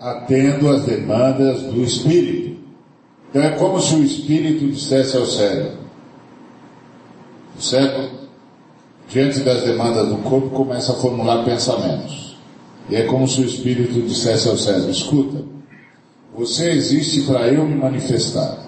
atendo 0.00 0.70
às 0.70 0.84
demandas 0.84 1.64
do 1.64 1.82
espírito. 1.82 2.58
Então 3.28 3.42
é 3.42 3.50
como 3.50 3.78
se 3.82 3.96
o 3.96 4.02
espírito 4.02 4.66
dissesse 4.66 5.14
ao 5.14 5.26
cérebro. 5.26 5.76
O 7.58 7.60
cérebro, 7.60 8.08
diante 9.10 9.40
das 9.40 9.62
demandas 9.64 10.08
do 10.08 10.16
corpo, 10.22 10.48
começa 10.48 10.92
a 10.92 10.96
formular 10.96 11.44
pensamentos. 11.44 12.27
E 12.88 12.96
é 12.96 13.02
como 13.04 13.28
se 13.28 13.40
o 13.40 13.44
Espírito 13.44 14.00
dissesse 14.02 14.48
ao 14.48 14.56
César, 14.56 14.90
escuta, 14.90 15.44
você 16.34 16.70
existe 16.70 17.22
para 17.22 17.48
eu 17.48 17.66
me 17.66 17.74
manifestar. 17.74 18.66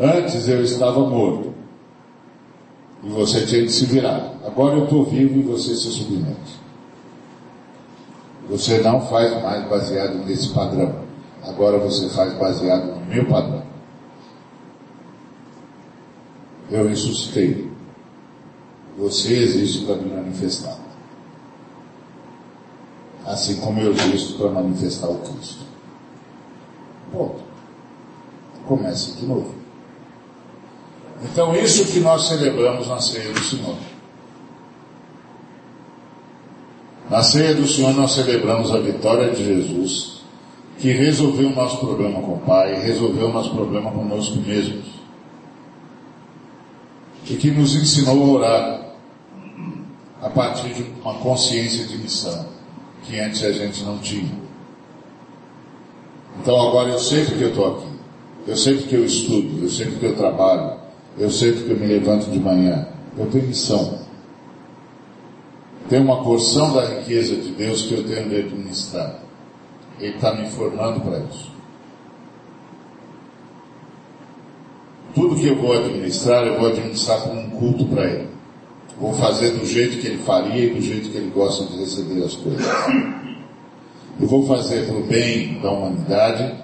Antes 0.00 0.48
eu 0.48 0.62
estava 0.62 1.00
morto. 1.00 1.52
E 3.02 3.08
você 3.08 3.44
tinha 3.44 3.62
de 3.62 3.72
se 3.72 3.84
virar. 3.84 4.34
Agora 4.46 4.76
eu 4.76 4.84
estou 4.84 5.04
vivo 5.04 5.38
e 5.38 5.42
você 5.42 5.74
se 5.74 5.90
submete. 5.90 6.58
Você 8.48 8.78
não 8.78 9.00
faz 9.06 9.42
mais 9.42 9.68
baseado 9.68 10.24
nesse 10.24 10.48
padrão. 10.54 11.04
Agora 11.42 11.78
você 11.78 12.08
faz 12.10 12.32
baseado 12.34 12.98
no 12.98 13.06
meu 13.06 13.26
padrão. 13.26 13.62
Eu 16.70 16.88
ressuscitei. 16.88 17.68
Você 18.98 19.34
existe 19.34 19.84
para 19.84 19.96
me 19.96 20.14
manifestar. 20.14 20.79
Assim 23.26 23.60
como 23.60 23.80
eu 23.80 23.92
existo 23.92 24.38
para 24.38 24.50
manifestar 24.50 25.08
o 25.08 25.18
Cristo. 25.18 25.64
Ponto. 27.12 27.40
Começa 28.66 29.12
de 29.16 29.26
novo. 29.26 29.54
Então, 31.22 31.54
isso 31.54 31.84
que 31.92 32.00
nós 32.00 32.28
celebramos 32.28 32.88
na 32.88 33.00
ceia 33.00 33.32
do 33.32 33.40
Senhor. 33.40 33.76
Na 37.10 37.22
ceia 37.22 37.54
do 37.54 37.66
Senhor, 37.66 37.92
nós 37.92 38.12
celebramos 38.12 38.70
a 38.70 38.78
vitória 38.78 39.30
de 39.32 39.44
Jesus, 39.44 40.22
que 40.78 40.92
resolveu 40.92 41.48
o 41.48 41.54
nosso 41.54 41.78
problema 41.78 42.22
com 42.22 42.34
o 42.34 42.38
Pai, 42.38 42.80
resolveu 42.80 43.28
o 43.28 43.32
nosso 43.32 43.50
problema 43.50 43.90
conosco 43.90 44.36
mesmos. 44.36 44.86
E 47.28 47.34
que 47.34 47.50
nos 47.50 47.74
ensinou 47.74 48.22
a 48.22 48.38
orar 48.38 48.80
a 50.22 50.30
partir 50.30 50.72
de 50.72 50.82
uma 51.02 51.14
consciência 51.14 51.84
de 51.86 51.98
missão, 51.98 52.46
que 53.10 53.18
antes 53.18 53.42
a 53.42 53.50
gente 53.50 53.82
não 53.82 53.98
tinha. 53.98 54.30
Então 56.40 56.68
agora 56.68 56.90
eu 56.90 56.98
sei 56.98 57.24
porque 57.24 57.44
eu 57.44 57.48
estou 57.48 57.76
aqui. 57.76 57.90
Eu 58.46 58.56
sei 58.56 58.76
porque 58.78 58.96
eu 58.96 59.04
estudo, 59.04 59.64
eu 59.64 59.68
sei 59.68 59.86
porque 59.86 60.06
eu 60.06 60.16
trabalho, 60.16 60.78
eu 61.18 61.30
sei 61.30 61.52
porque 61.52 61.72
eu 61.72 61.76
me 61.76 61.86
levanto 61.86 62.30
de 62.30 62.38
manhã. 62.38 62.86
Eu 63.18 63.26
tenho 63.26 63.48
missão. 63.48 63.98
Tem 65.88 66.00
uma 66.00 66.22
porção 66.22 66.72
da 66.72 66.86
riqueza 66.86 67.34
de 67.36 67.50
Deus 67.50 67.82
que 67.82 67.94
eu 67.94 68.04
tenho 68.04 68.28
de 68.28 68.36
administrar. 68.36 69.18
Ele 69.98 70.14
está 70.14 70.34
me 70.34 70.48
formando 70.50 71.00
para 71.00 71.18
isso. 71.18 71.50
Tudo 75.14 75.34
que 75.34 75.48
eu 75.48 75.56
vou 75.56 75.72
administrar, 75.72 76.46
eu 76.46 76.58
vou 76.58 76.68
administrar 76.68 77.20
como 77.22 77.40
um 77.40 77.50
culto 77.50 77.84
para 77.86 78.04
Ele. 78.04 78.28
Vou 79.00 79.14
fazer 79.14 79.52
do 79.52 79.64
jeito 79.64 79.98
que 79.98 80.06
Ele 80.06 80.18
faria 80.18 80.66
e 80.66 80.74
do 80.74 80.80
jeito 80.80 81.08
que 81.08 81.16
Ele 81.16 81.30
gosta 81.30 81.64
de 81.64 81.78
receber 81.78 82.22
as 82.22 82.36
coisas. 82.36 82.66
Eu 84.20 84.28
vou 84.28 84.46
fazer 84.46 84.86
para 84.86 84.96
o 84.96 85.02
bem 85.04 85.58
da 85.60 85.70
humanidade, 85.70 86.54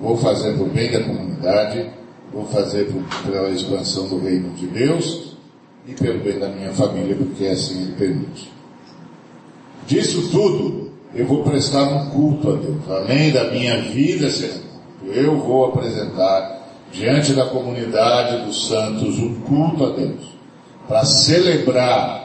vou 0.00 0.16
fazer 0.16 0.52
para 0.54 0.62
o 0.62 0.68
bem 0.68 0.92
da 0.92 1.02
comunidade, 1.02 1.90
vou 2.32 2.44
fazer 2.46 2.88
pela 3.24 3.50
expansão 3.50 4.06
do 4.08 4.18
reino 4.18 4.50
de 4.50 4.66
Deus 4.66 5.36
e 5.86 5.92
pelo 5.92 6.20
bem 6.20 6.38
da 6.38 6.48
minha 6.48 6.70
família, 6.70 7.16
porque 7.16 7.46
assim 7.46 7.82
Ele 7.82 7.92
permite. 7.96 8.52
Disso 9.88 10.30
tudo, 10.30 10.92
eu 11.12 11.26
vou 11.26 11.42
prestar 11.42 11.82
um 11.82 12.10
culto 12.10 12.50
a 12.52 12.56
Deus. 12.56 12.88
Além 12.88 13.32
da 13.32 13.50
minha 13.50 13.82
vida 13.82 14.30
ser 14.30 14.62
eu 15.06 15.36
vou 15.38 15.66
apresentar 15.66 16.62
diante 16.92 17.32
da 17.32 17.46
comunidade 17.46 18.44
dos 18.44 18.68
santos 18.68 19.18
um 19.18 19.34
culto 19.40 19.84
a 19.84 19.90
Deus. 19.90 20.32
Para 20.88 21.04
celebrar 21.04 22.22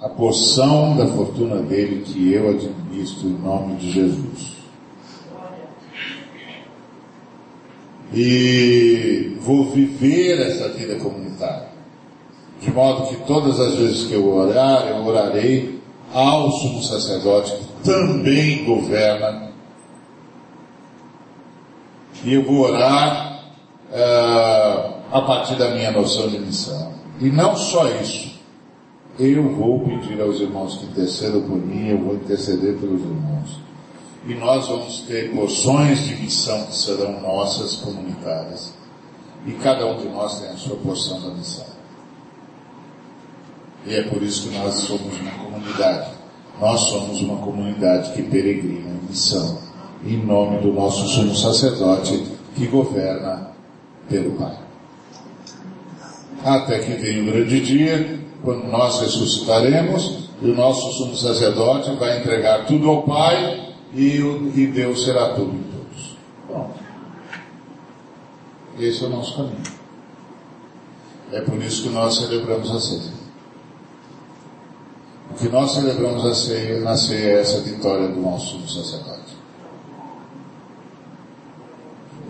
a 0.00 0.08
porção 0.08 0.96
da 0.96 1.06
fortuna 1.06 1.56
dele 1.56 2.02
que 2.02 2.32
eu 2.32 2.48
administro 2.48 3.28
em 3.28 3.38
nome 3.38 3.76
de 3.76 3.90
Jesus. 3.90 4.56
E 8.12 9.36
vou 9.40 9.70
viver 9.70 10.40
essa 10.40 10.70
vida 10.70 10.96
comunitária. 10.96 11.68
De 12.60 12.70
modo 12.70 13.08
que 13.08 13.16
todas 13.26 13.60
as 13.60 13.74
vezes 13.76 14.06
que 14.06 14.14
eu 14.14 14.26
orar, 14.34 14.88
eu 14.88 15.04
orarei 15.04 15.80
ao 16.12 16.50
sumo 16.50 16.82
sacerdote 16.82 17.52
que 17.52 17.84
também 17.84 18.64
governa. 18.64 19.50
E 22.24 22.34
eu 22.34 22.42
vou 22.42 22.60
orar 22.60 23.44
uh, 23.92 24.99
a 25.10 25.20
partir 25.22 25.56
da 25.56 25.70
minha 25.70 25.90
noção 25.90 26.28
de 26.28 26.38
missão. 26.38 26.92
E 27.20 27.30
não 27.30 27.56
só 27.56 27.88
isso. 28.00 28.38
Eu 29.18 29.50
vou 29.54 29.80
pedir 29.80 30.20
aos 30.20 30.40
irmãos 30.40 30.76
que 30.76 30.86
intercedam 30.86 31.42
por 31.42 31.56
mim, 31.56 31.88
eu 31.88 31.98
vou 31.98 32.14
interceder 32.14 32.76
pelos 32.78 33.00
irmãos. 33.00 33.60
E 34.26 34.34
nós 34.34 34.68
vamos 34.68 35.00
ter 35.00 35.34
porções 35.34 36.00
de 36.06 36.14
missão 36.16 36.64
que 36.66 36.76
serão 36.76 37.20
nossas 37.20 37.76
comunitárias. 37.76 38.72
E 39.46 39.52
cada 39.52 39.86
um 39.86 39.98
de 39.98 40.08
nós 40.08 40.40
tem 40.40 40.50
a 40.50 40.56
sua 40.56 40.76
porção 40.76 41.20
da 41.20 41.30
missão. 41.30 41.66
E 43.86 43.94
é 43.94 44.02
por 44.02 44.22
isso 44.22 44.48
que 44.48 44.58
nós 44.58 44.74
somos 44.74 45.18
uma 45.20 45.30
comunidade. 45.32 46.10
Nós 46.60 46.80
somos 46.80 47.20
uma 47.22 47.36
comunidade 47.38 48.12
que 48.12 48.22
peregrina 48.22 48.90
em 48.90 49.08
missão, 49.08 49.58
em 50.04 50.18
nome 50.18 50.58
do 50.58 50.72
nosso 50.72 51.06
sumo 51.08 51.34
sacerdote 51.34 52.22
que 52.54 52.66
governa 52.66 53.52
pelo 54.08 54.32
Pai. 54.32 54.69
Até 56.44 56.78
que 56.78 56.94
venha 56.94 57.22
o 57.22 57.26
grande 57.26 57.60
dia, 57.60 58.20
quando 58.42 58.66
nós 58.68 59.00
ressuscitaremos, 59.00 60.30
e 60.42 60.50
o 60.50 60.54
nosso 60.54 60.90
sumo 60.92 61.14
sacerdote 61.14 61.90
vai 61.96 62.18
entregar 62.18 62.64
tudo 62.66 62.88
ao 62.88 63.02
Pai 63.02 63.74
e, 63.94 64.16
e 64.54 64.66
Deus 64.66 65.04
será 65.04 65.34
tudo 65.34 65.52
em 65.52 65.62
todos. 65.62 66.16
Pronto. 66.46 66.80
Esse 68.78 69.04
é 69.04 69.06
o 69.06 69.10
nosso 69.10 69.36
caminho. 69.36 69.80
É 71.32 71.40
por 71.42 71.62
isso 71.62 71.82
que 71.82 71.88
nós 71.90 72.16
celebramos 72.16 72.70
a 72.74 72.80
ceia. 72.80 73.20
O 75.30 75.34
que 75.34 75.48
nós 75.48 75.72
celebramos 75.72 76.24
a 76.24 76.34
ceia, 76.34 76.80
na 76.80 76.96
ceia 76.96 77.36
é 77.36 77.40
essa 77.40 77.60
vitória 77.60 78.08
do 78.08 78.20
nosso 78.20 78.66
sacerdote. 78.66 79.36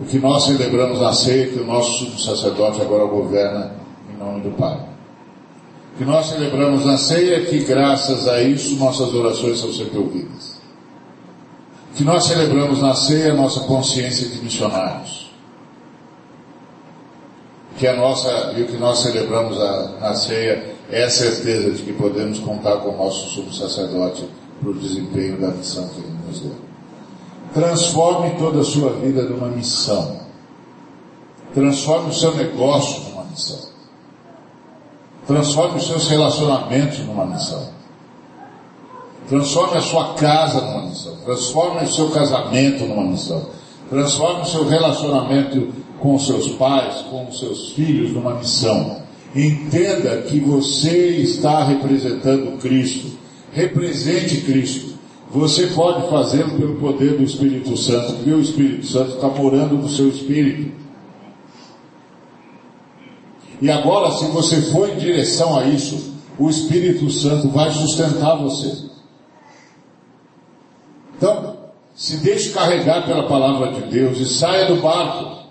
O 0.01 0.05
que 0.05 0.19
nós 0.19 0.43
celebramos 0.43 0.99
na 0.99 1.13
ceia 1.13 1.45
é 1.45 1.47
que 1.47 1.59
o 1.59 1.65
nosso 1.65 1.93
sumo 1.93 2.19
sacerdote 2.19 2.81
agora 2.81 3.05
governa 3.05 3.80
nome 4.21 4.41
do 4.41 4.51
Pai. 4.51 4.77
O 5.93 5.97
que 5.97 6.05
nós 6.05 6.27
celebramos 6.27 6.85
na 6.85 6.97
ceia 6.97 7.37
é 7.37 7.45
que 7.45 7.59
graças 7.59 8.27
a 8.27 8.41
isso 8.41 8.75
nossas 8.77 9.13
orações 9.13 9.59
são 9.59 9.71
sempre 9.73 9.97
ouvidas. 9.97 10.61
O 11.91 11.95
que 11.95 12.03
nós 12.03 12.23
celebramos 12.23 12.81
na 12.81 12.93
ceia 12.93 13.29
é 13.29 13.33
nossa 13.33 13.61
consciência 13.61 14.29
de 14.29 14.41
missionários. 14.41 15.29
Que 17.77 17.87
a 17.87 17.95
nossa, 17.95 18.53
e 18.55 18.61
o 18.61 18.67
que 18.67 18.77
nós 18.77 18.99
celebramos 18.99 19.59
a, 19.59 19.97
na 19.99 20.13
ceia 20.13 20.75
é 20.89 21.03
a 21.03 21.09
certeza 21.09 21.71
de 21.71 21.83
que 21.83 21.93
podemos 21.93 22.39
contar 22.39 22.77
com 22.77 22.89
o 22.89 22.97
nosso 22.97 23.29
sumo 23.29 23.51
sacerdote 23.53 24.27
para 24.61 24.69
o 24.69 24.73
desempenho 24.73 25.39
da 25.39 25.49
missão 25.49 25.87
que 25.89 25.99
ele 25.99 26.15
nos 26.27 26.39
deu. 26.39 26.55
Transforme 27.53 28.37
toda 28.37 28.61
a 28.61 28.63
sua 28.63 28.91
vida 28.93 29.23
numa 29.23 29.47
missão. 29.47 30.21
Transforme 31.53 32.09
o 32.09 32.13
seu 32.13 32.33
negócio 32.35 33.09
numa 33.09 33.25
missão. 33.25 33.70
Transforme 35.27 35.77
os 35.77 35.87
seus 35.87 36.09
relacionamentos 36.09 36.99
numa 36.99 37.25
missão. 37.25 37.69
Transforme 39.29 39.77
a 39.77 39.81
sua 39.81 40.13
casa 40.15 40.61
numa 40.61 40.87
missão. 40.87 41.15
Transforme 41.23 41.85
o 41.85 41.91
seu 41.91 42.09
casamento 42.09 42.85
numa 42.85 43.03
missão. 43.03 43.47
Transforme 43.89 44.41
o 44.41 44.45
seu 44.45 44.67
relacionamento 44.67 45.73
com 45.99 46.15
os 46.15 46.25
seus 46.25 46.49
pais, 46.49 47.01
com 47.09 47.27
os 47.29 47.39
seus 47.39 47.69
filhos 47.73 48.11
numa 48.11 48.33
missão. 48.33 49.01
Entenda 49.35 50.23
que 50.23 50.39
você 50.39 51.17
está 51.17 51.63
representando 51.63 52.57
Cristo. 52.59 53.07
Represente 53.53 54.41
Cristo. 54.41 54.91
Você 55.29 55.67
pode 55.67 56.09
fazê-lo 56.09 56.57
pelo 56.57 56.75
poder 56.75 57.17
do 57.17 57.23
Espírito 57.23 57.77
Santo, 57.77 58.13
porque 58.13 58.31
o 58.31 58.41
Espírito 58.41 58.85
Santo 58.85 59.15
está 59.15 59.29
morando 59.29 59.75
no 59.75 59.87
seu 59.87 60.09
espírito. 60.09 60.80
E 63.61 63.69
agora, 63.69 64.11
se 64.11 64.25
você 64.31 64.59
for 64.71 64.89
em 64.89 64.97
direção 64.97 65.57
a 65.57 65.65
isso, 65.65 66.15
o 66.39 66.49
Espírito 66.49 67.09
Santo 67.11 67.49
vai 67.49 67.69
sustentar 67.69 68.35
você. 68.35 68.89
Então, 71.15 71.57
se 71.93 72.17
deixe 72.17 72.49
carregar 72.49 73.05
pela 73.05 73.27
palavra 73.27 73.73
de 73.73 73.81
Deus 73.83 74.17
e 74.17 74.25
saia 74.25 74.65
do 74.65 74.81
barco. 74.81 75.41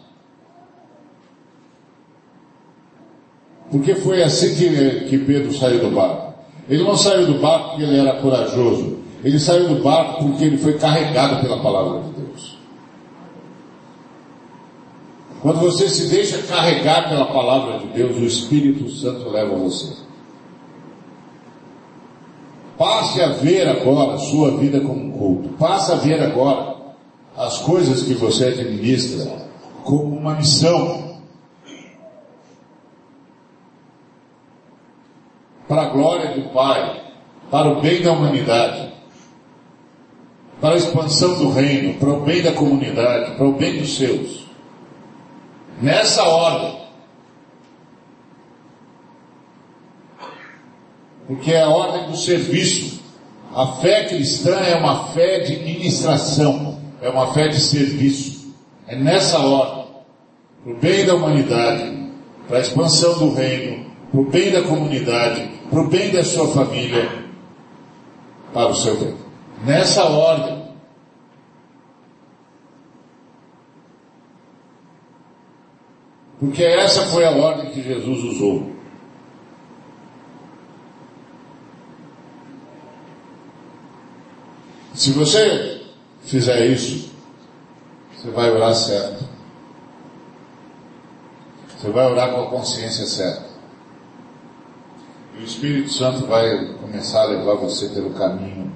Porque 3.70 3.94
foi 3.94 4.20
assim 4.24 4.56
que, 4.56 5.08
que 5.08 5.18
Pedro 5.18 5.56
saiu 5.56 5.78
do 5.78 5.94
barco. 5.94 6.34
Ele 6.68 6.82
não 6.82 6.96
saiu 6.96 7.26
do 7.26 7.38
barco 7.38 7.70
porque 7.70 7.84
ele 7.84 7.98
era 7.98 8.20
corajoso. 8.20 8.98
Ele 9.22 9.38
saiu 9.38 9.68
do 9.68 9.82
barco 9.82 10.24
porque 10.24 10.44
ele 10.44 10.58
foi 10.58 10.76
carregado 10.76 11.40
pela 11.40 11.62
palavra 11.62 12.00
de 12.02 12.10
Deus. 12.20 12.49
Quando 15.42 15.60
você 15.60 15.88
se 15.88 16.08
deixa 16.08 16.42
carregar 16.42 17.08
pela 17.08 17.26
palavra 17.26 17.78
de 17.78 17.86
Deus, 17.88 18.16
o 18.16 18.24
Espírito 18.24 18.90
Santo 18.90 19.30
leva 19.30 19.56
você. 19.56 19.94
Passe 22.76 23.22
a 23.22 23.28
ver 23.28 23.66
agora 23.68 24.14
a 24.14 24.18
sua 24.18 24.56
vida 24.58 24.80
como 24.80 25.06
um 25.06 25.12
culto. 25.12 25.48
Passe 25.50 25.92
a 25.92 25.96
ver 25.96 26.22
agora 26.22 26.76
as 27.36 27.58
coisas 27.58 28.02
que 28.02 28.14
você 28.14 28.46
administra 28.46 29.48
como 29.82 30.16
uma 30.16 30.34
missão. 30.34 31.20
Para 35.66 35.82
a 35.82 35.88
glória 35.88 36.34
do 36.34 36.50
Pai, 36.50 37.02
para 37.50 37.68
o 37.68 37.80
bem 37.80 38.02
da 38.02 38.12
humanidade, 38.12 38.92
para 40.60 40.74
a 40.74 40.78
expansão 40.78 41.38
do 41.38 41.50
reino, 41.50 41.94
para 41.94 42.10
o 42.10 42.20
bem 42.20 42.42
da 42.42 42.52
comunidade, 42.52 43.36
para 43.36 43.46
o 43.46 43.52
bem 43.52 43.78
dos 43.78 43.96
seus. 43.96 44.39
Nessa 45.80 46.22
ordem. 46.24 46.78
Porque 51.26 51.52
é 51.52 51.62
a 51.62 51.68
ordem 51.68 52.10
do 52.10 52.16
serviço. 52.16 53.00
A 53.54 53.66
fé 53.80 54.04
cristã 54.04 54.56
é 54.56 54.76
uma 54.76 55.08
fé 55.08 55.40
de 55.40 55.56
ministração, 55.58 56.78
é 57.00 57.08
uma 57.08 57.32
fé 57.32 57.48
de 57.48 57.60
serviço. 57.60 58.54
É 58.86 58.96
nessa 58.96 59.38
ordem. 59.38 59.86
Para 60.62 60.72
o 60.72 60.76
bem 60.76 61.06
da 61.06 61.14
humanidade, 61.14 62.10
para 62.46 62.58
a 62.58 62.60
expansão 62.60 63.18
do 63.18 63.34
reino, 63.34 63.86
para 64.10 64.20
o 64.20 64.24
bem 64.24 64.50
da 64.50 64.62
comunidade, 64.62 65.50
para 65.70 65.80
o 65.80 65.88
bem 65.88 66.10
da 66.10 66.22
sua 66.22 66.48
família, 66.48 67.08
para 68.52 68.68
o 68.68 68.74
seu 68.74 68.98
bem. 68.98 69.14
Nessa 69.64 70.04
ordem. 70.04 70.59
Porque 76.40 76.64
essa 76.64 77.02
foi 77.08 77.26
a 77.26 77.32
ordem 77.32 77.70
que 77.70 77.82
Jesus 77.82 78.24
usou. 78.24 78.72
Se 84.94 85.12
você 85.12 85.82
fizer 86.22 86.66
isso, 86.66 87.10
você 88.16 88.30
vai 88.30 88.50
orar 88.50 88.74
certo. 88.74 89.24
Você 91.76 91.90
vai 91.90 92.10
orar 92.10 92.32
com 92.32 92.42
a 92.42 92.50
consciência 92.50 93.06
certa. 93.06 93.50
E 95.38 95.42
o 95.42 95.44
Espírito 95.44 95.90
Santo 95.90 96.26
vai 96.26 96.74
começar 96.80 97.22
a 97.22 97.26
levar 97.26 97.54
você 97.54 97.88
pelo 97.90 98.10
caminho 98.10 98.72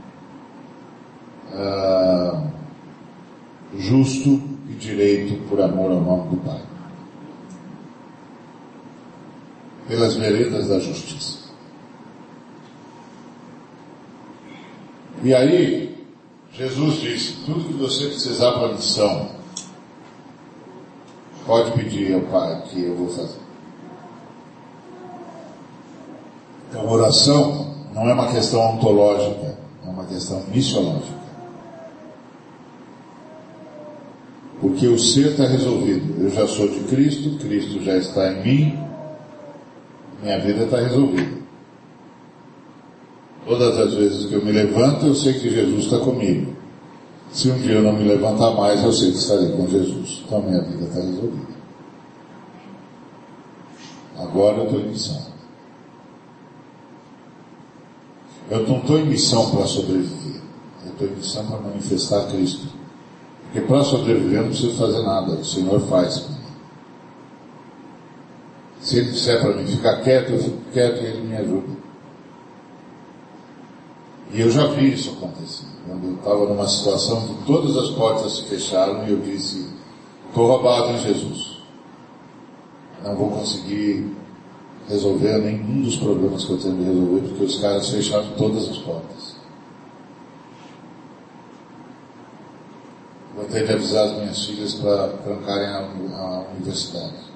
uh, 1.53 2.47
justo 3.77 4.41
e 4.69 4.75
direito 4.75 5.49
por 5.49 5.61
amor 5.61 5.91
ao 5.91 6.01
nome 6.01 6.31
do 6.31 6.37
Pai. 6.39 6.74
Pelas 9.89 10.15
veredas 10.15 10.69
da 10.69 10.79
justiça. 10.79 11.45
E 15.23 15.35
aí, 15.35 16.07
Jesus 16.53 17.01
disse, 17.01 17.37
tudo 17.45 17.65
que 17.65 17.73
você 17.73 18.07
precisar 18.07 18.53
para 18.53 18.69
a 18.69 18.73
missão, 18.73 19.31
pode 21.47 21.73
pedir 21.73 22.15
ao 22.15 22.21
Pai 22.23 22.63
que 22.69 22.83
eu 22.83 22.95
vou 22.95 23.09
fazer. 23.09 23.39
Então, 26.69 26.89
oração 26.91 27.75
não 27.95 28.09
é 28.09 28.13
uma 28.13 28.33
questão 28.33 28.75
ontológica, 28.75 29.57
é 29.85 29.89
uma 29.89 30.05
questão 30.05 30.43
missiológica. 30.53 31.25
Porque 34.61 34.87
o 34.87 34.99
ser 34.99 35.33
está 35.33 35.47
resolvido. 35.47 36.23
Eu 36.23 36.31
já 36.31 36.47
sou 36.47 36.69
de 36.69 36.81
Cristo, 36.81 37.39
Cristo 37.39 37.83
já 37.83 37.97
está 37.97 38.33
em 38.33 38.43
mim, 38.43 38.79
minha 40.25 40.39
vida 40.41 40.65
está 40.65 40.79
resolvida. 40.79 41.45
Todas 43.47 43.79
as 43.79 43.95
vezes 43.95 44.27
que 44.27 44.35
eu 44.35 44.45
me 44.45 44.53
levanto, 44.53 45.07
eu 45.07 45.15
sei 45.15 45.35
que 45.35 45.51
Jesus 45.51 45.85
está 45.85 45.99
comigo. 45.99 46.55
Se 47.31 47.51
um 47.51 47.59
dia 47.59 47.73
eu 47.73 47.83
não 47.83 47.93
me 47.93 48.05
levantar 48.05 48.53
mais, 48.53 48.83
eu 48.83 48.93
sei 48.93 49.11
que 49.11 49.19
estarei 49.19 49.51
com 49.51 49.69
Jesus. 49.69 50.23
Então 50.25 50.41
minha 50.41 50.63
vida 50.63 50.85
está 50.85 51.01
resolvida. 51.01 51.55
Agora 54.19 54.57
eu 54.57 54.65
estou 54.65 54.81
em 54.81 54.89
missão. 54.89 55.23
Eu 58.51 58.67
não 58.67 58.79
estou 58.79 58.99
em 58.99 59.07
missão 59.07 59.51
para 59.51 59.67
sobreviver. 59.67 60.41
Eu 60.87 60.93
estou 60.93 61.09
em 61.09 61.17
missão 61.17 61.47
para 61.47 61.59
manifestar 61.59 62.27
Cristo. 62.29 62.69
Porque 63.45 63.61
para 63.61 63.85
sobreviver 63.85 64.41
não 64.41 64.49
preciso 64.49 64.77
fazer 64.79 65.03
nada. 65.03 65.33
O 65.33 65.45
Senhor 65.45 65.81
faz. 65.83 66.34
Se 68.85 68.99
Ele 68.99 69.13
disser 69.13 69.41
para 69.41 69.55
mim 69.55 69.67
ficar 69.67 70.03
quieto, 70.03 70.33
eu 70.33 70.39
fico 70.39 70.59
quieto 70.71 71.03
e 71.03 71.07
Ele 71.07 71.23
me 71.23 71.37
ajuda. 71.37 71.75
E 74.31 74.41
eu 74.43 74.51
já 74.51 74.67
vi 74.67 74.93
isso 74.93 75.13
acontecer. 75.13 75.65
Quando 75.87 76.07
eu 76.07 76.15
estava 76.17 76.45
numa 76.47 76.69
situação 76.69 77.27
que 77.27 77.47
todas 77.47 77.75
as 77.79 77.91
portas 77.91 78.37
se 78.37 78.45
fecharam 78.45 79.07
e 79.07 79.13
eu 79.13 79.21
disse, 79.21 79.71
estou 80.29 80.49
roubado 80.49 80.91
em 80.91 80.99
Jesus. 80.99 81.63
Não 83.03 83.17
vou 83.17 83.31
conseguir 83.31 84.15
resolver 84.87 85.39
nenhum 85.39 85.81
dos 85.81 85.97
problemas 85.97 86.45
que 86.45 86.51
eu 86.51 86.59
tenho 86.59 86.77
de 86.77 86.85
resolver, 86.85 87.21
porque 87.29 87.45
os 87.45 87.61
caras 87.61 87.89
fecharam 87.89 88.33
todas 88.37 88.69
as 88.69 88.77
portas. 88.79 89.37
Vou 93.35 93.47
ter 93.47 93.67
de 93.67 93.73
avisar 93.73 94.09
as 94.09 94.13
minhas 94.19 94.45
filhas 94.45 94.75
para 94.75 95.09
trancarem 95.09 95.69
a, 95.69 95.79
a 96.19 96.45
universidade. 96.55 97.34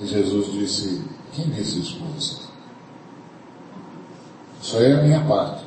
E 0.00 0.06
Jesus 0.06 0.52
disse, 0.52 1.04
quem 1.32 1.46
isso 1.58 1.98
por 1.98 2.08
você? 2.08 2.42
Isso 4.60 4.76
aí 4.78 4.92
é 4.92 4.94
a 4.94 5.02
minha 5.02 5.24
parte. 5.24 5.64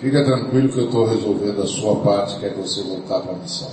Fica 0.00 0.24
tranquilo 0.24 0.68
que 0.68 0.78
eu 0.78 0.86
estou 0.86 1.06
resolvendo 1.06 1.62
a 1.62 1.66
sua 1.66 2.00
parte, 2.00 2.38
que 2.38 2.46
é 2.46 2.54
você 2.54 2.82
voltar 2.82 3.20
para 3.20 3.32
a 3.32 3.36
missão. 3.36 3.70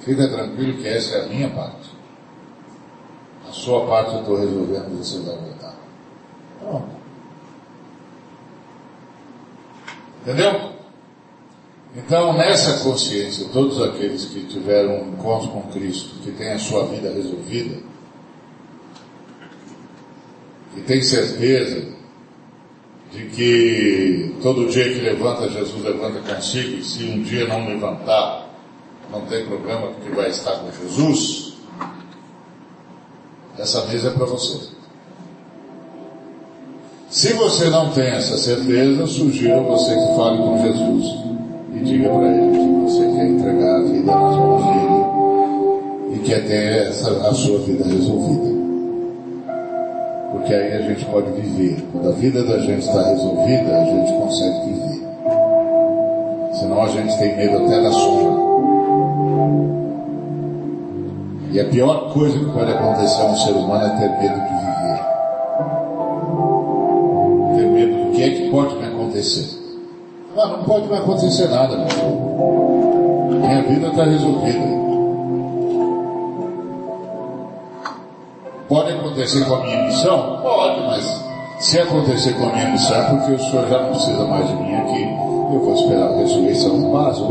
Fica 0.00 0.28
tranquilo 0.28 0.78
que 0.78 0.88
essa 0.88 1.16
é 1.16 1.24
a 1.24 1.26
minha 1.26 1.50
parte. 1.50 1.90
A 3.48 3.52
sua 3.52 3.86
parte 3.86 4.14
eu 4.14 4.20
estou 4.20 4.38
resolvendo, 4.38 4.98
você 4.98 5.18
vai 5.20 5.36
voltar. 5.36 5.74
Pronto. 6.60 6.96
Entendeu? 10.22 10.75
Então, 11.96 12.34
nessa 12.34 12.84
consciência, 12.84 13.46
todos 13.54 13.80
aqueles 13.80 14.26
que 14.26 14.44
tiveram 14.44 15.02
um 15.02 15.08
encontro 15.14 15.48
com 15.48 15.62
Cristo, 15.72 16.16
que 16.22 16.30
têm 16.30 16.52
a 16.52 16.58
sua 16.58 16.84
vida 16.86 17.10
resolvida, 17.10 17.76
que 20.74 20.82
têm 20.82 21.00
certeza 21.00 21.86
de 23.10 23.24
que 23.30 24.36
todo 24.42 24.68
dia 24.68 24.92
que 24.92 25.00
levanta, 25.00 25.48
Jesus 25.48 25.82
levanta 25.82 26.20
consigo, 26.34 26.76
e 26.76 26.84
se 26.84 27.02
um 27.04 27.22
dia 27.22 27.48
não 27.48 27.66
levantar, 27.66 28.46
não 29.10 29.22
tem 29.22 29.46
problema 29.46 29.86
porque 29.86 30.10
vai 30.10 30.28
estar 30.28 30.52
com 30.52 30.70
Jesus, 30.70 31.54
essa 33.58 33.86
mesa 33.86 34.08
é 34.08 34.10
para 34.10 34.26
você. 34.26 34.68
Se 37.08 37.32
você 37.32 37.70
não 37.70 37.90
tem 37.92 38.08
essa 38.08 38.36
certeza, 38.36 39.06
sugiro 39.06 39.60
a 39.60 39.62
você 39.62 39.94
que 39.94 40.16
fale 40.16 40.36
com 40.36 40.62
Jesus 40.62 41.35
e 41.76 41.84
diga 41.84 42.08
para 42.08 42.28
ele 42.28 42.58
que 42.58 42.80
você 42.84 43.04
quer 43.04 43.26
entregar 43.28 43.76
a 43.76 43.82
vida 43.82 44.12
nas 44.12 44.36
mãos 44.36 44.64
dele 44.64 46.14
e 46.14 46.18
quer 46.20 46.46
ter 46.46 46.88
essa, 46.88 47.10
a 47.28 47.34
sua 47.34 47.58
vida 47.58 47.84
resolvida. 47.84 48.56
Porque 50.32 50.54
aí 50.54 50.72
a 50.72 50.80
gente 50.80 51.04
pode 51.06 51.30
viver. 51.32 51.84
Quando 51.92 52.08
a 52.08 52.12
vida 52.12 52.42
da 52.44 52.58
gente 52.60 52.80
está 52.80 53.02
resolvida, 53.10 53.76
a 53.76 53.84
gente 53.84 54.12
consegue 54.14 54.66
viver. 54.66 55.06
Senão 56.54 56.82
a 56.82 56.88
gente 56.88 57.18
tem 57.18 57.36
medo 57.36 57.66
até 57.66 57.82
da 57.82 57.92
sombra. 57.92 58.46
E 61.52 61.60
a 61.60 61.64
pior 61.66 62.12
coisa 62.12 62.38
que 62.38 62.44
pode 62.46 62.70
acontecer 62.70 63.22
a 63.22 63.26
um 63.26 63.36
ser 63.36 63.52
humano 63.52 63.84
é 63.84 63.90
ter 63.90 64.08
medo 64.18 64.40
de 64.40 64.54
viver. 64.64 65.00
Ter 67.56 67.66
medo 67.70 68.04
do 68.04 68.12
que 68.12 68.22
é 68.22 68.30
que 68.30 68.50
pode 68.50 68.76
me 68.76 68.86
acontecer. 68.86 69.55
Ah, 70.38 70.48
não 70.48 70.64
pode 70.64 70.86
me 70.86 70.96
acontecer 70.96 71.48
nada. 71.48 71.76
Minha 71.76 73.62
vida 73.62 73.86
está 73.88 74.04
resolvida. 74.04 74.76
Pode 78.68 78.92
acontecer 78.92 79.44
com 79.46 79.54
a 79.54 79.62
minha 79.62 79.84
missão? 79.84 80.38
Pode, 80.42 80.80
mas 80.82 81.24
se 81.58 81.80
acontecer 81.80 82.34
com 82.34 82.44
a 82.48 82.52
minha 82.52 82.70
missão 82.70 82.96
é 82.96 83.04
porque 83.04 83.32
o 83.32 83.38
Senhor 83.38 83.68
já 83.68 83.80
não 83.80 83.90
precisa 83.90 84.24
mais 84.24 84.46
de 84.48 84.54
mim 84.56 84.74
aqui. 84.74 85.02
Eu 85.54 85.60
vou 85.60 85.74
esperar 85.74 86.08
a 86.08 86.16
ressurreição 86.16 86.80
do 86.80 86.92
vaso, 86.92 87.24